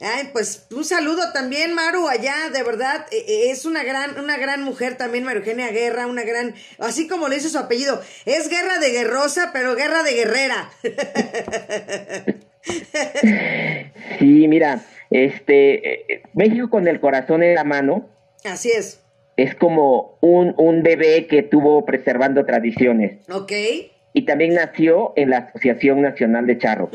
Ay, 0.00 0.30
pues 0.32 0.66
un 0.74 0.84
saludo 0.84 1.32
también, 1.32 1.72
Maru, 1.72 2.08
allá, 2.08 2.50
de 2.52 2.62
verdad, 2.62 3.06
e, 3.12 3.16
e, 3.16 3.50
es 3.50 3.64
una 3.64 3.84
gran, 3.84 4.18
una 4.18 4.36
gran 4.36 4.62
mujer 4.62 4.96
también, 4.96 5.24
Maru 5.24 5.38
Eugenia 5.38 5.70
Guerra, 5.70 6.06
una 6.06 6.22
gran, 6.22 6.54
así 6.78 7.06
como 7.06 7.28
le 7.28 7.36
hizo 7.36 7.48
su 7.48 7.58
apellido, 7.58 8.02
es 8.24 8.48
guerra 8.48 8.78
de 8.78 8.90
guerrosa, 8.90 9.50
pero 9.52 9.74
guerra 9.76 10.02
de 10.02 10.14
guerrera. 10.14 10.70
Sí, 14.18 14.48
mira, 14.48 14.80
este, 15.10 16.22
México 16.32 16.70
con 16.70 16.88
el 16.88 17.00
corazón 17.00 17.42
en 17.42 17.54
la 17.54 17.64
mano. 17.64 18.08
Así 18.44 18.70
es. 18.70 19.02
Es 19.36 19.54
como 19.54 20.16
un, 20.20 20.54
un 20.56 20.82
bebé 20.82 21.26
que 21.26 21.42
tuvo 21.42 21.84
preservando 21.84 22.46
tradiciones. 22.46 23.18
Ok. 23.30 23.52
Y 24.12 24.22
también 24.22 24.54
nació 24.54 25.12
en 25.16 25.30
la 25.30 25.38
Asociación 25.38 26.00
Nacional 26.00 26.46
de 26.46 26.58
Charros, 26.58 26.90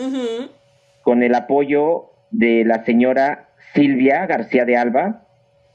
con 1.02 1.22
el 1.22 1.36
apoyo 1.36 2.09
de 2.32 2.64
la 2.66 2.84
señora 2.86 3.50
Silvia 3.74 4.26
García 4.26 4.66
de 4.66 4.78
Alba 4.78 5.28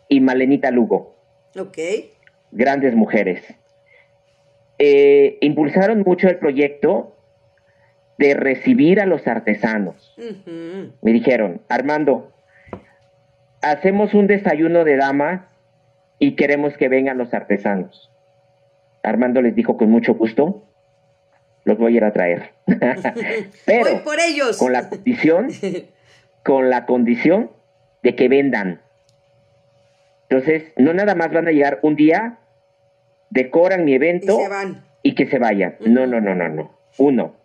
y 0.09 0.21
Malenita 0.21 0.71
Lugo. 0.71 1.17
Ok. 1.59 1.79
Grandes 2.53 2.95
mujeres. 2.95 3.43
Eh, 4.79 5.39
impulsaron 5.41 6.03
mucho 6.03 6.29
el 6.29 6.39
proyecto 6.39 7.17
de 8.19 8.35
recibir 8.35 9.01
a 9.01 9.07
los 9.07 9.27
artesanos. 9.27 10.15
Me 11.03 11.13
dijeron, 11.13 11.63
Armando, 11.69 12.33
hacemos 13.61 14.15
un 14.15 14.27
desayuno 14.27 14.85
de 14.85 14.97
damas 14.97 15.43
y 16.19 16.37
queremos 16.37 16.77
que 16.77 16.89
vengan 16.89 17.19
los 17.19 17.35
artesanos. 17.35 18.11
Armando 19.03 19.43
les 19.43 19.55
dijo 19.55 19.77
con 19.77 19.91
mucho 19.91 20.15
gusto, 20.15 20.65
los 21.65 21.79
voy 21.79 21.95
a 21.95 21.97
ir 21.97 22.05
a 22.05 22.13
traer. 22.13 22.53
Pero 23.67 24.05
por 24.05 24.21
ellos. 24.21 24.59
con 24.59 24.73
la 24.73 24.89
condición 24.89 25.49
con 26.45 26.71
la 26.71 26.87
condición 26.87 27.51
de 28.03 28.15
que 28.15 28.29
vendan. 28.29 28.83
Entonces, 30.29 30.73
no 30.77 30.93
nada 30.93 31.15
más 31.15 31.33
van 31.33 31.49
a 31.49 31.53
llegar 31.53 31.81
un 31.83 31.97
día, 31.97 32.39
decoran 33.31 33.85
mi 33.85 33.95
evento 33.95 34.39
y, 35.03 35.15
que 35.15 35.27
se 35.27 35.39
vayan. 35.39 35.77
No, 35.81 36.07
no, 36.07 36.21
no, 36.21 36.35
no, 36.35 36.49
no. 36.49 36.79
Uno, 36.99 37.37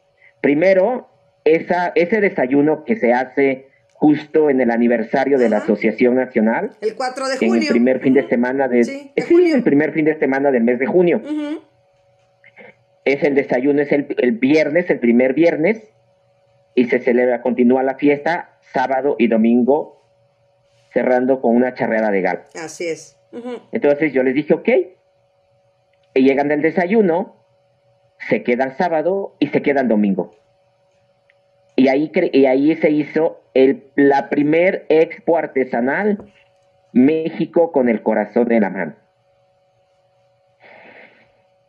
primero, 0.42 1.10
esa, 1.46 1.92
ese 1.96 2.20
desayuno 2.20 2.84
que 2.84 2.98
se 2.98 3.14
hace 3.14 3.68
justo 3.94 4.50
en 4.50 4.62
el 4.62 4.70
aniversario 4.70 5.38
de 5.38 5.50
la 5.50 5.58
Asociación 5.58 6.16
Nacional. 6.16 6.72
El 6.82 6.96
4 6.96 7.28
de 7.30 7.38
junio. 7.38 7.56
En 7.56 7.62
el 7.62 7.68
primer 7.70 8.00
fin 8.02 8.14
de 8.14 8.28
semana 8.28 8.68
de, 8.68 8.84
sí, 8.84 9.12
el 9.16 9.64
primer 9.64 9.94
fin 9.94 10.06
de 10.06 10.20
semana 10.20 10.52
del 10.52 10.64
mes 10.64 10.78
de 10.80 10.86
junio. 10.86 11.22
Es 13.06 13.24
el 13.24 13.34
desayuno, 13.34 13.82
es 13.82 13.92
el, 13.92 14.14
el, 14.18 14.34
viernes, 14.34 14.90
el 14.90 15.00
primer 15.00 15.34
viernes, 15.34 15.90
y 16.76 16.86
se 16.86 17.00
celebra, 17.00 17.42
continúa 17.42 17.82
la 17.82 17.96
fiesta 17.96 18.49
sábado 18.62 19.16
y 19.18 19.28
domingo, 19.28 20.02
cerrando 20.94 21.42
con 21.42 21.56
una 21.56 21.74
charreada 21.74 22.12
de 22.12 22.22
gal. 22.22 22.44
Así 22.56 22.88
es. 22.88 23.18
Entonces 23.72 24.12
yo 24.14 24.24
les 24.24 24.34
dije, 24.34 24.54
ok, 24.54 24.70
y 26.16 26.24
llegan 26.24 26.48
del 26.48 26.62
desayuno, 26.62 27.36
se 28.28 28.44
quedan 28.44 28.76
sábado 28.78 29.36
y 29.40 29.48
se 29.48 29.62
quedan 29.62 29.88
domingo. 29.88 30.36
Y 31.76 31.88
ahí, 31.88 32.12
y 32.34 32.46
ahí 32.46 32.76
se 32.76 32.90
hizo 32.90 33.42
el, 33.54 33.92
la 33.96 34.30
primer 34.30 34.86
expo 34.90 35.38
artesanal 35.38 36.32
México 36.92 37.72
con 37.72 37.88
el 37.88 38.02
corazón 38.02 38.52
en 38.52 38.62
la 38.62 38.70
mano. 38.70 38.96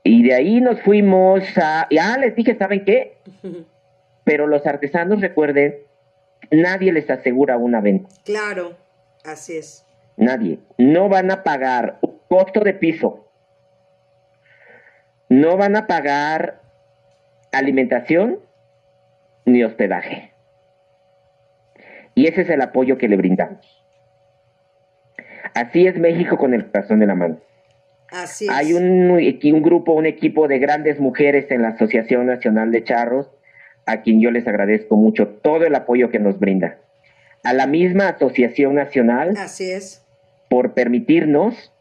Y 0.02 0.22
de 0.26 0.34
ahí 0.34 0.60
nos 0.60 0.80
fuimos 0.80 1.44
a... 1.58 1.86
Ya 1.90 2.16
les 2.16 2.34
dije, 2.34 2.56
¿saben 2.56 2.84
qué? 2.84 3.18
Pero 4.24 4.46
los 4.46 4.66
artesanos, 4.66 5.20
recuerden, 5.20 5.76
nadie 6.50 6.92
les 6.92 7.08
asegura 7.10 7.56
una 7.56 7.80
venta. 7.80 8.08
Claro, 8.24 8.76
así 9.24 9.56
es. 9.56 9.86
Nadie. 10.16 10.58
No 10.78 11.08
van 11.08 11.30
a 11.30 11.42
pagar 11.42 11.98
un 12.02 12.18
costo 12.28 12.60
de 12.60 12.74
piso. 12.74 13.26
No 15.28 15.56
van 15.56 15.76
a 15.76 15.86
pagar 15.86 16.60
alimentación 17.52 18.40
ni 19.44 19.64
hospedaje. 19.64 20.32
Y 22.14 22.26
ese 22.26 22.42
es 22.42 22.50
el 22.50 22.60
apoyo 22.60 22.98
que 22.98 23.08
le 23.08 23.16
brindamos. 23.16 23.84
Así 25.54 25.86
es 25.86 25.96
México 25.98 26.36
con 26.36 26.54
el 26.54 26.70
corazón 26.70 27.00
de 27.00 27.06
la 27.06 27.14
mano. 27.14 27.38
Así 28.10 28.46
es. 28.46 28.50
Hay 28.50 28.72
un, 28.72 29.10
un 29.10 29.62
grupo, 29.62 29.92
un 29.92 30.06
equipo 30.06 30.48
de 30.48 30.58
grandes 30.58 31.00
mujeres 31.00 31.50
en 31.50 31.62
la 31.62 31.68
Asociación 31.68 32.26
Nacional 32.26 32.72
de 32.72 32.84
Charros, 32.84 33.30
a 33.86 34.02
quien 34.02 34.20
yo 34.20 34.30
les 34.30 34.46
agradezco 34.46 34.96
mucho 34.96 35.28
todo 35.28 35.64
el 35.64 35.74
apoyo 35.74 36.10
que 36.10 36.18
nos 36.18 36.38
brinda. 36.38 36.78
A 37.42 37.52
la 37.52 37.66
misma 37.66 38.08
Asociación 38.08 38.74
Nacional. 38.74 39.34
Así 39.36 39.70
es. 39.70 40.04
Por 40.48 40.74
permitirnos 40.74 41.72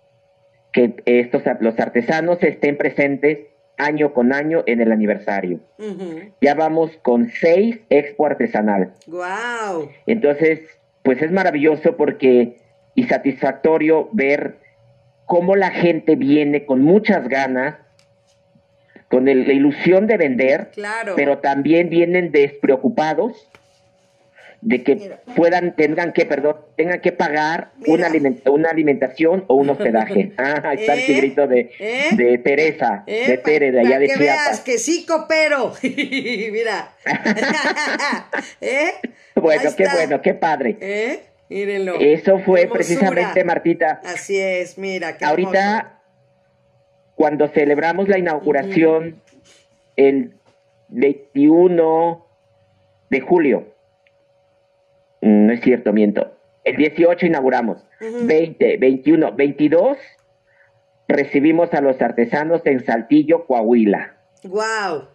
que 0.72 0.96
estos 1.06 1.44
los 1.60 1.80
artesanos 1.80 2.42
estén 2.44 2.78
presentes 2.78 3.40
año 3.78 4.14
con 4.14 4.34
año 4.34 4.64
en 4.66 4.82
el 4.82 4.92
aniversario. 4.92 5.60
Ya 6.42 6.54
vamos 6.54 6.92
con 7.02 7.30
seis 7.30 7.80
expo 7.90 8.26
artesanal. 8.26 8.94
Wow. 9.08 9.90
Entonces, 10.06 10.60
pues 11.02 11.22
es 11.22 11.32
maravilloso 11.32 11.96
porque 11.96 12.58
y 12.94 13.06
satisfactorio 13.06 14.10
ver 14.12 14.58
cómo 15.26 15.56
la 15.56 15.72
gente 15.72 16.16
viene 16.16 16.66
con 16.66 16.82
muchas 16.82 17.28
ganas, 17.30 17.76
con 19.10 19.26
la 19.26 19.32
ilusión 19.32 20.08
de 20.08 20.18
vender, 20.18 20.70
pero 21.16 21.40
también 21.40 21.90
vienen 21.90 22.32
despreocupados 22.32 23.50
de 24.62 24.84
que 24.84 25.18
puedan, 25.36 25.76
tengan 25.76 26.12
que, 26.14 26.26
perdón, 26.26 26.58
tengan 26.76 27.00
que 27.00 27.12
pagar 27.12 27.72
una, 27.88 28.10
una 28.46 28.70
alimentación 28.70 29.46
o 29.48 29.56
un 29.56 29.70
hospedaje. 29.70 30.34
Ah, 30.40 30.74
está 30.74 30.94
el 30.94 31.18
grito 31.18 31.48
de, 31.48 31.72
¿Eh? 31.80 32.10
de 32.12 32.38
Teresa, 32.38 33.04
de 33.06 33.38
Tere, 33.38 33.72
de 33.72 33.80
allá 33.82 34.00
de 34.00 34.08
que 34.08 34.18
veas 34.18 34.62
que 34.62 34.78
sí 34.78 35.06
coopero. 35.06 35.74
Mira. 35.84 36.94
¿Eh? 38.62 38.92
Bueno, 39.36 39.70
qué 39.76 39.88
bueno, 39.92 40.22
qué 40.22 40.34
padre. 40.34 40.78
¿Eh? 40.80 41.20
Mírenlo. 41.50 42.00
Eso 42.00 42.40
fue 42.40 42.68
precisamente, 42.68 43.44
Martita. 43.44 44.02
Así 44.06 44.40
es, 44.40 44.78
mira. 44.78 45.18
Qué 45.18 45.26
Ahorita, 45.26 45.99
cuando 47.20 47.50
celebramos 47.50 48.08
la 48.08 48.18
inauguración 48.18 49.22
el 49.98 50.36
21 50.88 52.26
de 53.10 53.20
julio, 53.20 53.76
no 55.20 55.52
es 55.52 55.60
cierto, 55.60 55.92
miento, 55.92 56.32
el 56.64 56.78
18 56.78 57.26
inauguramos, 57.26 57.86
20, 58.00 58.78
21, 58.78 59.34
22 59.34 59.98
recibimos 61.10 61.74
a 61.74 61.82
los 61.82 62.02
artesanos 62.02 62.66
en 62.66 62.86
Saltillo, 62.86 63.46
Coahuila. 63.48 64.16
Wow. 64.46 65.10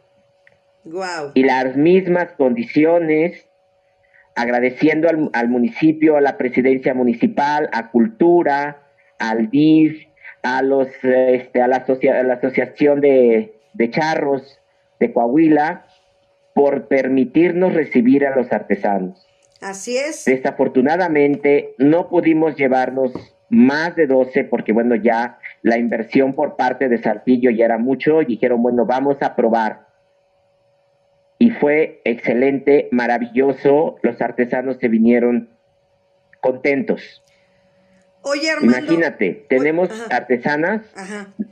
Wow. 0.85 1.33
Y 1.33 1.45
las 1.45 1.75
mismas 1.75 2.33
condiciones 2.33 3.49
agradeciendo 4.35 5.09
al, 5.09 5.49
municipio, 5.49 6.19
a 6.19 6.21
la 6.21 6.37
presidencia 6.37 6.93
municipal, 6.93 7.71
a 7.73 7.91
Cultura, 7.91 8.83
al 9.19 9.49
DIF, 9.49 10.07
a 10.45 10.63
los 10.63 10.87
este, 11.03 11.61
a, 11.61 11.67
la 11.67 11.77
asociación 12.35 13.01
de, 13.01 13.59
de, 13.73 13.91
charros 13.91 14.61
de 15.01 15.13
Coahuila 15.13 15.87
por 16.55 16.87
permitirnos 16.87 17.75
recibir 17.75 18.25
a 18.27 18.37
los 18.37 18.53
artesanos. 18.53 19.27
Así 19.61 19.97
es. 19.97 20.25
Desafortunadamente 20.25 21.75
no 21.79 22.09
pudimos 22.09 22.55
llevarnos 22.57 23.13
más 23.49 23.97
de 23.97 24.07
12 24.07 24.45
porque 24.45 24.73
bueno 24.73 24.95
ya 24.95 25.39
la 25.63 25.79
inversión 25.79 26.35
por 26.35 26.57
parte 26.57 26.89
de 26.89 26.99
Saltillo 26.99 27.51
ya 27.51 27.65
era 27.65 27.79
mucho 27.79 28.23
y 28.23 28.27
dijeron 28.27 28.63
bueno 28.63 28.87
vamos 28.87 29.17
a 29.23 29.35
probar 29.35 29.85
y 31.39 31.51
fue 31.51 32.01
excelente, 32.05 32.89
maravilloso. 32.91 33.97
Los 34.03 34.21
artesanos 34.21 34.79
se 34.81 34.89
vinieron 34.89 35.51
contentos. 36.41 37.24
Oye, 38.27 38.51
Armando. 38.51 38.79
Imagínate, 38.79 39.45
tenemos 39.51 39.91
artesanas, 40.11 40.81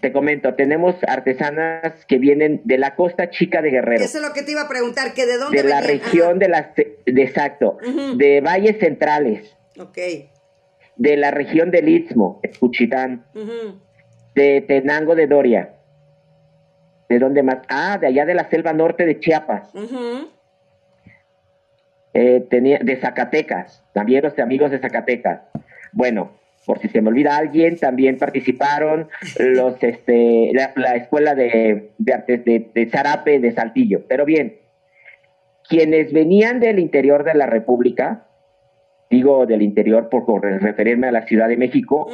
te 0.00 0.10
comento, 0.10 0.54
tenemos 0.54 0.96
artesanas 1.06 2.06
que 2.06 2.18
vienen 2.18 2.62
de 2.64 2.78
la 2.78 2.96
costa 2.96 3.28
chica 3.28 3.60
de 3.60 3.70
Guerrero. 3.70 4.02
Eso 4.02 4.18
es 4.18 4.24
lo 4.24 4.32
que 4.32 4.42
te 4.42 4.52
iba 4.52 4.62
a 4.62 4.68
preguntar, 4.68 5.12
que 5.12 5.26
de 5.26 5.36
dónde 5.36 5.62
De 5.62 5.68
la 5.68 5.82
región 5.82 6.38
de 6.38 6.48
las, 6.48 6.74
de, 6.74 6.98
exacto, 7.04 7.76
de 8.16 8.40
valles 8.40 8.78
centrales. 8.78 9.54
Ok. 9.78 9.98
De 10.96 11.16
la 11.18 11.30
región 11.30 11.70
del 11.70 11.90
Istmo, 11.90 12.40
Cuchitán. 12.58 13.26
De 14.34 14.62
Tenango 14.62 15.14
de 15.14 15.26
Doria. 15.26 15.74
¿De 17.10 17.18
dónde 17.18 17.42
más? 17.42 17.58
Ah, 17.68 17.98
de 18.00 18.06
allá 18.06 18.24
de 18.24 18.34
la 18.34 18.48
selva 18.48 18.72
norte 18.72 19.04
de 19.04 19.20
Chiapas. 19.20 19.68
Eh, 22.14 22.46
tenía, 22.48 22.78
de 22.78 22.96
Zacatecas, 22.96 23.84
también 23.92 24.22
los 24.22 24.38
amigos 24.38 24.70
de 24.70 24.78
Zacatecas. 24.78 25.42
Bueno, 25.92 26.32
por 26.64 26.78
si 26.78 26.88
se 26.88 27.00
me 27.00 27.08
olvida 27.08 27.36
alguien, 27.36 27.76
también 27.76 28.18
participaron 28.18 29.08
los, 29.38 29.82
este, 29.82 30.52
la, 30.52 30.96
escuela 30.96 31.34
de, 31.34 31.90
de 31.98 32.14
artes 32.14 32.44
de, 32.44 32.70
de, 32.72 32.86
Zarape 32.86 33.40
de 33.40 33.52
Saltillo. 33.52 34.04
Pero 34.08 34.24
bien, 34.24 34.58
quienes 35.68 36.12
venían 36.12 36.60
del 36.60 36.78
interior 36.78 37.24
de 37.24 37.34
la 37.34 37.46
República, 37.46 38.26
digo 39.10 39.46
del 39.46 39.62
interior 39.62 40.08
por, 40.08 40.42
referirme 40.42 41.08
a 41.08 41.12
la 41.12 41.26
Ciudad 41.26 41.48
de 41.48 41.56
México, 41.56 42.08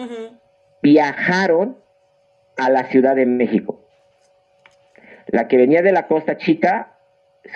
viajaron 0.82 1.76
a 2.57 2.70
la 2.70 2.84
Ciudad 2.84 3.16
de 3.16 3.26
México. 3.26 3.84
La 5.26 5.46
que 5.46 5.59
venía 5.59 5.82
de 5.82 5.92
la 5.92 6.07
Costa 6.07 6.38
Chica 6.38 6.99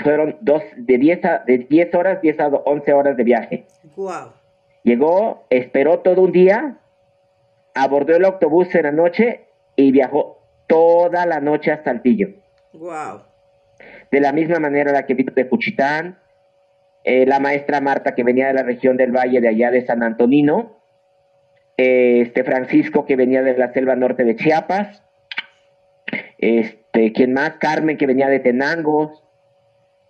fueron 0.03 0.37
dos, 0.41 0.63
de 0.77 0.99
10 0.99 1.21
de 1.47 1.59
10 1.59 1.95
horas, 1.95 2.21
10 2.21 2.41
a 2.41 2.49
11 2.49 2.93
horas 2.93 3.17
de 3.17 3.25
viaje. 3.25 3.67
Wow. 3.97 4.33
Llegó, 4.83 5.47
esperó 5.51 6.01
todo 6.01 6.23
un 6.23 6.33
día, 6.33 6.79
abordó 7.75 8.17
el 8.17 8.25
autobús 8.25 8.75
en 8.75 8.83
la 8.83 8.93
noche 8.93 9.47
y 9.77 9.93
viajó 9.93 10.39
toda 10.67 11.27
la 11.27 11.41
noche 11.41 11.73
hasta 11.73 11.93
Saltillo. 11.93 12.29
Wow. 12.73 13.23
De 14.11 14.21
la 14.21 14.33
misma 14.33 14.59
manera 14.59 14.93
la 14.93 15.07
que 15.07 15.15
vino 15.15 15.33
de 15.35 15.45
Puchitán, 15.45 16.19
eh, 17.05 17.27
la 17.27 17.41
maestra 17.41 17.81
Marta 17.81 18.15
que 18.15 18.25
venía 18.25 18.49
de 18.49 18.55
la 18.55 18.63
región 18.63 18.97
del 18.97 19.13
Valle 19.13 19.41
de 19.41 19.49
allá 19.49 19.71
de 19.71 19.85
San 19.87 20.03
Antonino, 20.03 20.79
eh, 21.77 22.21
este 22.21 22.45
Francisco 22.45 23.07
que 23.07 23.17
venía 23.17 23.43
de 23.43 23.57
la 23.57 23.73
selva 23.73 23.97
norte 23.97 24.25
de 24.25 24.37
Chiapas, 24.37 25.03
este, 26.39 27.13
¿quién 27.13 27.33
más? 27.33 27.53
Carmen, 27.59 27.97
que 27.97 28.07
venía 28.07 28.29
de 28.29 28.41
Tenangos. 28.41 29.23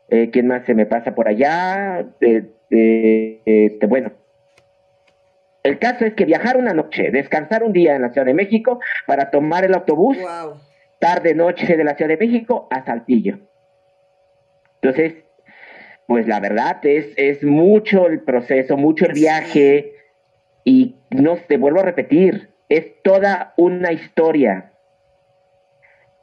Eh, 0.08 0.30
¿Quién 0.30 0.46
más 0.46 0.64
se 0.66 0.74
me 0.74 0.86
pasa 0.86 1.14
por 1.14 1.28
allá? 1.28 2.06
este, 2.20 3.86
bueno. 3.86 4.12
El 5.62 5.78
caso 5.78 6.04
es 6.04 6.14
que 6.14 6.24
viajar 6.24 6.56
una 6.56 6.74
noche, 6.74 7.10
descansar 7.10 7.62
un 7.62 7.72
día 7.72 7.94
en 7.94 8.02
la 8.02 8.10
Ciudad 8.10 8.26
de 8.26 8.34
México 8.34 8.80
para 9.06 9.30
tomar 9.30 9.64
el 9.64 9.74
autobús, 9.74 10.18
tarde, 10.98 11.34
noche 11.34 11.76
de 11.76 11.84
la 11.84 11.94
Ciudad 11.94 12.08
de 12.08 12.16
México 12.16 12.66
a 12.70 12.84
Saltillo. 12.84 13.38
Entonces, 14.80 15.24
pues 16.06 16.26
la 16.26 16.40
verdad 16.40 16.84
es, 16.84 17.14
es 17.16 17.44
mucho 17.44 18.08
el 18.08 18.22
proceso, 18.22 18.76
mucho 18.76 19.06
el 19.06 19.12
viaje 19.12 19.92
y 20.64 20.96
no 21.10 21.36
te 21.36 21.56
vuelvo 21.56 21.80
a 21.80 21.84
repetir, 21.84 22.50
es 22.68 23.00
toda 23.02 23.54
una 23.56 23.92
historia. 23.92 24.72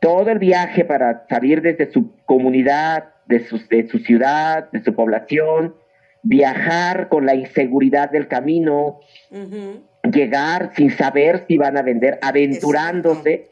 Todo 0.01 0.31
el 0.31 0.39
viaje 0.39 0.83
para 0.83 1.25
salir 1.29 1.61
desde 1.61 1.91
su 1.91 2.17
comunidad, 2.25 3.15
de 3.25 3.39
su, 3.45 3.59
de 3.69 3.87
su 3.87 3.99
ciudad, 3.99 4.69
de 4.71 4.83
su 4.83 4.93
población, 4.95 5.75
viajar 6.23 7.09
con 7.09 7.25
la 7.25 7.35
inseguridad 7.35 8.09
del 8.11 8.27
camino, 8.27 8.99
llegar 10.11 10.71
sin 10.75 10.91
saber 10.91 11.45
si 11.47 11.57
van 11.57 11.77
a 11.77 11.81
vender, 11.81 12.19
aventurándose. 12.21 13.47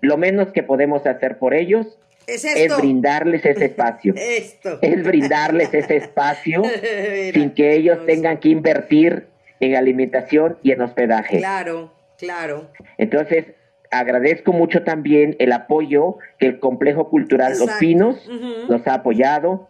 Lo 0.00 0.16
menos 0.16 0.52
que 0.52 0.62
podemos 0.62 1.06
hacer 1.06 1.38
por 1.38 1.54
ellos 1.54 1.98
es, 2.28 2.76
brindarles 2.76 3.44
ese 3.44 3.66
espacio. 3.66 4.14
Esto. 4.16 4.78
Es 4.82 5.02
brindarles 5.02 5.72
ese 5.72 5.96
espacio 5.96 6.62
sin 7.32 7.50
que 7.50 7.74
ellos 7.74 8.04
tengan 8.06 8.38
que 8.38 8.50
invertir 8.50 9.26
en 9.60 9.76
alimentación 9.76 10.58
y 10.62 10.72
en 10.72 10.82
hospedaje. 10.82 11.38
Claro, 11.38 11.92
claro. 12.16 12.70
Entonces, 12.96 13.46
agradezco 13.90 14.52
mucho 14.52 14.84
también 14.84 15.36
el 15.38 15.52
apoyo 15.52 16.18
que 16.38 16.46
el 16.46 16.60
Complejo 16.60 17.08
Cultural 17.08 17.58
Los 17.58 17.70
Pinos 17.72 18.28
nos 18.68 18.86
ha 18.86 18.94
apoyado, 18.94 19.68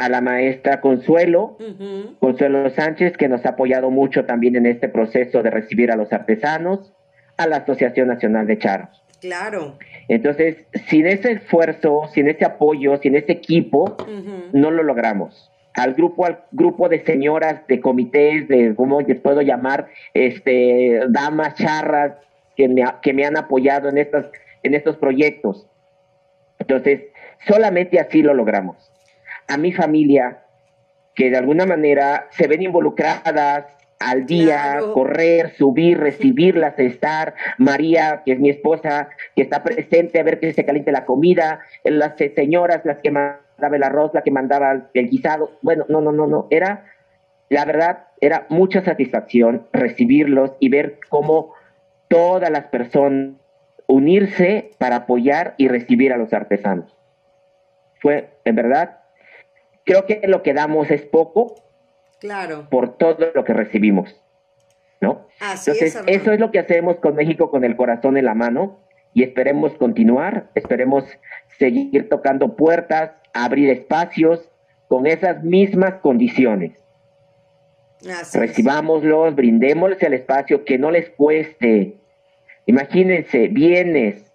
a 0.00 0.08
la 0.08 0.22
maestra 0.22 0.80
Consuelo, 0.80 1.58
Consuelo 2.20 2.70
Sánchez, 2.70 3.16
que 3.18 3.28
nos 3.28 3.44
ha 3.44 3.50
apoyado 3.50 3.90
mucho 3.90 4.24
también 4.24 4.56
en 4.56 4.64
este 4.64 4.88
proceso 4.88 5.42
de 5.42 5.50
recibir 5.50 5.90
a 5.92 5.96
los 5.96 6.10
artesanos, 6.12 6.92
a 7.36 7.46
la 7.46 7.56
Asociación 7.58 8.08
Nacional 8.08 8.46
de 8.46 8.58
Charros. 8.58 9.02
Claro. 9.20 9.76
Entonces, 10.08 10.56
sin 10.88 11.06
ese 11.06 11.32
esfuerzo, 11.32 12.08
sin 12.14 12.28
ese 12.28 12.46
apoyo, 12.46 12.96
sin 12.96 13.14
ese 13.14 13.32
equipo, 13.32 13.96
no 14.52 14.70
lo 14.70 14.82
logramos. 14.82 15.50
Al 15.74 15.92
grupo, 15.92 16.24
al 16.24 16.44
grupo 16.50 16.88
de 16.88 17.04
señoras, 17.04 17.66
de 17.68 17.80
comités, 17.80 18.48
de 18.48 18.74
cómo 18.74 19.02
les 19.02 19.20
puedo 19.20 19.42
llamar, 19.42 19.88
este, 20.14 21.02
damas 21.10 21.56
charras 21.56 22.14
que 22.56 22.68
me, 22.68 22.84
que 23.02 23.12
me 23.12 23.26
han 23.26 23.36
apoyado 23.36 23.90
en 23.90 23.98
estas, 23.98 24.26
en 24.62 24.74
estos 24.74 24.96
proyectos. 24.96 25.68
Entonces, 26.58 27.02
solamente 27.46 28.00
así 28.00 28.22
lo 28.22 28.32
logramos. 28.32 28.90
A 29.50 29.56
mi 29.56 29.72
familia, 29.72 30.44
que 31.14 31.30
de 31.30 31.36
alguna 31.36 31.66
manera 31.66 32.28
se 32.30 32.46
ven 32.46 32.62
involucradas 32.62 33.66
al 33.98 34.24
día, 34.24 34.80
correr, 34.94 35.54
subir, 35.56 35.98
recibirlas, 35.98 36.78
estar, 36.78 37.34
María, 37.58 38.22
que 38.24 38.32
es 38.32 38.40
mi 38.40 38.48
esposa, 38.48 39.10
que 39.36 39.42
está 39.42 39.62
presente 39.62 40.18
a 40.18 40.22
ver 40.22 40.40
que 40.40 40.54
se 40.54 40.64
caliente 40.64 40.90
la 40.90 41.04
comida, 41.04 41.60
las 41.84 42.14
señoras, 42.16 42.80
las 42.84 42.98
que 43.02 43.10
mandaba 43.10 43.76
el 43.76 43.82
arroz, 43.82 44.12
la 44.14 44.22
que 44.22 44.30
mandaba 44.30 44.88
el 44.94 45.10
guisado, 45.10 45.52
bueno, 45.60 45.84
no, 45.90 46.00
no, 46.00 46.12
no, 46.12 46.26
no, 46.26 46.46
era, 46.48 46.86
la 47.50 47.66
verdad, 47.66 48.06
era 48.22 48.46
mucha 48.48 48.82
satisfacción 48.82 49.66
recibirlos 49.72 50.52
y 50.60 50.70
ver 50.70 50.98
cómo 51.10 51.52
todas 52.08 52.50
las 52.50 52.64
personas 52.66 53.34
unirse 53.86 54.70
para 54.78 54.96
apoyar 54.96 55.54
y 55.58 55.68
recibir 55.68 56.12
a 56.12 56.16
los 56.16 56.32
artesanos. 56.32 56.96
Fue, 58.00 58.30
en 58.44 58.54
verdad, 58.54 58.99
creo 59.84 60.06
que 60.06 60.20
lo 60.24 60.42
que 60.42 60.54
damos 60.54 60.90
es 60.90 61.02
poco, 61.02 61.56
Claro. 62.20 62.68
Por 62.70 62.96
todo 62.98 63.30
lo 63.34 63.44
que 63.44 63.54
recibimos. 63.54 64.14
¿No? 65.00 65.26
Entonces, 65.40 65.98
eso 66.06 66.32
es 66.32 66.38
lo 66.38 66.50
que 66.50 66.58
hacemos 66.58 66.96
con 66.96 67.14
México 67.14 67.50
con 67.50 67.64
el 67.64 67.74
corazón 67.74 68.18
en 68.18 68.26
la 68.26 68.34
mano 68.34 68.78
y 69.14 69.22
esperemos 69.22 69.72
continuar, 69.74 70.50
esperemos 70.54 71.04
seguir 71.58 72.10
tocando 72.10 72.54
puertas, 72.54 73.12
abrir 73.32 73.70
espacios 73.70 74.50
con 74.88 75.06
esas 75.06 75.42
mismas 75.42 75.94
condiciones. 76.02 76.72
Recibámoslos, 78.34 79.34
brindémosles 79.34 80.02
el 80.02 80.12
espacio 80.12 80.66
que 80.66 80.76
no 80.76 80.90
les 80.90 81.08
cueste. 81.08 81.96
Imagínense, 82.66 83.48
vienes 83.48 84.30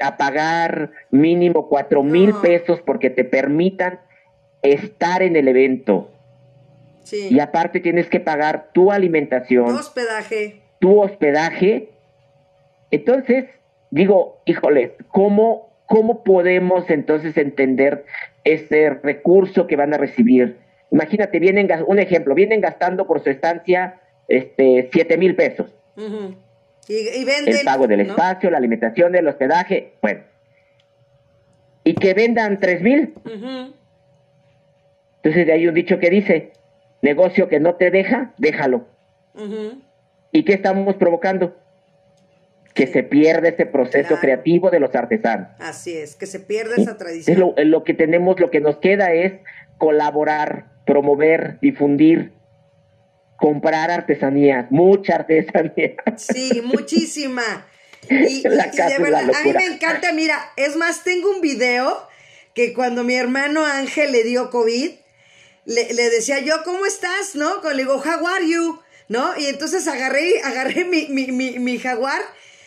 a 0.00 0.16
pagar 0.16 0.92
mínimo 1.10 1.68
cuatro 1.68 2.04
mil 2.04 2.32
pesos 2.34 2.80
porque 2.80 3.10
te 3.10 3.24
permitan 3.24 3.98
estar 4.62 5.22
en 5.22 5.36
el 5.36 5.48
evento. 5.48 6.10
Y 7.12 7.40
aparte 7.40 7.80
tienes 7.80 8.08
que 8.08 8.20
pagar 8.20 8.70
tu 8.72 8.92
alimentación. 8.92 9.66
Tu 9.66 9.74
hospedaje. 9.74 10.60
Tu 10.78 11.00
hospedaje. 11.00 11.90
Entonces, 12.90 13.46
digo, 13.90 14.40
híjole, 14.44 14.96
¿cómo, 15.08 15.70
¿cómo 15.86 16.22
podemos 16.22 16.88
entonces 16.88 17.36
entender 17.36 18.04
ese 18.44 18.90
recurso 18.90 19.66
que 19.66 19.76
van 19.76 19.94
a 19.94 19.98
recibir? 19.98 20.58
Imagínate, 20.90 21.38
vienen, 21.38 21.68
un 21.86 21.98
ejemplo, 21.98 22.34
vienen 22.34 22.60
gastando 22.60 23.06
por 23.06 23.22
su 23.22 23.30
estancia 23.30 24.00
este, 24.28 24.88
7 24.92 25.16
mil 25.18 25.36
pesos. 25.36 25.70
y, 25.96 27.24
venden, 27.24 27.56
El 27.56 27.64
pago 27.64 27.86
del 27.86 28.00
espacio, 28.00 28.50
la 28.50 28.58
alimentación, 28.58 29.14
el 29.14 29.26
hospedaje, 29.26 29.94
bueno. 30.00 30.22
Y 31.84 31.94
que 31.94 32.14
vendan 32.14 32.60
3 32.60 32.82
mil. 32.82 33.14
Entonces 35.22 35.46
de 35.46 35.52
ahí 35.52 35.66
un 35.68 35.74
dicho 35.74 35.98
que 35.98 36.08
dice, 36.08 36.52
negocio 37.02 37.48
que 37.48 37.60
no 37.60 37.74
te 37.74 37.90
deja, 37.90 38.32
déjalo. 38.38 38.86
¿Y 40.32 40.44
qué 40.44 40.54
estamos 40.54 40.96
provocando? 40.96 41.56
Que 42.74 42.86
se 42.86 43.02
pierda 43.02 43.48
ese 43.48 43.66
proceso 43.66 44.16
creativo 44.18 44.70
de 44.70 44.80
los 44.80 44.94
artesanos. 44.94 45.48
Así 45.58 45.96
es, 45.96 46.16
que 46.16 46.26
se 46.26 46.40
pierda 46.40 46.76
esa 46.76 46.96
tradición. 46.96 47.52
Es 47.56 47.66
lo, 47.66 47.84
que 47.84 47.94
tenemos, 47.94 48.40
lo 48.40 48.50
que 48.50 48.60
nos 48.60 48.78
queda 48.78 49.12
es 49.12 49.34
colaborar, 49.76 50.66
promover, 50.86 51.58
difundir, 51.60 52.32
comprar 53.36 53.90
artesanías, 53.90 54.70
mucha 54.70 55.16
artesanía. 55.16 55.96
Sí, 56.16 56.62
muchísima. 56.64 57.66
Y, 58.08 58.42
de 58.42 58.48
verdad, 58.48 59.30
a 59.34 59.44
mí 59.44 59.52
me 59.52 59.66
encanta, 59.66 60.12
mira, 60.12 60.38
es 60.56 60.76
más, 60.76 61.04
tengo 61.04 61.30
un 61.30 61.42
video 61.42 62.08
que 62.54 62.72
cuando 62.72 63.04
mi 63.04 63.14
hermano 63.14 63.64
Ángel 63.64 64.12
le 64.12 64.24
dio 64.24 64.50
COVID, 64.50 64.99
le, 65.70 66.10
decía 66.10 66.40
yo, 66.40 66.62
¿cómo 66.64 66.84
estás? 66.84 67.34
¿No? 67.34 67.62
Le 67.62 67.82
digo, 67.82 67.94
how 67.94 68.26
are 68.26 68.48
you? 68.48 68.80
¿No? 69.08 69.36
Y 69.38 69.46
entonces 69.46 69.86
agarré, 69.86 70.40
agarré 70.44 70.84
mi, 70.84 71.06
mi, 71.06 71.78
jaguar. 71.78 72.20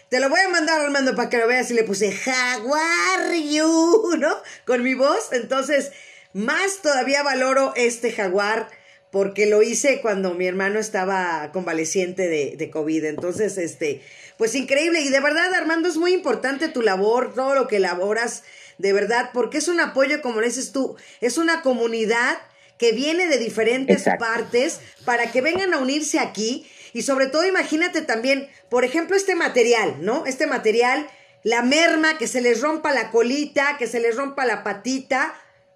Te 0.09 0.19
lo 0.19 0.29
voy 0.29 0.39
a 0.39 0.49
mandar, 0.49 0.79
Armando, 0.79 1.15
para 1.15 1.29
que 1.29 1.37
lo 1.37 1.47
veas. 1.47 1.69
Y 1.71 1.73
le 1.73 1.83
puse, 1.83 2.11
jaguar 2.11 3.33
you, 3.33 4.15
¿no? 4.19 4.35
Con 4.65 4.83
mi 4.83 4.93
voz. 4.93 5.33
Entonces, 5.33 5.91
más 6.33 6.81
todavía 6.81 7.23
valoro 7.23 7.73
este 7.75 8.11
jaguar 8.11 8.69
porque 9.11 9.45
lo 9.45 9.61
hice 9.61 10.01
cuando 10.01 10.33
mi 10.33 10.47
hermano 10.47 10.79
estaba 10.79 11.51
convaleciente 11.51 12.27
de, 12.27 12.55
de, 12.57 12.71
COVID. 12.71 13.05
Entonces, 13.05 13.57
este, 13.57 14.01
pues 14.37 14.55
increíble. 14.55 15.01
Y 15.01 15.09
de 15.09 15.19
verdad, 15.19 15.53
Armando, 15.53 15.89
es 15.89 15.97
muy 15.97 16.13
importante 16.13 16.69
tu 16.69 16.81
labor, 16.81 17.33
todo 17.33 17.53
lo 17.53 17.67
que 17.67 17.77
elaboras, 17.77 18.43
de 18.77 18.93
verdad, 18.93 19.29
porque 19.33 19.59
es 19.59 19.67
un 19.67 19.79
apoyo, 19.79 20.21
como 20.21 20.41
le 20.41 20.47
dices 20.47 20.71
tú, 20.71 20.95
es 21.21 21.37
una 21.37 21.61
comunidad 21.61 22.39
que 22.77 22.91
viene 22.91 23.27
de 23.27 23.37
diferentes 23.37 24.05
partes 24.19 24.79
para 25.05 25.31
que 25.31 25.41
vengan 25.41 25.73
a 25.73 25.79
unirse 25.79 26.19
aquí. 26.19 26.67
Y 26.93 27.01
sobre 27.01 27.27
todo, 27.27 27.45
imagínate 27.45 28.01
también, 28.01 28.49
por 28.69 28.85
ejemplo, 28.85 29.15
este 29.15 29.35
material, 29.35 29.97
¿no? 30.01 30.25
Este 30.25 30.47
material, 30.47 31.07
la 31.43 31.61
merma, 31.61 32.17
que 32.17 32.27
se 32.27 32.41
les 32.41 32.61
rompa 32.61 32.91
la 32.91 33.09
colita, 33.11 33.77
que 33.77 33.87
se 33.87 33.99
les 33.99 34.15
rompa 34.15 34.45
la 34.45 34.63
patita, 34.63 35.33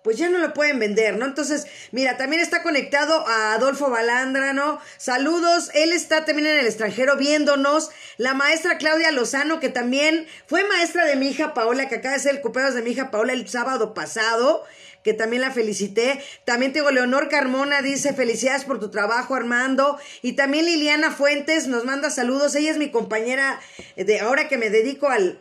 pues 0.07 0.17
ya 0.17 0.29
no 0.29 0.37
lo 0.37 0.53
pueden 0.53 0.79
vender, 0.79 1.17
¿no? 1.17 1.25
Entonces, 1.25 1.67
mira, 1.91 2.15
también 2.15 2.41
está 2.41 2.63
conectado 2.63 3.27
a 3.27 3.53
Adolfo 3.55 3.89
Balandra, 3.89 4.53
¿no? 4.53 4.79
Saludos, 4.97 5.69
él 5.73 5.91
está 5.91 6.23
también 6.23 6.47
en 6.47 6.59
el 6.59 6.65
extranjero 6.65 7.17
viéndonos. 7.17 7.89
La 8.15 8.33
maestra 8.33 8.77
Claudia 8.77 9.11
Lozano, 9.11 9.59
que 9.59 9.67
también 9.67 10.25
fue 10.45 10.63
maestra 10.63 11.03
de 11.05 11.17
mi 11.17 11.27
hija 11.27 11.53
Paola, 11.53 11.89
que 11.89 11.95
acaba 11.95 12.13
de 12.13 12.21
ser 12.21 12.35
el 12.35 12.41
cumpleaños 12.41 12.75
de 12.75 12.83
mi 12.83 12.91
hija 12.91 13.11
Paola 13.11 13.33
el 13.33 13.49
sábado 13.49 13.93
pasado 13.93 14.63
que 15.07 15.13
también 15.13 15.41
la 15.41 15.51
felicité. 15.51 16.21
También 16.43 16.73
tengo 16.73 16.91
Leonor 16.91 17.29
Carmona, 17.29 17.81
dice 17.81 18.11
felicidades 18.11 18.65
por 18.65 18.77
tu 18.77 18.91
trabajo, 18.91 19.35
Armando. 19.35 19.97
Y 20.21 20.33
también 20.33 20.65
Liliana 20.65 21.11
Fuentes 21.11 21.67
nos 21.67 21.85
manda 21.85 22.09
saludos. 22.09 22.55
Ella 22.55 22.71
es 22.71 22.77
mi 22.77 22.91
compañera 22.91 23.57
de 23.95 24.19
ahora 24.19 24.49
que 24.49 24.57
me 24.57 24.69
dedico 24.69 25.07
al, 25.07 25.39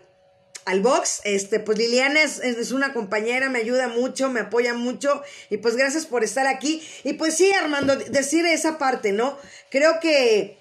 al 0.66 0.82
box. 0.82 1.20
Este, 1.24 1.58
pues 1.58 1.78
Liliana 1.78 2.22
es, 2.22 2.38
es, 2.38 2.70
una 2.70 2.92
compañera, 2.92 3.48
me 3.48 3.58
ayuda 3.58 3.88
mucho, 3.88 4.30
me 4.30 4.38
apoya 4.38 4.72
mucho. 4.72 5.20
Y 5.50 5.56
pues 5.56 5.74
gracias 5.74 6.06
por 6.06 6.22
estar 6.22 6.46
aquí. 6.46 6.80
Y 7.02 7.14
pues 7.14 7.36
sí, 7.36 7.50
Armando, 7.50 7.96
decir 7.96 8.46
esa 8.46 8.78
parte, 8.78 9.10
¿no? 9.10 9.36
Creo 9.68 9.98
que 9.98 10.58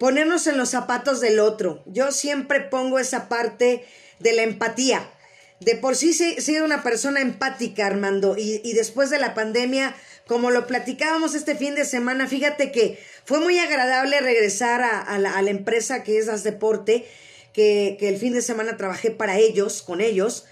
ponernos 0.00 0.48
en 0.48 0.58
los 0.58 0.70
zapatos 0.70 1.20
del 1.20 1.38
otro. 1.38 1.84
Yo 1.86 2.10
siempre 2.10 2.60
pongo 2.60 2.98
esa 2.98 3.28
parte 3.28 3.86
de 4.18 4.32
la 4.32 4.42
empatía 4.42 5.12
de 5.60 5.74
por 5.76 5.96
sí 5.96 6.10
he 6.10 6.40
sido 6.40 6.64
una 6.64 6.82
persona 6.82 7.20
empática, 7.20 7.86
Armando, 7.86 8.36
y, 8.38 8.72
después 8.74 9.10
de 9.10 9.18
la 9.18 9.34
pandemia, 9.34 9.94
como 10.26 10.50
lo 10.50 10.66
platicábamos 10.66 11.34
este 11.34 11.54
fin 11.54 11.74
de 11.74 11.84
semana, 11.84 12.26
fíjate 12.26 12.72
que 12.72 12.98
fue 13.24 13.40
muy 13.40 13.58
agradable 13.58 14.20
regresar 14.20 14.82
a, 14.82 15.18
la, 15.18 15.50
empresa 15.50 16.02
que 16.02 16.18
es 16.18 16.28
As 16.28 16.44
Deporte, 16.44 17.06
que, 17.52 17.96
que 17.98 18.08
el 18.08 18.18
fin 18.18 18.34
de 18.34 18.42
semana 18.42 18.76
trabajé 18.76 19.10
para 19.10 19.38
ellos, 19.38 19.82
con 19.82 20.00
ellos, 20.00 20.44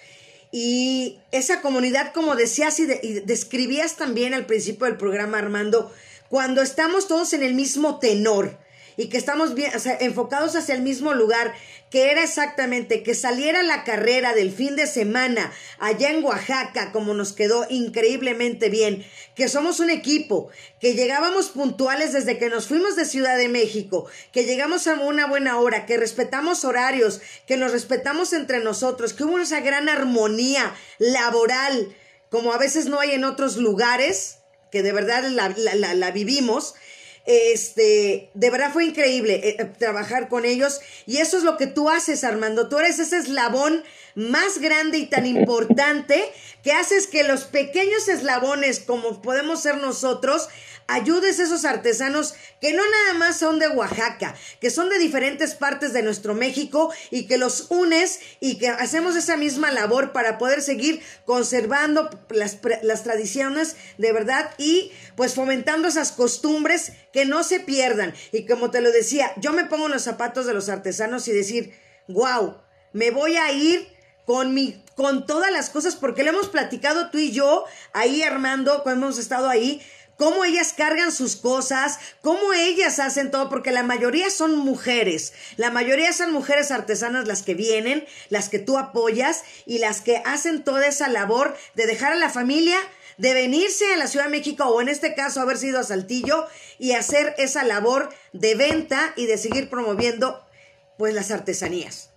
y 0.50 1.18
esa 1.32 1.60
comunidad, 1.60 2.12
como 2.14 2.36
decías 2.36 2.78
y, 2.80 2.86
y, 3.02 3.20
describías 3.20 3.96
también 3.96 4.32
al 4.32 4.46
principio 4.46 4.86
del 4.86 4.96
programa, 4.96 5.38
Armando, 5.38 5.92
cuando 6.30 6.62
estamos 6.62 7.08
todos 7.08 7.32
en 7.34 7.42
el 7.42 7.54
mismo 7.54 7.98
tenor 7.98 8.63
y 8.96 9.08
que 9.08 9.16
estamos 9.16 9.54
bien, 9.54 9.72
enfocados 10.00 10.56
hacia 10.56 10.74
el 10.74 10.82
mismo 10.82 11.14
lugar, 11.14 11.54
que 11.90 12.10
era 12.10 12.22
exactamente 12.22 13.02
que 13.02 13.14
saliera 13.14 13.62
la 13.62 13.84
carrera 13.84 14.34
del 14.34 14.52
fin 14.52 14.76
de 14.76 14.86
semana 14.86 15.52
allá 15.78 16.10
en 16.10 16.24
Oaxaca, 16.24 16.92
como 16.92 17.14
nos 17.14 17.32
quedó 17.32 17.66
increíblemente 17.70 18.68
bien, 18.68 19.04
que 19.34 19.48
somos 19.48 19.80
un 19.80 19.90
equipo, 19.90 20.48
que 20.80 20.94
llegábamos 20.94 21.48
puntuales 21.48 22.12
desde 22.12 22.38
que 22.38 22.50
nos 22.50 22.66
fuimos 22.66 22.96
de 22.96 23.04
Ciudad 23.04 23.36
de 23.36 23.48
México, 23.48 24.06
que 24.32 24.44
llegamos 24.44 24.86
a 24.86 24.94
una 24.94 25.26
buena 25.26 25.58
hora, 25.58 25.86
que 25.86 25.96
respetamos 25.96 26.64
horarios, 26.64 27.20
que 27.46 27.56
nos 27.56 27.72
respetamos 27.72 28.32
entre 28.32 28.60
nosotros, 28.60 29.12
que 29.12 29.24
hubo 29.24 29.38
esa 29.38 29.60
gran 29.60 29.88
armonía 29.88 30.74
laboral, 30.98 31.94
como 32.30 32.52
a 32.52 32.58
veces 32.58 32.86
no 32.86 32.98
hay 32.98 33.12
en 33.12 33.24
otros 33.24 33.56
lugares, 33.56 34.38
que 34.74 34.82
de 34.82 34.92
verdad 34.92 35.22
la, 35.28 36.10
vivimos. 36.10 36.74
Este, 37.26 38.30
de 38.34 38.50
verdad 38.50 38.70
fue 38.72 38.84
increíble 38.84 39.40
eh, 39.42 39.56
eh, 39.58 39.64
trabajar 39.78 40.28
con 40.28 40.44
ellos 40.44 40.80
y 41.06 41.18
eso 41.18 41.38
es 41.38 41.44
lo 41.44 41.56
que 41.56 41.66
tú 41.66 41.88
haces, 41.88 42.22
Armando. 42.22 42.68
Tú 42.68 42.78
eres 42.78 42.98
ese 42.98 43.16
eslabón 43.16 43.82
más 44.14 44.58
grande 44.58 44.98
y 44.98 45.06
tan 45.06 45.26
importante 45.26 46.24
que 46.62 46.72
haces 46.72 47.06
que 47.06 47.24
los 47.24 47.44
pequeños 47.44 48.08
eslabones, 48.08 48.80
como 48.80 49.20
podemos 49.20 49.60
ser 49.60 49.78
nosotros, 49.78 50.48
ayudes 50.86 51.40
a 51.40 51.44
esos 51.44 51.64
artesanos 51.64 52.34
que 52.60 52.72
no 52.72 52.82
nada 52.88 53.18
más 53.18 53.38
son 53.38 53.58
de 53.58 53.68
Oaxaca, 53.68 54.34
que 54.60 54.70
son 54.70 54.90
de 54.90 54.98
diferentes 54.98 55.54
partes 55.54 55.92
de 55.92 56.02
nuestro 56.02 56.34
México 56.34 56.92
y 57.10 57.26
que 57.26 57.38
los 57.38 57.66
unes 57.70 58.20
y 58.40 58.58
que 58.58 58.68
hacemos 58.68 59.16
esa 59.16 59.36
misma 59.36 59.70
labor 59.70 60.12
para 60.12 60.38
poder 60.38 60.62
seguir 60.62 61.02
conservando 61.24 62.10
las, 62.30 62.58
las 62.82 63.02
tradiciones 63.02 63.76
de 63.98 64.12
verdad 64.12 64.50
y 64.58 64.92
pues 65.16 65.34
fomentando 65.34 65.88
esas 65.88 66.12
costumbres 66.12 66.92
que 67.12 67.24
no 67.24 67.44
se 67.44 67.60
pierdan. 67.60 68.14
Y 68.32 68.46
como 68.46 68.70
te 68.70 68.80
lo 68.80 68.92
decía, 68.92 69.32
yo 69.36 69.52
me 69.52 69.64
pongo 69.64 69.86
en 69.86 69.92
los 69.92 70.02
zapatos 70.02 70.46
de 70.46 70.54
los 70.54 70.68
artesanos 70.68 71.28
y 71.28 71.32
decir, 71.32 71.74
wow, 72.08 72.58
me 72.92 73.10
voy 73.10 73.36
a 73.36 73.52
ir 73.52 73.93
con 74.26 74.54
mi 74.54 74.80
con 74.96 75.26
todas 75.26 75.50
las 75.50 75.70
cosas 75.70 75.96
porque 75.96 76.22
lo 76.22 76.30
hemos 76.30 76.48
platicado 76.48 77.10
tú 77.10 77.18
y 77.18 77.32
yo 77.32 77.64
ahí 77.92 78.22
Armando 78.22 78.82
cuando 78.84 79.06
hemos 79.06 79.18
estado 79.18 79.48
ahí 79.48 79.82
cómo 80.16 80.44
ellas 80.44 80.74
cargan 80.76 81.12
sus 81.12 81.36
cosas, 81.36 81.98
cómo 82.20 82.52
ellas 82.52 82.98
hacen 82.98 83.30
todo, 83.30 83.48
porque 83.48 83.72
la 83.72 83.82
mayoría 83.82 84.30
son 84.30 84.56
mujeres, 84.56 85.32
la 85.56 85.70
mayoría 85.70 86.12
son 86.12 86.32
mujeres 86.32 86.70
artesanas 86.70 87.26
las 87.26 87.42
que 87.42 87.54
vienen, 87.54 88.06
las 88.28 88.48
que 88.48 88.58
tú 88.58 88.78
apoyas 88.78 89.42
y 89.66 89.78
las 89.78 90.00
que 90.00 90.22
hacen 90.24 90.64
toda 90.64 90.86
esa 90.86 91.08
labor 91.08 91.56
de 91.74 91.86
dejar 91.86 92.12
a 92.12 92.16
la 92.16 92.30
familia, 92.30 92.78
de 93.18 93.34
venirse 93.34 93.92
a 93.92 93.96
la 93.96 94.06
Ciudad 94.06 94.26
de 94.26 94.32
México 94.32 94.64
o 94.64 94.80
en 94.80 94.88
este 94.88 95.14
caso 95.14 95.40
haber 95.40 95.56
sido 95.56 95.80
a 95.80 95.84
Saltillo 95.84 96.46
y 96.78 96.92
hacer 96.92 97.34
esa 97.38 97.64
labor 97.64 98.10
de 98.32 98.54
venta 98.54 99.12
y 99.16 99.26
de 99.26 99.38
seguir 99.38 99.70
promoviendo 99.70 100.44
pues 100.98 101.14
las 101.14 101.30
artesanías. 101.30 102.13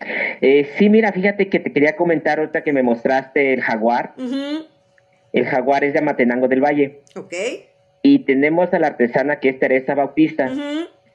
Eh, 0.00 0.70
sí, 0.76 0.88
mira, 0.88 1.12
fíjate 1.12 1.48
que 1.48 1.58
te 1.58 1.72
quería 1.72 1.96
comentar 1.96 2.38
ahorita 2.38 2.62
que 2.62 2.72
me 2.72 2.82
mostraste 2.82 3.52
el 3.54 3.62
jaguar. 3.62 4.14
El 5.32 5.46
jaguar 5.46 5.84
es 5.84 5.92
de 5.92 5.98
Amatenango 5.98 6.48
del 6.48 6.62
Valle. 6.62 7.02
Ok. 7.16 7.34
Y 8.02 8.20
tenemos 8.20 8.72
a 8.72 8.78
la 8.78 8.88
artesana 8.88 9.40
que 9.40 9.50
es 9.50 9.58
Teresa 9.58 9.94
Bautista. 9.94 10.50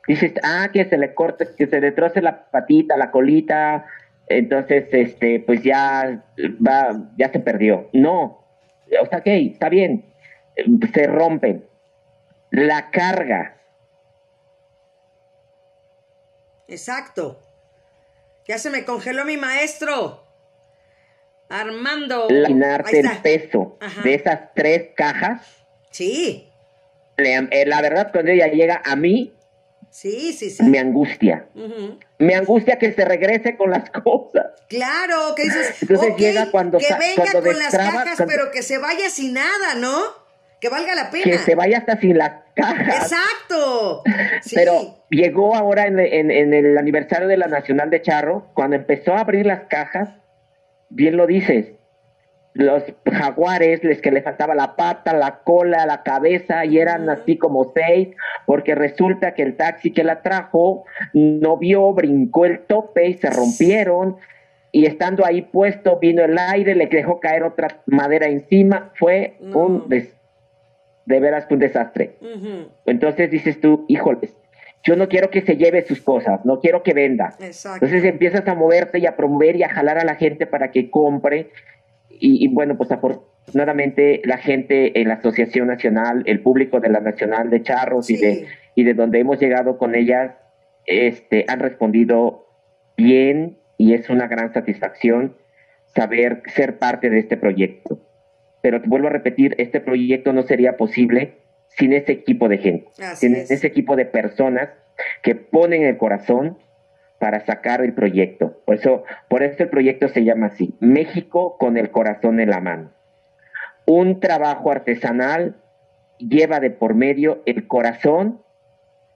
Dices, 0.08 0.34
ah, 0.44 0.70
que 0.74 0.86
se 0.86 0.98
le 0.98 1.14
corte, 1.14 1.48
que 1.58 1.68
se 1.68 1.80
le 1.80 1.92
troce 1.92 2.22
la 2.22 2.50
patita, 2.52 2.98
la 2.98 3.10
colita, 3.10 3.86
entonces, 4.28 4.86
este, 4.92 5.40
pues 5.40 5.64
ya 5.64 6.24
va, 6.66 7.10
ya 7.18 7.32
se 7.32 7.40
perdió. 7.40 7.90
No, 7.94 8.46
o 9.02 9.06
sea, 9.10 9.20
ok, 9.20 9.28
está 9.28 9.70
bien, 9.70 10.06
se 10.94 11.08
rompe. 11.08 11.62
La 12.52 12.92
carga. 12.92 13.58
Exacto. 16.68 17.40
Ya 18.48 18.58
se 18.58 18.70
me 18.70 18.84
congeló 18.86 19.26
mi 19.26 19.38
maestro. 19.38 20.24
Armando. 21.50 22.28
Laminarte 22.30 23.00
el 23.00 23.18
peso 23.22 23.78
de 24.04 24.16
esas 24.16 24.54
tres 24.56 24.89
cajas. 24.96 25.41
Sí. 25.91 26.50
Eh, 27.18 27.66
la 27.68 27.82
verdad, 27.82 28.12
cuando 28.12 28.32
ella 28.32 28.48
llega 28.48 28.82
a 28.84 28.96
mí, 28.96 29.34
sí, 29.89 30.34
sí, 30.34 30.50
sí. 30.50 30.64
me 30.64 30.80
angustia. 30.80 31.48
Me 32.18 32.36
angustia 32.36 32.80
que 32.80 32.91
se 32.91 33.06
regrese 33.06 33.56
con 33.56 33.70
las 33.70 33.89
cosas. 34.04 34.48
Claro, 34.68 35.36
que 35.36 35.44
dices, 35.44 35.82
Entonces 35.82 36.16
llega 36.18 36.50
cuando 36.50 36.80
que 36.80 36.94
venga 37.00 37.32
con 37.32 37.60
las 37.60 37.72
cajas, 37.72 38.24
pero 38.28 38.52
que 38.52 38.64
se 38.64 38.78
vaya 38.80 39.10
sin 39.10 39.34
nada, 39.34 39.76
¿no? 39.76 40.23
Que 40.64 40.70
valga 40.70 40.95
la 40.95 41.11
pena. 41.11 41.26
Que 41.26 41.38
se 41.39 41.55
vaya 41.55 41.80
hasta 41.80 41.97
sin 41.97 42.18
las 42.18 42.36
cajas. 42.55 43.11
Exacto. 43.11 44.01
Pero 44.55 45.03
llegó 45.09 45.57
ahora 45.57 45.88
en, 45.88 45.99
en 45.99 46.53
el 46.53 46.78
aniversario 46.78 47.28
de 47.28 47.36
la 47.36 47.47
Nacional 47.47 47.89
de 47.89 48.01
Charro, 48.01 48.47
cuando 48.53 48.78
empezó 48.78 49.14
a 49.14 49.20
abrir 49.20 49.45
las 49.45 49.64
cajas, 49.64 50.07
bien 50.88 51.18
lo 51.18 51.28
dices, 51.28 51.74
los 52.53 52.82
jaguares, 53.11 53.84
les 53.84 53.99
que 53.99 54.11
le 54.11 54.22
faltaba 54.22 54.55
la 54.55 54.78
pata, 54.78 55.11
la 55.11 55.39
cola, 55.43 55.86
la 55.86 56.01
cabeza, 56.01 56.64
y 56.64 56.78
eran 56.78 57.09
así 57.09 57.38
como 57.38 57.74
seis, 57.76 58.16
porque 58.45 58.74
resulta 58.74 59.34
que 59.34 59.41
el 59.41 59.57
taxi 59.57 59.91
que 59.91 60.05
la 60.05 60.22
trajo 60.22 60.86
no 61.11 61.57
vio, 61.57 61.91
brincó 61.91 62.45
el 62.45 62.59
tope 62.61 63.09
y 63.09 63.16
se 63.16 63.30
rompieron, 63.30 64.16
y 64.72 64.86
estando 64.86 65.26
ahí 65.26 65.41
puesto 65.41 65.99
vino 65.99 66.24
el 66.24 66.38
aire, 66.38 66.74
le 66.74 66.88
dejó 66.88 67.20
caer 67.20 67.43
otra 67.43 67.82
madera 67.86 68.28
encima, 68.28 68.93
fue 68.95 69.36
un 69.41 69.89
de 71.06 71.20
veras 71.20 71.47
un 71.49 71.60
desastre. 71.60 72.18
Entonces 72.86 73.30
dices 73.30 73.60
tú, 73.60 73.86
híjoles, 73.88 74.36
yo 74.84 74.95
no 74.95 75.08
quiero 75.08 75.30
que 75.30 75.41
se 75.41 75.56
lleve 75.56 75.86
sus 75.86 76.01
cosas, 76.01 76.45
no 76.45 76.60
quiero 76.60 76.84
que 76.84 76.93
venda. 76.93 77.36
Entonces 77.39 78.04
empiezas 78.04 78.47
a 78.47 78.56
moverte 78.56 78.99
y 78.99 79.06
a 79.06 79.16
promover 79.16 79.56
y 79.56 79.64
a 79.64 79.70
jalar 79.70 79.97
a 79.97 80.04
la 80.04 80.16
gente 80.16 80.45
para 80.45 80.72
que 80.72 80.89
compre. 80.89 81.51
Y, 82.10 82.47
bueno, 82.49 82.78
pues 82.78 82.91
afortunadamente 82.91 84.22
la 84.24 84.38
gente 84.38 84.99
en 84.99 85.08
la 85.08 85.16
Asociación 85.16 85.68
Nacional, 85.68 86.24
el 86.26 86.41
público 86.41 86.80
de 86.80 86.89
la 86.89 86.99
Nacional 86.99 87.49
de 87.49 87.64
Charros 87.64 88.10
y, 88.10 88.18
de, 88.18 88.45
y 88.76 88.84
de 88.84 88.93
donde 88.93 89.20
hemos 89.20 89.39
llegado 89.39 89.78
con 89.78 89.95
ellas, 89.95 90.34
este, 90.86 91.45
han 91.47 91.60
respondido 91.60 92.47
bien 92.97 93.58
y 93.78 93.93
es 93.93 94.10
una 94.10 94.28
gran 94.28 94.54
satisfacción 94.54 95.36
saber 95.95 96.43
ser 96.47 96.78
parte 96.78 97.10
de 97.10 97.20
este 97.20 97.38
proyecto. 97.38 97.99
Pero 98.64 98.82
te 98.82 98.88
vuelvo 98.88 99.07
a 99.07 99.11
repetir, 99.11 99.55
este 99.57 99.82
proyecto 99.82 100.32
no 100.32 100.43
sería 100.43 100.78
posible 100.78 101.34
sin 101.68 101.91
ese 101.91 102.14
equipo 102.14 102.47
de 102.47 102.59
gente, 102.59 102.88
sin 103.16 103.36
ese 103.36 103.68
equipo 103.68 103.97
de 103.97 104.05
personas 104.05 104.70
que 105.22 105.36
ponen 105.36 105.84
el 105.84 105.97
corazón 105.97 106.57
para 107.20 107.45
sacar 107.45 107.84
el 107.84 107.93
proyecto. 107.93 108.61
Por 108.66 108.76
eso, 108.76 109.03
por 109.28 109.43
eso 109.43 109.64
el 109.64 109.70
proyecto 109.70 110.07
se 110.07 110.24
llama 110.24 110.45
así, 110.47 110.76
México 110.80 111.57
con 111.57 111.76
el 111.76 111.91
corazón 111.91 112.39
en 112.39 112.51
la 112.51 112.61
mano. 112.61 112.91
Un 113.86 114.22
trabajo 114.22 114.72
artesanal 114.72 115.57
lleva 116.20 116.61
de 116.61 116.70
por 116.70 116.95
medio 116.95 117.43
el 117.45 117.68
corazón 117.68 118.41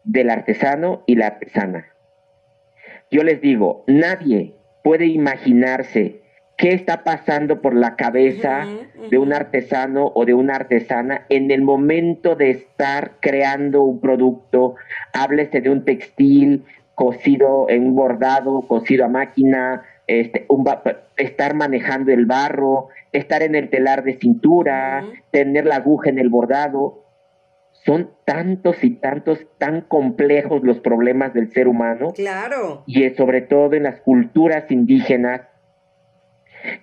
del 0.03 0.29
artesano 0.29 1.03
y 1.05 1.15
la 1.15 1.27
artesana. 1.27 1.93
Yo 3.09 3.23
les 3.23 3.39
digo, 3.39 3.85
nadie 3.87 4.55
puede 4.83 5.05
imaginarse 5.05 6.26
qué 6.58 6.74
está 6.74 7.03
pasando 7.03 7.62
por 7.62 7.76
la 7.76 7.95
cabeza 7.95 8.66
de 9.10 9.18
un 9.18 9.32
artesano 9.32 10.12
o 10.16 10.26
de 10.26 10.34
una 10.34 10.55
artesana 10.55 11.26
en 11.30 11.51
el 11.51 11.62
momento 11.62 12.36
de 12.36 12.49
estar 12.49 13.14
creando 13.20 13.84
un 13.84 14.01
producto, 14.01 14.76
háblese 15.14 15.62
de 15.62 15.70
un 15.70 15.86
textil 15.86 16.66
cosido 16.95 17.70
en 17.70 17.84
un 17.84 17.95
bordado, 17.95 18.64
cosido 18.64 19.05
a 19.05 19.08
máquina, 19.08 19.84
este, 20.08 20.47
estar 21.18 21.53
manejando 21.53 22.12
el 22.12 22.26
barro, 22.26 22.88
estar 23.12 23.43
en 23.43 23.53
el 23.53 23.70
telar 23.70 24.03
de 24.03 24.18
cintura, 24.18 25.05
tener 25.32 25.68
la 25.68 25.76
aguja 25.76 26.10
en 26.10 26.18
el 26.18 26.30
bordado. 26.30 27.03
Son 27.86 28.10
tantos 28.26 28.84
y 28.84 28.95
tantos, 28.95 29.45
tan 29.60 29.82
complejos 29.82 30.64
los 30.64 30.80
problemas 30.80 31.36
del 31.36 31.51
ser 31.51 31.68
humano. 31.68 32.14
Claro. 32.14 32.84
Y 32.88 33.08
sobre 33.12 33.41
todo 33.41 33.76
en 33.76 33.84
las 33.84 34.01
culturas 34.01 34.72
indígenas, 34.72 35.41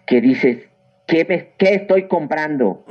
que 0.07 0.21
dices, 0.21 0.59
¿qué, 1.07 1.53
qué 1.59 1.75
estoy 1.75 2.09
comprando? 2.09 2.85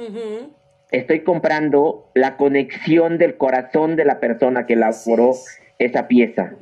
Estoy 0.91 1.21
comprando 1.21 2.09
la 2.13 2.37
conexión 2.37 3.17
del 3.17 3.37
corazón 3.37 3.95
de 3.95 4.05
la 4.05 4.19
persona 4.19 4.65
que 4.65 4.73
elaboró 4.73 5.33
esa 5.79 6.07
pieza. 6.07 6.53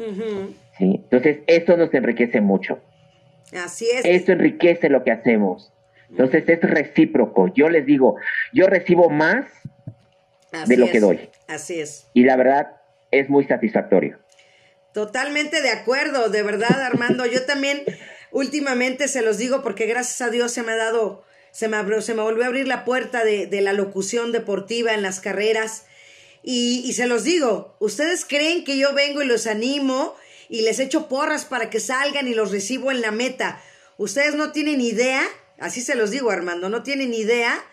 ¿sí? 0.78 1.02
Entonces, 1.04 1.40
eso 1.48 1.76
nos 1.78 1.94
enriquece 1.94 2.42
mucho. 2.42 2.80
Así 3.54 3.90
es. 3.90 4.06
Eso 4.06 4.32
enriquece 4.32 4.90
lo 4.90 5.04
que 5.04 5.12
hacemos. 5.12 5.74
Entonces, 6.10 6.48
es 6.48 6.62
recíproco. 6.62 7.54
Yo 7.54 7.70
les 7.70 7.86
digo, 7.86 8.16
yo 8.54 8.68
recibo 8.68 9.10
más 9.10 9.46
de 10.68 10.78
lo 10.78 10.90
que 10.90 11.00
doy. 11.00 11.30
Así 11.48 11.80
es. 11.80 12.08
Y 12.14 12.24
la 12.24 12.36
verdad, 12.36 12.78
es 13.12 13.30
muy 13.30 13.46
satisfactorio. 13.46 14.20
Totalmente 14.94 15.62
de 15.62 15.70
acuerdo, 15.70 16.30
de 16.30 16.44
verdad, 16.44 16.82
Armando. 16.82 17.26
Yo 17.26 17.46
también 17.46 17.84
últimamente 18.32 19.08
se 19.08 19.22
los 19.22 19.38
digo 19.38 19.62
porque 19.62 19.86
gracias 19.86 20.22
a 20.22 20.30
Dios 20.30 20.52
se 20.52 20.64
me 20.64 20.72
ha 20.72 20.78
dado, 20.78 21.24
se 21.52 21.68
me, 21.68 22.02
se 22.02 22.14
me 22.14 22.22
volvió 22.22 22.44
a 22.44 22.48
abrir 22.48 22.68
la 22.68 22.86
puerta 22.86 23.24
de, 23.24 23.48
de 23.48 23.62
la 23.62 23.74
locución 23.74 24.32
deportiva 24.32 24.94
en 24.94 25.02
las 25.02 25.20
carreras. 25.20 25.86
Y, 26.44 26.82
y 26.86 26.94
se 26.94 27.08
los 27.08 27.24
digo, 27.24 27.76
ustedes 27.80 28.26
creen 28.26 28.64
que 28.64 28.78
yo 28.78 28.94
vengo 28.94 29.22
y 29.22 29.28
los 29.28 29.48
animo 29.48 30.16
y 30.50 30.62
les 30.62 30.80
echo 30.80 31.08
porras 31.08 31.46
para 31.46 31.70
que 31.70 31.80
salgan 31.80 32.28
y 32.28 32.34
los 32.34 32.52
recibo 32.52 32.92
en 32.92 33.02
la 33.02 33.12
meta. 33.12 33.62
Ustedes 33.98 34.36
no 34.36 34.52
tienen 34.52 34.82
idea, 34.82 35.22
así 35.60 35.82
se 35.82 35.96
los 35.96 36.10
digo 36.10 36.32
Armando, 36.32 36.70
no 36.70 36.84
tienen 36.84 37.14
idea 37.14 37.64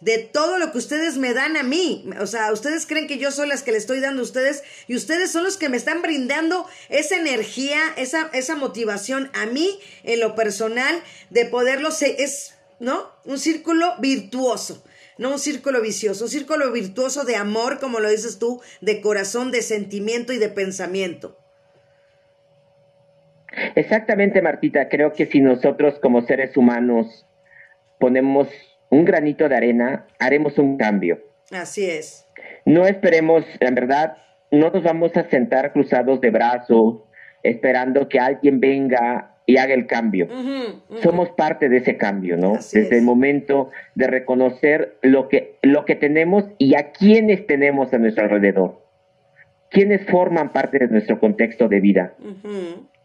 de 0.00 0.18
todo 0.18 0.58
lo 0.58 0.70
que 0.70 0.78
ustedes 0.78 1.16
me 1.16 1.34
dan 1.34 1.56
a 1.56 1.62
mí. 1.62 2.08
O 2.20 2.26
sea, 2.26 2.52
ustedes 2.52 2.86
creen 2.86 3.06
que 3.06 3.18
yo 3.18 3.30
soy 3.30 3.48
las 3.48 3.62
que 3.62 3.72
le 3.72 3.78
estoy 3.78 4.00
dando 4.00 4.20
a 4.20 4.24
ustedes 4.24 4.62
y 4.86 4.96
ustedes 4.96 5.30
son 5.30 5.44
los 5.44 5.56
que 5.56 5.68
me 5.68 5.76
están 5.76 6.02
brindando 6.02 6.66
esa 6.88 7.16
energía, 7.16 7.80
esa, 7.96 8.30
esa 8.32 8.56
motivación 8.56 9.30
a 9.34 9.46
mí 9.46 9.80
en 10.04 10.20
lo 10.20 10.34
personal 10.34 11.02
de 11.30 11.44
poderlo, 11.46 11.88
es, 11.88 12.54
¿no? 12.80 13.10
Un 13.24 13.38
círculo 13.38 13.94
virtuoso. 14.00 14.84
No 15.18 15.32
un 15.32 15.40
círculo 15.40 15.80
vicioso, 15.82 16.26
un 16.26 16.30
círculo 16.30 16.70
virtuoso 16.70 17.24
de 17.24 17.34
amor, 17.34 17.80
como 17.80 17.98
lo 17.98 18.08
dices 18.08 18.38
tú, 18.38 18.62
de 18.80 19.00
corazón, 19.00 19.50
de 19.50 19.62
sentimiento 19.62 20.32
y 20.32 20.38
de 20.38 20.48
pensamiento. 20.48 21.36
Exactamente, 23.74 24.40
Martita. 24.42 24.88
Creo 24.88 25.12
que 25.12 25.26
si 25.26 25.40
nosotros 25.40 25.98
como 26.00 26.24
seres 26.24 26.56
humanos 26.56 27.26
ponemos 27.98 28.48
un 28.90 29.04
granito 29.04 29.48
de 29.48 29.56
arena, 29.56 30.06
haremos 30.18 30.58
un 30.58 30.76
cambio. 30.76 31.20
Así 31.50 31.88
es. 31.88 32.26
No 32.64 32.86
esperemos, 32.86 33.44
en 33.60 33.74
verdad, 33.74 34.16
no 34.50 34.70
nos 34.70 34.82
vamos 34.82 35.16
a 35.16 35.28
sentar 35.28 35.72
cruzados 35.72 36.20
de 36.20 36.30
brazos 36.30 37.02
esperando 37.42 38.08
que 38.08 38.18
alguien 38.18 38.60
venga 38.60 39.36
y 39.46 39.56
haga 39.56 39.72
el 39.72 39.86
cambio. 39.86 40.28
Somos 41.02 41.30
parte 41.30 41.70
de 41.70 41.78
ese 41.78 41.96
cambio, 41.96 42.36
¿no? 42.36 42.52
Desde 42.52 42.98
el 42.98 43.02
momento 43.02 43.70
de 43.94 44.06
reconocer 44.06 44.98
lo 45.00 45.28
que, 45.28 45.56
lo 45.62 45.86
que 45.86 45.94
tenemos 45.94 46.44
y 46.58 46.74
a 46.74 46.92
quienes 46.92 47.46
tenemos 47.46 47.92
a 47.94 47.98
nuestro 47.98 48.24
alrededor. 48.24 48.82
Quienes 49.70 50.04
forman 50.06 50.52
parte 50.52 50.78
de 50.78 50.88
nuestro 50.88 51.18
contexto 51.18 51.68
de 51.68 51.80
vida. 51.80 52.14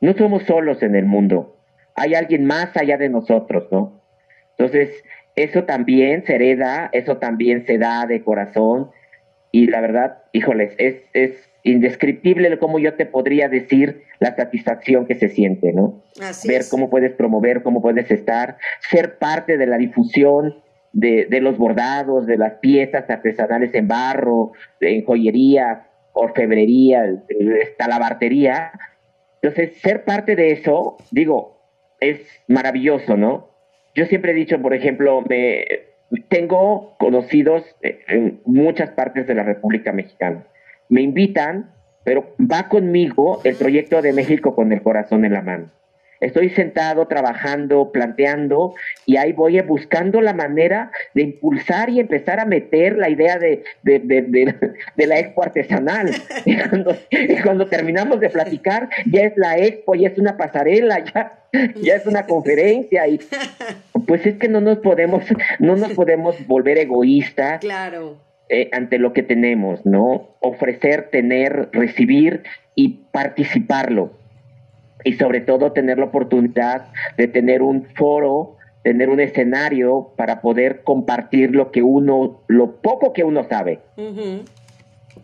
No 0.02 0.14
somos 0.18 0.44
solos 0.44 0.84
en 0.84 0.96
el 0.96 1.06
mundo. 1.06 1.58
Hay 1.96 2.14
alguien 2.14 2.46
más 2.46 2.76
allá 2.76 2.98
de 2.98 3.08
nosotros, 3.08 3.68
¿no? 3.72 4.02
Entonces, 4.58 4.90
eso 5.36 5.64
también 5.64 6.24
se 6.26 6.36
hereda, 6.36 6.90
eso 6.94 7.18
también 7.18 7.66
se 7.66 7.78
da 7.78 8.06
de 8.06 8.24
corazón 8.24 8.92
y 9.52 9.68
la 9.68 9.82
verdad, 9.82 10.24
híjoles, 10.32 10.74
es, 10.80 10.96
es 11.14 11.32
indescriptible 11.64 12.58
como 12.58 12.80
yo 12.80 12.96
te 12.96 13.06
podría 13.06 13.50
decir 13.50 14.04
la 14.20 14.36
satisfacción 14.36 15.06
que 15.06 15.16
se 15.16 15.30
siente, 15.30 15.72
¿no? 15.74 16.02
Ver 16.48 16.64
cómo 16.70 16.90
puedes 16.90 17.14
promover, 17.14 17.62
cómo 17.62 17.82
puedes 17.82 18.10
estar, 18.10 18.58
ser 18.90 19.20
parte 19.20 19.58
de 19.58 19.68
la 19.68 19.78
difusión 19.78 20.56
de, 20.92 21.26
de 21.26 21.40
los 21.40 21.58
bordados, 21.58 22.26
de 22.26 22.38
las 22.38 22.54
piezas 22.56 23.10
artesanales 23.10 23.74
en 23.76 23.88
barro, 23.88 24.54
en 24.80 25.06
joyería, 25.06 25.88
orfebrería, 26.14 27.24
talabartería. 27.78 28.72
Entonces, 29.42 29.80
ser 29.82 30.04
parte 30.04 30.36
de 30.36 30.52
eso, 30.52 30.98
digo, 31.12 31.60
es 32.00 32.22
maravilloso, 32.48 33.18
¿no? 33.18 33.53
Yo 33.96 34.06
siempre 34.06 34.32
he 34.32 34.36
dicho, 34.36 34.62
por 34.62 34.74
ejemplo, 34.74 35.24
me, 35.28 35.66
tengo 36.30 36.96
conocidos 36.98 37.64
en 37.82 38.42
muchas 38.46 38.92
partes 38.92 39.28
de 39.28 39.36
la 39.36 39.44
República 39.44 39.92
Mexicana. 39.92 40.48
Me 40.90 41.02
invitan, 41.02 41.72
pero 42.04 42.36
va 42.40 42.70
conmigo 42.70 43.42
el 43.44 43.56
proyecto 43.56 44.02
de 44.02 44.14
México 44.14 44.56
con 44.56 44.72
el 44.72 44.82
corazón 44.82 45.26
en 45.26 45.34
la 45.34 45.42
mano. 45.42 45.72
Estoy 46.24 46.50
sentado 46.52 47.06
trabajando, 47.08 47.92
planteando 47.92 48.76
y 49.06 49.18
ahí 49.18 49.34
voy 49.34 49.60
buscando 49.60 50.22
la 50.22 50.34
manera 50.34 50.90
de 51.14 51.24
impulsar 51.24 51.90
y 51.90 52.00
empezar 52.00 52.40
a 52.40 52.46
meter 52.46 52.98
la 52.98 53.10
idea 53.10 53.38
de, 53.38 53.66
de, 53.82 54.00
de, 54.00 55.06
la 55.06 55.20
expo 55.20 55.44
artesanal. 55.44 56.12
Y 56.46 56.58
cuando, 56.58 56.98
y 57.10 57.42
cuando, 57.42 57.68
terminamos 57.68 58.20
de 58.20 58.30
platicar, 58.30 58.90
ya 59.06 59.22
es 59.22 59.34
la 59.38 59.58
expo, 59.58 59.96
ya 59.96 60.10
es 60.10 60.18
una 60.18 60.36
pasarela, 60.36 61.04
ya, 61.04 61.44
ya 61.76 61.96
es 61.96 62.06
una 62.06 62.26
conferencia 62.26 63.08
y 63.08 63.20
pues 64.08 64.26
es 64.26 64.36
que 64.36 64.48
no 64.48 64.62
nos 64.62 64.80
podemos, 64.80 65.24
no 65.60 65.76
nos 65.76 65.94
podemos 65.94 66.36
volver 66.48 66.78
egoístas. 66.78 67.60
Claro. 67.60 68.18
Eh, 68.50 68.70
ante 68.72 68.98
lo 68.98 69.14
que 69.14 69.24
tenemos, 69.24 69.86
¿no? 69.86 70.36
Ofrecer, 70.40 71.10
tener, 71.12 71.70
recibir 71.72 72.44
y 72.76 73.06
participarlo 73.12 74.23
y 75.04 75.14
sobre 75.14 75.42
todo 75.42 75.72
tener 75.72 75.98
la 75.98 76.06
oportunidad 76.06 76.88
de 77.18 77.28
tener 77.28 77.62
un 77.62 77.86
foro, 77.96 78.58
tener 78.84 79.10
un 79.10 79.20
escenario 79.20 80.12
para 80.16 80.42
poder 80.42 80.84
compartir 80.84 81.52
lo 81.52 81.72
que 81.72 81.82
uno, 81.84 82.42
lo 82.48 82.76
poco 82.78 83.14
que 83.14 83.24
uno 83.24 83.44
sabe. 83.44 83.80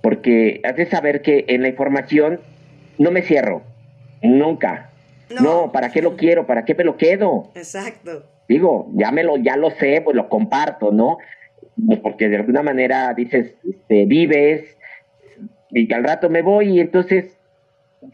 Porque 0.02 0.62
has 0.64 0.90
saber 0.90 1.22
que 1.22 1.46
en 1.48 1.62
la 1.62 1.70
información 1.70 2.40
no 2.98 3.12
me 3.12 3.22
cierro, 3.22 3.64
nunca. 4.22 4.92
No. 5.42 5.72
¿para 5.72 5.92
qué 5.92 6.02
lo 6.02 6.18
quiero? 6.18 6.48
¿Para 6.48 6.66
qué 6.66 6.74
me 6.74 6.84
lo 6.84 6.98
quedo? 6.98 7.52
Exacto. 7.56 8.24
Digo, 8.48 8.90
ya 8.94 9.12
me 9.12 9.24
lo, 9.24 9.38
ya 9.38 9.58
lo 9.58 9.70
sé, 9.70 10.02
pues 10.02 10.16
lo 10.16 10.28
comparto, 10.28 10.92
¿no? 10.92 11.20
Porque 12.02 12.30
de 12.30 12.38
alguna 12.38 12.64
manera 12.64 13.14
dices, 13.14 13.54
este, 13.64 14.06
vives, 14.06 14.76
y 15.70 15.88
que 15.88 15.94
al 15.94 16.04
rato 16.04 16.30
me 16.30 16.42
voy, 16.42 16.78
y 16.78 16.80
entonces 16.80 17.39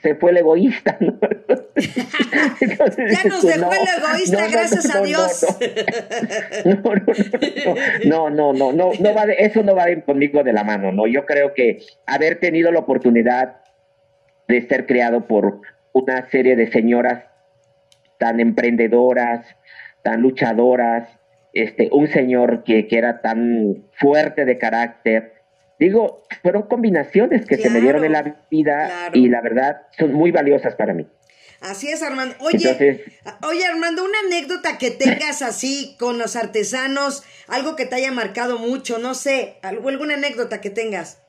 se 0.02 0.16
fue 0.16 0.32
el 0.32 0.38
egoísta, 0.38 0.98
¿no? 1.00 1.20
ya 1.76 3.24
nos 3.26 3.44
dejó 3.44 3.72
el 3.72 3.88
egoísta, 3.98 4.48
gracias 4.52 4.96
a 4.96 5.02
Dios. 5.02 5.46
No, 8.06 8.30
no, 8.30 8.54
no, 8.54 8.72
no, 8.72 8.92
no, 9.00 9.14
va 9.14 9.24
eso 9.26 9.64
no 9.64 9.76
va 9.76 9.86
conmigo 10.06 10.44
de 10.44 10.54
la 10.54 10.64
mano, 10.64 10.92
¿no? 10.92 11.08
Yo 11.08 11.26
creo 11.26 11.54
que 11.54 11.80
haber 12.06 12.40
tenido 12.40 12.72
la 12.72 12.80
oportunidad 12.80 13.58
de 14.48 14.62
ser 14.68 14.86
creado 14.86 15.28
por 15.28 15.62
una 15.94 16.30
serie 16.30 16.56
de 16.56 16.72
señoras 16.72 17.26
tan 18.18 18.40
emprendedoras, 18.40 19.46
tan 20.04 20.22
luchadoras, 20.22 21.10
este, 21.54 21.90
un 21.92 22.08
señor 22.08 22.64
que, 22.64 22.88
que 22.88 22.98
era 22.98 23.22
tan 23.22 23.86
fuerte 23.94 24.46
de 24.46 24.58
carácter, 24.58 25.34
digo, 25.80 26.24
fueron 26.42 26.64
combinaciones 26.64 27.46
que 27.46 27.58
se 27.58 27.70
me 27.70 27.82
dieron 27.82 28.04
en 28.06 28.12
la 28.12 28.46
vida 28.50 29.10
y 29.14 29.30
la 29.30 29.42
verdad 29.42 29.82
son 29.98 30.14
muy 30.14 30.32
valiosas 30.32 30.76
para 30.76 30.94
mí. 30.94 31.08
Así 31.62 31.88
es, 31.90 32.04
Armando. 32.04 32.36
Oye, 32.40 33.06
oye, 33.44 33.66
Armando, 33.66 34.04
una 34.04 34.20
anécdota 34.28 34.78
que 34.78 34.92
tengas 34.92 35.42
así 35.42 35.96
con 35.98 36.18
los 36.18 36.36
artesanos, 36.36 37.24
algo 37.48 37.76
que 37.76 37.86
te 37.86 37.96
haya 37.96 38.12
marcado 38.12 38.60
mucho, 38.60 39.00
no 39.00 39.16
sé, 39.16 39.58
alguna 39.62 40.14
anécdota 40.14 40.62
que 40.62 40.70
tengas. 40.70 41.25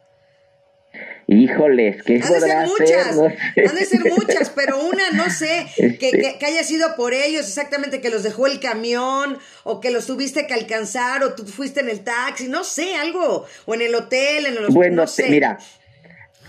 Híjoles, 1.28 2.04
¿qué 2.04 2.20
Han 2.22 2.32
de 2.32 2.40
ser 2.40 2.66
muchas, 2.66 3.18
han 3.18 3.74
de 3.74 3.84
ser 3.84 4.00
muchas, 4.12 4.50
pero 4.50 4.80
una, 4.80 5.10
no 5.10 5.28
sé, 5.28 5.66
que, 5.76 6.36
que, 6.38 6.46
haya 6.46 6.62
sido 6.62 6.94
por 6.94 7.14
ellos, 7.14 7.48
exactamente 7.48 8.00
que 8.00 8.10
los 8.10 8.22
dejó 8.22 8.46
el 8.46 8.60
camión, 8.60 9.36
o 9.64 9.80
que 9.80 9.90
los 9.90 10.06
tuviste 10.06 10.46
que 10.46 10.54
alcanzar, 10.54 11.24
o 11.24 11.34
tú 11.34 11.44
fuiste 11.44 11.80
en 11.80 11.88
el 11.88 12.04
taxi, 12.04 12.46
no 12.46 12.62
sé, 12.62 12.94
algo, 12.94 13.44
o 13.64 13.74
en 13.74 13.82
el 13.82 13.94
hotel, 13.96 14.46
en 14.46 14.54
los... 14.54 14.72
Bueno, 14.72 15.02
no 15.02 15.06
sé. 15.08 15.28
mira, 15.28 15.58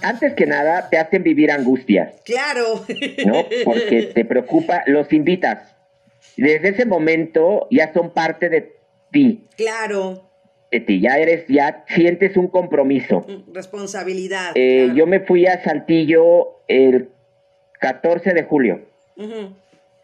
antes 0.04 0.36
que 0.36 0.46
nada 0.46 0.90
te 0.90 1.00
hacen 1.00 1.24
vivir 1.24 1.50
angustias. 1.50 2.14
Claro. 2.24 2.86
¿No? 3.26 3.46
Porque 3.66 4.12
te 4.14 4.26
preocupa, 4.26 4.84
los 4.86 5.12
invitas. 5.12 5.74
Desde 6.36 6.70
ese 6.70 6.86
momento 6.86 7.68
ya 7.72 7.92
son 7.94 8.14
parte 8.14 8.50
de 8.50 8.76
ti. 9.12 9.48
Claro 9.56 10.27
de 10.72 10.80
ti, 10.82 11.00
ya 11.00 11.18
eres, 11.18 11.48
ya 11.48 11.84
sientes 11.88 12.38
un 12.38 12.48
compromiso. 12.48 13.26
Mm, 13.28 13.54
responsabilidad. 13.54 14.52
Eh, 14.56 14.92
yo 14.96 15.08
me 15.08 15.22
fui 15.22 15.46
a 15.46 15.64
Saltillo 15.64 16.62
el 16.68 17.10
14 17.80 18.34
de 18.34 18.44
julio 18.44 18.82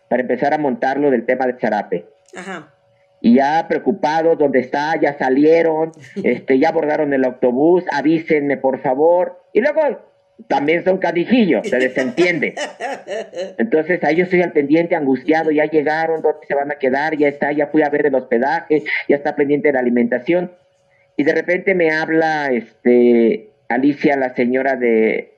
para 0.08 0.22
empezar 0.22 0.54
a 0.54 0.58
montarlo 0.58 1.12
del 1.12 1.26
tema 1.26 1.46
de 1.46 1.58
Charape. 1.58 2.06
Ajá. 2.36 2.74
Y 3.20 3.36
ya 3.36 3.66
preocupados, 3.68 4.38
¿dónde 4.38 4.60
está? 4.60 5.00
Ya 5.00 5.18
salieron, 5.18 5.92
este, 6.24 6.60
ya 6.60 6.70
abordaron 6.70 7.14
el 7.14 7.24
autobús, 7.24 7.84
avísenme 7.92 8.58
por 8.58 8.80
favor. 8.80 9.42
Y 9.54 9.62
luego 9.62 9.82
también 10.48 10.84
son 10.84 10.98
cadijillos, 10.98 11.68
se 11.68 11.78
desentiende. 11.78 12.56
Entonces 13.58 14.04
ahí 14.04 14.16
yo 14.16 14.24
estoy 14.24 14.42
al 14.42 14.52
pendiente, 14.52 14.96
angustiado, 14.96 15.52
ya 15.52 15.66
llegaron, 15.66 16.22
¿dónde 16.22 16.46
se 16.48 16.56
van 16.56 16.72
a 16.72 16.76
quedar? 16.76 17.18
Ya 17.18 17.28
está, 17.28 17.52
ya 17.52 17.68
fui 17.68 17.82
a 17.82 17.90
ver 17.90 18.08
el 18.08 18.16
hospedaje, 18.16 18.84
ya 19.08 19.16
está 19.16 19.36
pendiente 19.36 19.70
de 19.70 19.74
la 19.74 19.80
alimentación. 19.80 20.52
Y 21.16 21.24
de 21.24 21.34
repente 21.34 21.76
me 21.76 21.92
habla 21.92 22.52
este 22.52 23.52
Alicia, 23.70 24.18
la 24.18 24.34
señora 24.36 24.76
de, 24.76 25.34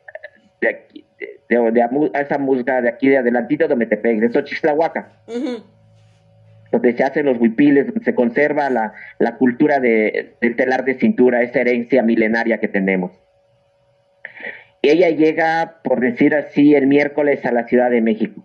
de, 0.62 0.70
aquí, 0.70 1.06
de, 1.50 2.12
esa 2.20 2.38
musga 2.38 2.82
de 2.82 2.89
aquí 2.89 3.10
de 3.10 3.18
adelantito 3.18 3.68
de 3.68 3.76
Metepec, 3.76 4.20
de 4.20 4.32
Xochislahuaca. 4.32 5.12
Donde 6.72 6.93
se 6.93 7.04
hacen 7.04 7.26
los 7.26 7.38
huipiles, 7.38 7.88
donde 7.88 8.04
se 8.04 8.16
conserva 8.16 8.70
la, 8.70 8.93
la 9.20 9.36
cultura 9.36 9.80
de, 9.80 10.36
del 10.41 10.56
telar 10.56 10.84
de 10.84 10.96
cintura, 10.96 11.41
esa 11.41 11.62
herencia 11.62 12.02
milenaria 12.02 12.58
que 12.60 12.68
tenemos. 12.68 13.12
Ella 14.90 15.10
llega, 15.10 15.80
por 15.84 16.00
decir 16.00 16.36
así, 16.36 16.76
el 16.76 16.88
miércoles 16.88 17.46
a 17.46 17.52
la 17.52 17.68
Ciudad 17.68 17.90
de 17.90 18.02
México. 18.02 18.44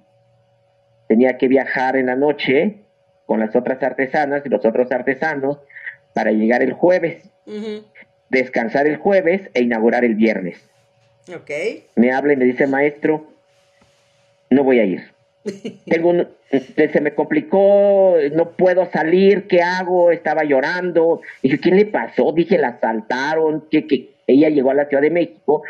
Tenía 1.09 1.36
que 1.38 1.49
viajar 1.49 1.97
en 1.97 2.07
la 2.07 2.16
noche 2.16 2.76
con 3.26 3.41
las 3.41 3.55
otras 3.57 3.82
artesanas 3.82 4.45
y 4.45 4.49
los 4.49 4.64
otros 4.64 4.91
artesanos 4.93 5.59
para 6.14 6.32
llegar 6.32 6.62
el 6.62 6.72
jueves. 6.72 7.30
descansar 8.28 8.86
el 8.86 8.97
jueves 8.97 9.51
e 9.55 9.62
inaugurar 9.62 10.05
el 10.05 10.14
viernes. 10.14 10.70
Me 11.97 12.12
habla 12.12 12.32
y 12.32 12.36
me 12.36 12.45
dice, 12.45 12.66
maestro, 12.66 13.26
no 14.51 14.64
voy 14.64 14.78
a 14.78 14.84
ir. 14.84 15.03
Tengo 15.86 16.11
un, 16.11 16.28
se 16.51 17.01
me 17.01 17.14
complicó, 17.14 18.16
no 18.32 18.53
puedo 18.53 18.91
salir, 18.91 19.47
¿qué 19.47 19.62
hago? 19.62 20.11
Estaba 20.11 20.45
llorando. 20.45 21.22
Dije, 21.43 21.59
¿qué 21.59 21.70
le 21.70 21.86
pasó? 21.86 22.32
Dije, 22.32 22.59
la 22.59 22.68
asaltaron, 22.68 23.66
que, 23.70 23.86
que 23.86 24.11
ella 24.26 24.49
llegó 24.49 24.70
a 24.70 24.74
la 24.74 24.86
Ciudad 24.86 25.03
de 25.03 25.11
México 25.11 25.62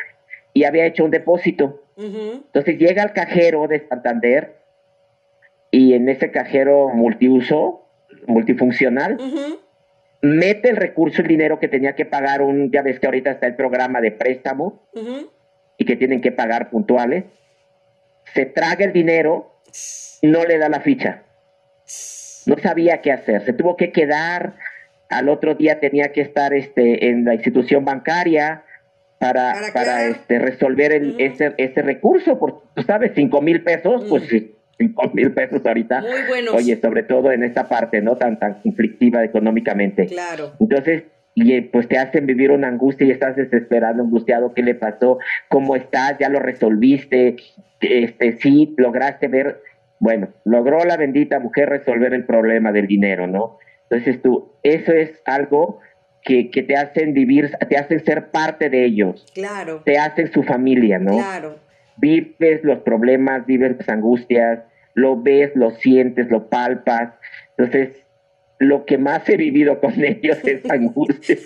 y 0.53 0.64
había 0.64 0.86
hecho 0.86 1.05
un 1.05 1.11
depósito. 1.11 1.84
Entonces 1.96 2.78
llega 2.78 3.03
al 3.03 3.12
cajero 3.12 3.66
de 3.68 3.86
Santander 3.86 4.57
y 5.70 5.92
en 5.94 6.09
ese 6.09 6.30
cajero 6.30 6.88
multiuso, 6.88 7.86
multifuncional, 8.26 9.18
mete 10.22 10.70
el 10.70 10.76
recurso, 10.76 11.22
el 11.22 11.28
dinero 11.28 11.59
que 11.59 11.68
tenía 11.68 11.94
que 11.94 12.07
pagar 12.07 12.42
un, 12.42 12.70
ya 12.70 12.82
ves 12.82 12.98
que 13.01 13.07
ahorita 13.07 13.32
está 13.32 13.46
el 13.46 13.55
programa 13.55 14.01
de 14.01 14.12
préstamo 14.12 14.82
y 15.76 15.84
que 15.84 15.96
tienen 15.96 16.20
que 16.20 16.32
pagar 16.32 16.70
puntuales, 16.70 17.24
se 18.34 18.46
traga 18.46 18.84
el 18.84 18.92
dinero, 18.92 19.61
no 20.22 20.44
le 20.44 20.59
da 20.59 20.68
la 20.68 20.80
ficha. 20.80 21.22
No 22.46 22.57
sabía 22.59 23.01
qué 23.03 23.12
hacer, 23.12 23.44
se 23.44 23.53
tuvo 23.53 23.76
que 23.76 23.92
quedar, 23.92 24.55
al 25.09 25.28
otro 25.28 25.55
día 25.55 25.80
tenía 25.80 26.12
que 26.12 26.20
estar 26.20 26.55
este, 26.55 27.09
en 27.09 27.24
la 27.24 27.34
institución 27.34 27.84
bancaria, 27.84 28.64
para, 29.21 29.55
para, 29.75 30.07
este, 30.07 30.39
resolver 30.39 30.93
el, 30.93 31.21
ese, 31.21 31.53
ese 31.59 31.83
recurso, 31.83 32.39
porque 32.39 32.61
tú 32.75 32.83
sabes, 32.83 33.12
cinco 33.14 33.43
mil 33.43 33.62
pesos, 33.62 34.07
pues 34.09 34.27
cinco 34.79 35.11
mil 35.12 35.33
pesos 35.33 35.61
ahorita. 35.64 36.01
Muy 36.01 36.27
buenos. 36.27 36.55
Oye, 36.55 36.81
sobre 36.81 37.03
todo 37.03 37.31
en 37.31 37.45
esta 37.45 37.68
parte, 37.68 38.01
¿no? 38.01 38.16
Tan, 38.16 38.39
tan 38.39 38.62
conflictiva 38.62 39.23
económicamente. 39.23 40.07
Claro. 40.07 40.53
Entonces, 40.59 41.05
y 41.35 41.53
eh, 41.53 41.68
pues 41.71 41.87
te 41.87 41.99
hacen 41.99 42.25
vivir 42.25 42.51
una 42.51 42.68
angustia 42.68 43.07
y 43.07 43.11
estás 43.11 43.37
desesperado, 43.37 44.03
angustiado, 44.03 44.55
¿qué 44.55 44.62
le 44.62 44.75
pasó? 44.75 45.18
¿Cómo 45.49 45.77
estás? 45.77 46.16
¿Ya 46.18 46.31
lo 46.31 46.41
resolviste? 46.41 47.37
Este, 47.83 48.39
sí, 48.39 48.75
lograste 48.79 49.29
ver, 49.29 49.61
bueno, 49.99 50.29
logró 50.47 50.83
la 50.87 50.97
bendita 50.97 51.39
mujer 51.41 51.68
resolver 51.68 52.14
el 52.14 52.25
problema 52.25 52.73
del 52.73 52.87
dinero, 52.87 53.27
¿no? 53.27 53.59
Entonces 53.91 54.23
tú, 54.23 54.53
eso 54.62 54.93
es 54.93 55.21
algo 55.27 55.81
que, 56.23 56.51
que, 56.51 56.62
te 56.62 56.77
hacen 56.77 57.14
vivir, 57.14 57.51
te 57.68 57.77
hacen 57.77 58.05
ser 58.05 58.31
parte 58.31 58.68
de 58.68 58.85
ellos. 58.85 59.27
Claro. 59.35 59.83
Te 59.85 59.99
hacen 59.99 60.33
su 60.33 60.43
familia, 60.43 60.99
¿no? 60.99 61.16
Claro. 61.16 61.59
Vives 61.97 62.62
los 62.62 62.81
problemas, 62.81 63.47
vives 63.47 63.77
las 63.79 63.89
angustias, 63.89 64.61
lo 64.95 65.21
ves, 65.21 65.53
lo 65.55 65.71
sientes, 65.71 66.31
lo 66.31 66.49
palpas. 66.49 67.14
Entonces, 67.57 67.97
lo 68.59 68.85
que 68.85 68.99
más 68.99 69.29
he 69.29 69.37
vivido 69.37 69.81
con 69.81 69.93
ellos 70.05 70.39
es 70.45 70.64
angustia. 70.71 71.37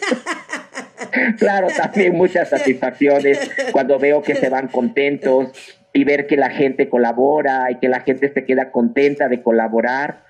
claro, 1.39 1.69
también 1.69 2.15
muchas 2.15 2.51
satisfacciones 2.51 3.51
cuando 3.73 3.99
veo 3.99 4.23
que 4.23 4.35
se 4.35 4.49
van 4.49 4.69
contentos 4.69 5.53
y 5.93 6.05
ver 6.05 6.27
que 6.27 6.37
la 6.37 6.51
gente 6.51 6.89
colabora 6.89 7.71
y 7.71 7.77
que 7.77 7.89
la 7.89 8.01
gente 8.01 8.33
se 8.33 8.45
queda 8.45 8.73
contenta 8.73 9.29
de 9.29 9.43
colaborar 9.43 10.25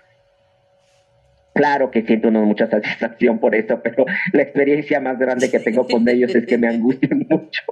Claro 1.55 1.93
que 1.93 2.03
siento 2.03 2.33
no 2.33 2.43
mucha 2.43 2.69
satisfacción 2.69 3.39
por 3.39 3.55
eso, 3.55 3.81
pero 3.83 4.05
la 4.33 4.43
experiencia 4.43 4.99
más 5.01 5.19
grande 5.21 5.51
que 5.53 5.61
tengo 5.61 5.87
con 5.87 6.09
ellos 6.09 6.35
es 6.35 6.47
que 6.47 6.59
me 6.59 6.67
angustian 6.67 7.27
mucho, 7.31 7.63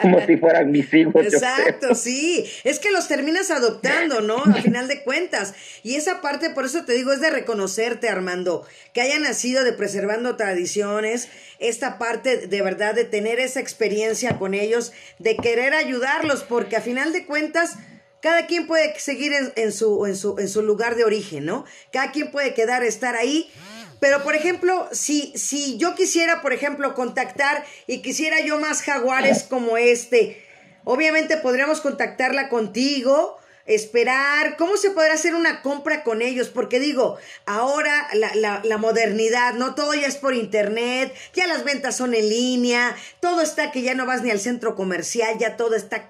como 0.00 0.24
si 0.24 0.36
fueran 0.36 0.70
mis 0.70 0.94
hijos. 0.94 1.24
Exacto, 1.24 1.96
sí. 1.96 2.44
Es 2.62 2.78
que 2.78 2.92
los 2.92 3.08
terminas 3.08 3.50
adoptando, 3.50 4.20
¿no? 4.20 4.36
A 4.36 4.54
final 4.54 4.86
de 4.86 5.02
cuentas. 5.02 5.54
Y 5.82 5.96
esa 5.96 6.20
parte, 6.20 6.50
por 6.50 6.64
eso 6.64 6.84
te 6.84 6.92
digo, 6.92 7.12
es 7.12 7.20
de 7.20 7.30
reconocerte, 7.30 8.08
Armando, 8.08 8.64
que 8.92 9.00
haya 9.00 9.18
nacido 9.18 9.64
de 9.64 9.72
preservando 9.72 10.36
tradiciones, 10.36 11.28
esta 11.58 11.98
parte 11.98 12.46
de 12.46 12.62
verdad 12.62 12.94
de 12.94 13.04
tener 13.04 13.40
esa 13.40 13.58
experiencia 13.58 14.38
con 14.38 14.54
ellos, 14.54 14.92
de 15.18 15.36
querer 15.36 15.74
ayudarlos, 15.74 16.44
porque 16.44 16.76
a 16.76 16.80
final 16.80 17.12
de 17.12 17.26
cuentas 17.26 17.76
cada 18.20 18.46
quien 18.46 18.66
puede 18.66 18.98
seguir 18.98 19.32
en, 19.56 19.72
su, 19.72 20.06
en, 20.06 20.16
su, 20.16 20.38
en 20.38 20.48
su 20.48 20.62
lugar 20.62 20.94
de 20.94 21.04
origen, 21.04 21.46
¿no? 21.46 21.64
Cada 21.92 22.12
quien 22.12 22.30
puede 22.30 22.54
quedar, 22.54 22.84
estar 22.84 23.16
ahí. 23.16 23.50
Pero, 23.98 24.22
por 24.22 24.34
ejemplo, 24.34 24.88
si, 24.92 25.32
si 25.36 25.76
yo 25.76 25.94
quisiera, 25.94 26.40
por 26.42 26.52
ejemplo, 26.52 26.94
contactar 26.94 27.64
y 27.86 28.02
quisiera 28.02 28.40
yo 28.40 28.58
más 28.58 28.82
jaguares 28.82 29.42
como 29.42 29.76
este, 29.76 30.42
obviamente 30.84 31.36
podríamos 31.36 31.80
contactarla 31.80 32.48
contigo, 32.48 33.38
esperar, 33.66 34.56
¿cómo 34.56 34.76
se 34.76 34.90
podrá 34.90 35.14
hacer 35.14 35.34
una 35.34 35.62
compra 35.62 36.02
con 36.02 36.22
ellos? 36.22 36.48
Porque 36.48 36.80
digo, 36.80 37.18
ahora 37.46 38.08
la, 38.14 38.78
modernidad, 38.78 39.54
no 39.54 39.74
todo 39.74 39.94
ya 39.94 40.06
es 40.06 40.16
por 40.16 40.34
internet, 40.34 41.14
ya 41.34 41.46
las 41.46 41.64
ventas 41.64 41.96
son 41.96 42.14
en 42.14 42.28
línea, 42.28 42.96
todo 43.20 43.42
está 43.42 43.70
que 43.70 43.82
ya 43.82 43.94
no 43.94 44.06
vas 44.06 44.22
ni 44.22 44.30
al 44.30 44.40
centro 44.40 44.74
comercial, 44.74 45.38
ya 45.38 45.56
todo 45.56 45.76
está 45.76 46.08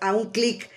a 0.00 0.14
un 0.14 0.30
clic. 0.30 0.70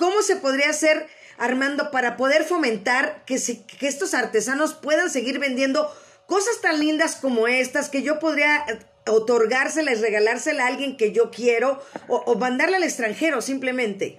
¿Cómo 0.00 0.22
se 0.22 0.36
podría 0.36 0.70
hacer, 0.70 1.06
Armando, 1.36 1.90
para 1.90 2.16
poder 2.16 2.44
fomentar 2.44 3.22
que, 3.26 3.36
que 3.78 3.86
estos 3.86 4.14
artesanos 4.14 4.72
puedan 4.72 5.10
seguir 5.10 5.38
vendiendo 5.38 5.94
cosas 6.24 6.62
tan 6.62 6.80
lindas 6.80 7.16
como 7.16 7.46
estas 7.46 7.90
que 7.90 8.02
yo 8.02 8.18
podría 8.18 8.64
eh, 8.66 8.78
otorgárselas, 9.06 10.00
regalársela 10.00 10.64
a 10.64 10.68
alguien 10.68 10.96
que 10.96 11.12
yo 11.12 11.30
quiero 11.30 11.82
o, 12.08 12.16
o 12.16 12.34
mandarla 12.36 12.78
al 12.78 12.82
extranjero 12.82 13.42
simplemente? 13.42 14.16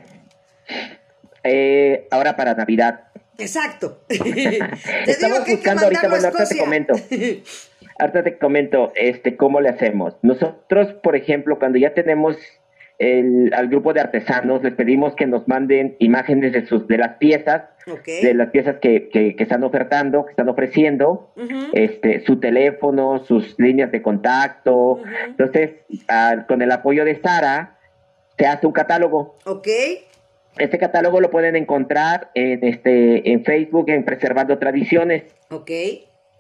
Eh, 1.44 2.08
ahora 2.12 2.36
para 2.36 2.54
Navidad. 2.54 3.06
Exacto. 3.40 4.04
Estamos 5.08 5.48
buscando 5.48 5.86
ahorita, 5.86 6.10
bueno, 6.10 6.28
ahorita 6.28 6.46
te 6.46 6.58
comento. 6.58 6.94
Ahorita 8.00 8.24
te 8.24 8.38
comento 8.40 8.92
este, 8.96 9.38
cómo 9.38 9.62
le 9.62 9.70
hacemos. 9.70 10.16
Nosotros, 10.24 10.94
por 11.04 11.16
ejemplo, 11.16 11.60
cuando 11.60 11.78
ya 11.78 11.94
tenemos 11.94 12.36
al 13.54 13.68
grupo 13.68 13.94
de 13.94 14.00
artesanos, 14.00 14.62
les 14.62 14.74
pedimos 14.74 15.16
que 15.16 15.26
nos 15.26 15.48
manden 15.48 15.96
imágenes 16.00 16.54
de 16.54 16.68
sus 16.68 16.88
de 16.88 16.98
las 17.00 17.18
piezas, 17.18 17.64
de 18.06 18.34
las 18.36 18.50
piezas 18.50 18.78
que, 18.80 19.10
que, 19.10 19.36
están 19.40 19.64
ofertando, 19.64 20.26
que 20.26 20.32
están 20.32 20.50
ofreciendo, 20.50 21.34
este, 21.74 22.24
su 22.26 22.40
teléfono, 22.40 23.24
sus 23.26 23.58
líneas 23.60 23.92
de 23.92 24.04
contacto. 24.04 25.00
Entonces, 25.26 25.72
con 26.48 26.62
el 26.62 26.72
apoyo 26.72 27.04
de 27.04 27.20
Sara, 27.20 27.80
se 28.38 28.46
hace 28.46 28.68
un 28.68 28.74
catálogo. 28.74 29.36
Ok. 29.46 29.68
Este 30.58 30.78
catálogo 30.78 31.22
lo 31.22 31.32
pueden 31.32 31.56
encontrar 31.56 32.30
en 32.36 32.64
este 32.64 33.32
en 33.32 33.46
Facebook 33.46 33.90
en 33.90 34.04
Preservando 34.04 34.60
Tradiciones. 34.60 35.24
Ok. 35.50 35.72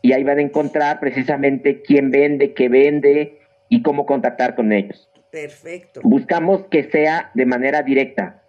Y 0.03 0.14
ahí 0.14 0.24
van 0.24 0.38
a 0.38 0.41
encontrar 0.41 0.99
precisamente 0.99 1.82
quién 1.82 2.12
vende, 2.12 2.53
qué 2.53 2.70
vende 2.70 3.39
y 3.70 3.82
cómo 3.82 4.05
contactar 4.05 4.55
con 4.55 4.74
ellos. 4.74 5.11
Perfecto. 5.32 6.01
Buscamos 6.03 6.65
que 6.69 6.84
sea 6.84 7.32
de 7.34 7.45
manera 7.45 7.82
directa, 7.84 8.43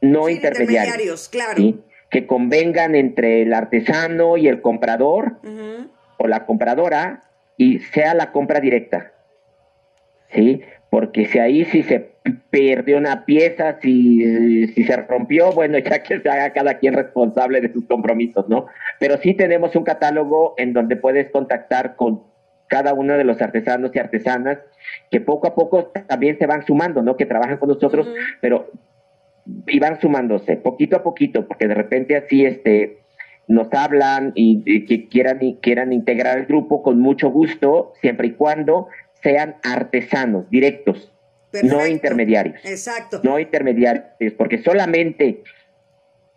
no 0.00 0.28
intermediarios. 0.28 1.28
claro. 1.28 1.62
Que 2.10 2.26
convengan 2.26 2.94
entre 2.94 3.42
el 3.42 3.52
artesano 3.52 4.36
y 4.36 4.48
el 4.48 4.62
comprador 4.62 5.38
o 6.16 6.26
la 6.26 6.46
compradora 6.46 7.22
y 7.58 7.80
sea 7.80 8.14
la 8.14 8.32
compra 8.32 8.60
directa. 8.60 9.12
¿Sí? 10.32 10.62
Porque 10.88 11.26
si 11.26 11.38
ahí 11.38 11.64
si 11.66 11.82
se 11.82 12.16
perdió 12.50 12.96
una 12.96 13.24
pieza, 13.24 13.78
si, 13.80 14.68
si 14.68 14.84
se 14.84 14.96
rompió, 14.96 15.52
bueno, 15.52 15.78
ya 15.78 16.02
que 16.02 16.20
se 16.20 16.28
haga 16.28 16.52
cada 16.52 16.78
quien 16.78 16.94
responsable 16.94 17.60
de 17.60 17.72
sus 17.72 17.84
compromisos, 17.86 18.48
¿no? 18.48 18.66
Pero 18.98 19.18
sí 19.18 19.34
tenemos 19.34 19.76
un 19.76 19.84
catálogo 19.84 20.54
en 20.56 20.72
donde 20.72 20.96
puedes 20.96 21.30
contactar 21.30 21.96
con 21.96 22.22
cada 22.68 22.94
uno 22.94 23.16
de 23.16 23.24
los 23.24 23.40
artesanos 23.40 23.90
y 23.94 23.98
artesanas 23.98 24.58
que 25.10 25.20
poco 25.20 25.48
a 25.48 25.54
poco 25.54 25.92
también 26.08 26.38
se 26.38 26.46
van 26.46 26.66
sumando, 26.66 27.02
¿no? 27.02 27.16
Que 27.16 27.26
trabajan 27.26 27.58
con 27.58 27.68
nosotros, 27.68 28.08
pero 28.40 28.70
y 29.66 29.78
van 29.78 30.00
sumándose 30.00 30.56
poquito 30.56 30.96
a 30.96 31.02
poquito, 31.02 31.46
porque 31.46 31.68
de 31.68 31.74
repente 31.74 32.16
así 32.16 32.44
este 32.44 32.98
nos 33.48 33.72
hablan 33.72 34.32
y, 34.34 34.84
que 34.86 35.08
quieran 35.08 35.40
y 35.40 35.56
quieran 35.56 35.92
integrar 35.92 36.38
el 36.38 36.46
grupo 36.46 36.82
con 36.82 36.98
mucho 36.98 37.30
gusto, 37.30 37.92
siempre 38.00 38.28
y 38.28 38.32
cuando 38.32 38.88
sean 39.22 39.56
artesanos 39.62 40.50
directos, 40.50 41.12
no 41.62 41.86
intermediarios. 41.86 42.64
Exacto. 42.64 43.20
No 43.22 43.38
intermediarios, 43.38 44.04
porque 44.36 44.62
solamente 44.62 45.44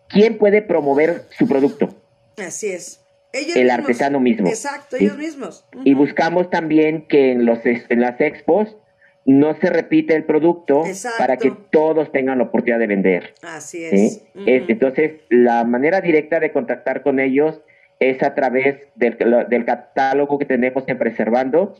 quién 0.07 0.37
puede 0.37 0.61
promover 0.61 1.23
su 1.31 1.47
producto. 1.47 1.89
Así 2.37 2.67
es 2.67 3.03
el 3.33 3.69
artesano 3.69 4.19
mismo. 4.19 4.47
Exacto, 4.47 4.97
ellos 4.97 5.17
mismos. 5.17 5.65
Y 5.83 5.93
buscamos 5.93 6.49
también 6.49 7.07
que 7.07 7.31
en, 7.31 7.45
los, 7.45 7.59
en 7.63 8.01
las 8.01 8.19
expos 8.21 8.77
no 9.25 9.55
se 9.59 9.69
repite 9.69 10.15
el 10.15 10.23
producto 10.23 10.83
para 11.17 11.37
que 11.37 11.53
todos 11.71 12.11
tengan 12.11 12.39
la 12.39 12.45
oportunidad 12.45 12.79
de 12.79 12.87
vender. 12.87 13.33
Así 13.43 13.83
es. 13.83 14.23
Entonces, 14.33 15.21
la 15.29 15.63
manera 15.65 16.01
directa 16.01 16.39
de 16.39 16.51
contactar 16.51 17.03
con 17.03 17.19
ellos 17.19 17.61
es 17.99 18.23
a 18.23 18.33
través 18.33 18.77
del, 18.95 19.17
del 19.49 19.65
catálogo 19.65 20.39
que 20.39 20.45
tenemos 20.45 20.83
en 20.87 20.97
Preservando 20.97 21.75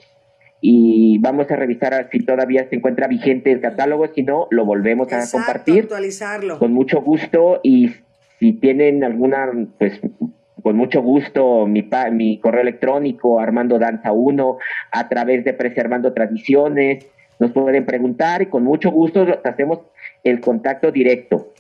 y 0.62 1.18
vamos 1.20 1.50
a 1.50 1.56
revisar 1.56 2.10
si 2.12 2.20
todavía 2.20 2.68
se 2.70 2.76
encuentra 2.76 3.08
vigente 3.08 3.52
el 3.52 3.62
catálogo, 3.62 4.08
si 4.14 4.24
no, 4.24 4.47
lo 4.52 4.66
volvemos 4.66 5.12
a 5.14 5.24
compartir. 5.32 5.84
actualizarlo. 5.84 6.60
Con 6.60 6.74
mucho 6.74 7.02
gusto 7.02 7.62
y 7.64 7.91
si 8.39 8.54
tienen 8.54 9.04
alguna 9.04 9.50
pues 9.78 10.00
con 10.62 10.76
mucho 10.76 11.01
gusto 11.01 11.66
mi, 11.66 11.89
mi 12.12 12.39
correo 12.39 12.62
electrónico 12.62 13.39
Armando 13.39 13.80
Danza 13.80 14.12
1 14.12 14.57
a 14.91 15.10
través 15.10 15.43
de 15.43 15.53
Preservando 15.53 16.14
Tradiciones. 16.14 17.05
Nos 17.39 17.51
pueden 17.51 17.86
preguntar 17.86 18.41
y 18.41 18.47
con 18.47 18.64
mucho 18.64 18.91
gusto 18.91 19.26
hacemos 19.43 19.80
el 20.24 20.41
contacto 20.41 20.91
directo. 20.91 21.53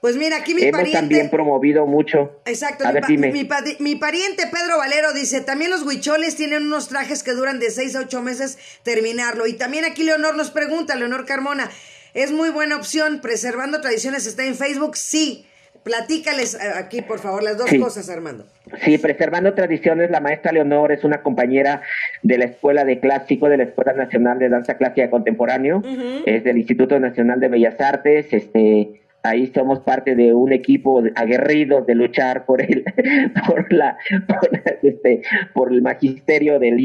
Pues 0.00 0.16
mira, 0.16 0.36
aquí 0.36 0.54
mi 0.54 0.62
Hemos 0.62 0.92
también 0.92 1.30
promovido 1.30 1.86
mucho. 1.86 2.38
Exacto. 2.44 2.84
mi, 3.08 3.16
mi, 3.16 3.94
pariente 3.96 4.46
Pedro 4.46 4.76
Valero 4.76 5.14
dice, 5.14 5.40
también 5.40 5.70
los 5.70 5.82
huicholes 5.82 6.36
tienen 6.36 6.66
unos 6.66 6.88
trajes 6.88 7.22
que 7.22 7.32
duran 7.32 7.58
de 7.58 7.70
6 7.70 7.96
a 7.96 8.00
8 8.00 8.20
meses 8.20 8.58
terminarlo. 8.82 9.46
Y 9.46 9.54
también 9.54 9.86
aquí 9.86 10.04
Leonor 10.04 10.36
nos 10.36 10.50
pregunta, 10.50 10.94
Leonor 10.94 11.24
Carmona, 11.24 11.70
¿es 12.12 12.32
muy 12.32 12.50
buena 12.50 12.76
opción 12.76 13.20
preservando 13.22 13.80
tradiciones? 13.80 14.26
¿Está 14.26 14.44
en 14.44 14.56
Facebook? 14.56 14.96
Sí. 14.96 15.46
Platícales 15.84 16.54
eh, 16.54 16.58
aquí, 16.76 17.02
por 17.02 17.18
favor, 17.18 17.42
las 17.42 17.58
dos 17.58 17.70
cosas, 17.78 18.08
Armando. 18.08 18.46
Sí, 18.82 18.96
Preservando 18.96 19.52
Tradiciones, 19.52 20.10
la 20.10 20.20
maestra 20.20 20.50
Leonor 20.50 20.92
es 20.92 21.04
una 21.04 21.22
compañera 21.22 21.82
de 22.22 22.38
la 22.38 22.46
Escuela 22.46 22.84
de 22.84 23.00
Clásico, 23.00 23.50
de 23.50 23.58
la 23.58 23.64
Escuela 23.64 23.92
Nacional 23.92 24.38
de 24.38 24.48
Danza 24.48 24.78
Clásica 24.78 25.10
Contemporáneo, 25.10 25.82
es 26.24 26.42
del 26.42 26.56
Instituto 26.56 26.98
Nacional 26.98 27.38
de 27.38 27.48
Bellas 27.48 27.78
Artes, 27.80 28.32
este 28.32 29.02
ahí 29.24 29.50
somos 29.54 29.80
parte 29.80 30.14
de 30.14 30.34
un 30.34 30.52
equipo 30.52 31.02
aguerrido 31.16 31.80
de 31.80 31.94
luchar 31.94 32.44
por 32.44 32.60
el 32.60 32.84
por 33.46 33.72
la 33.72 33.96
por, 34.28 34.62
este 34.82 35.22
por 35.54 35.72
el 35.72 35.82
magisterio 35.82 36.58
del 36.58 36.78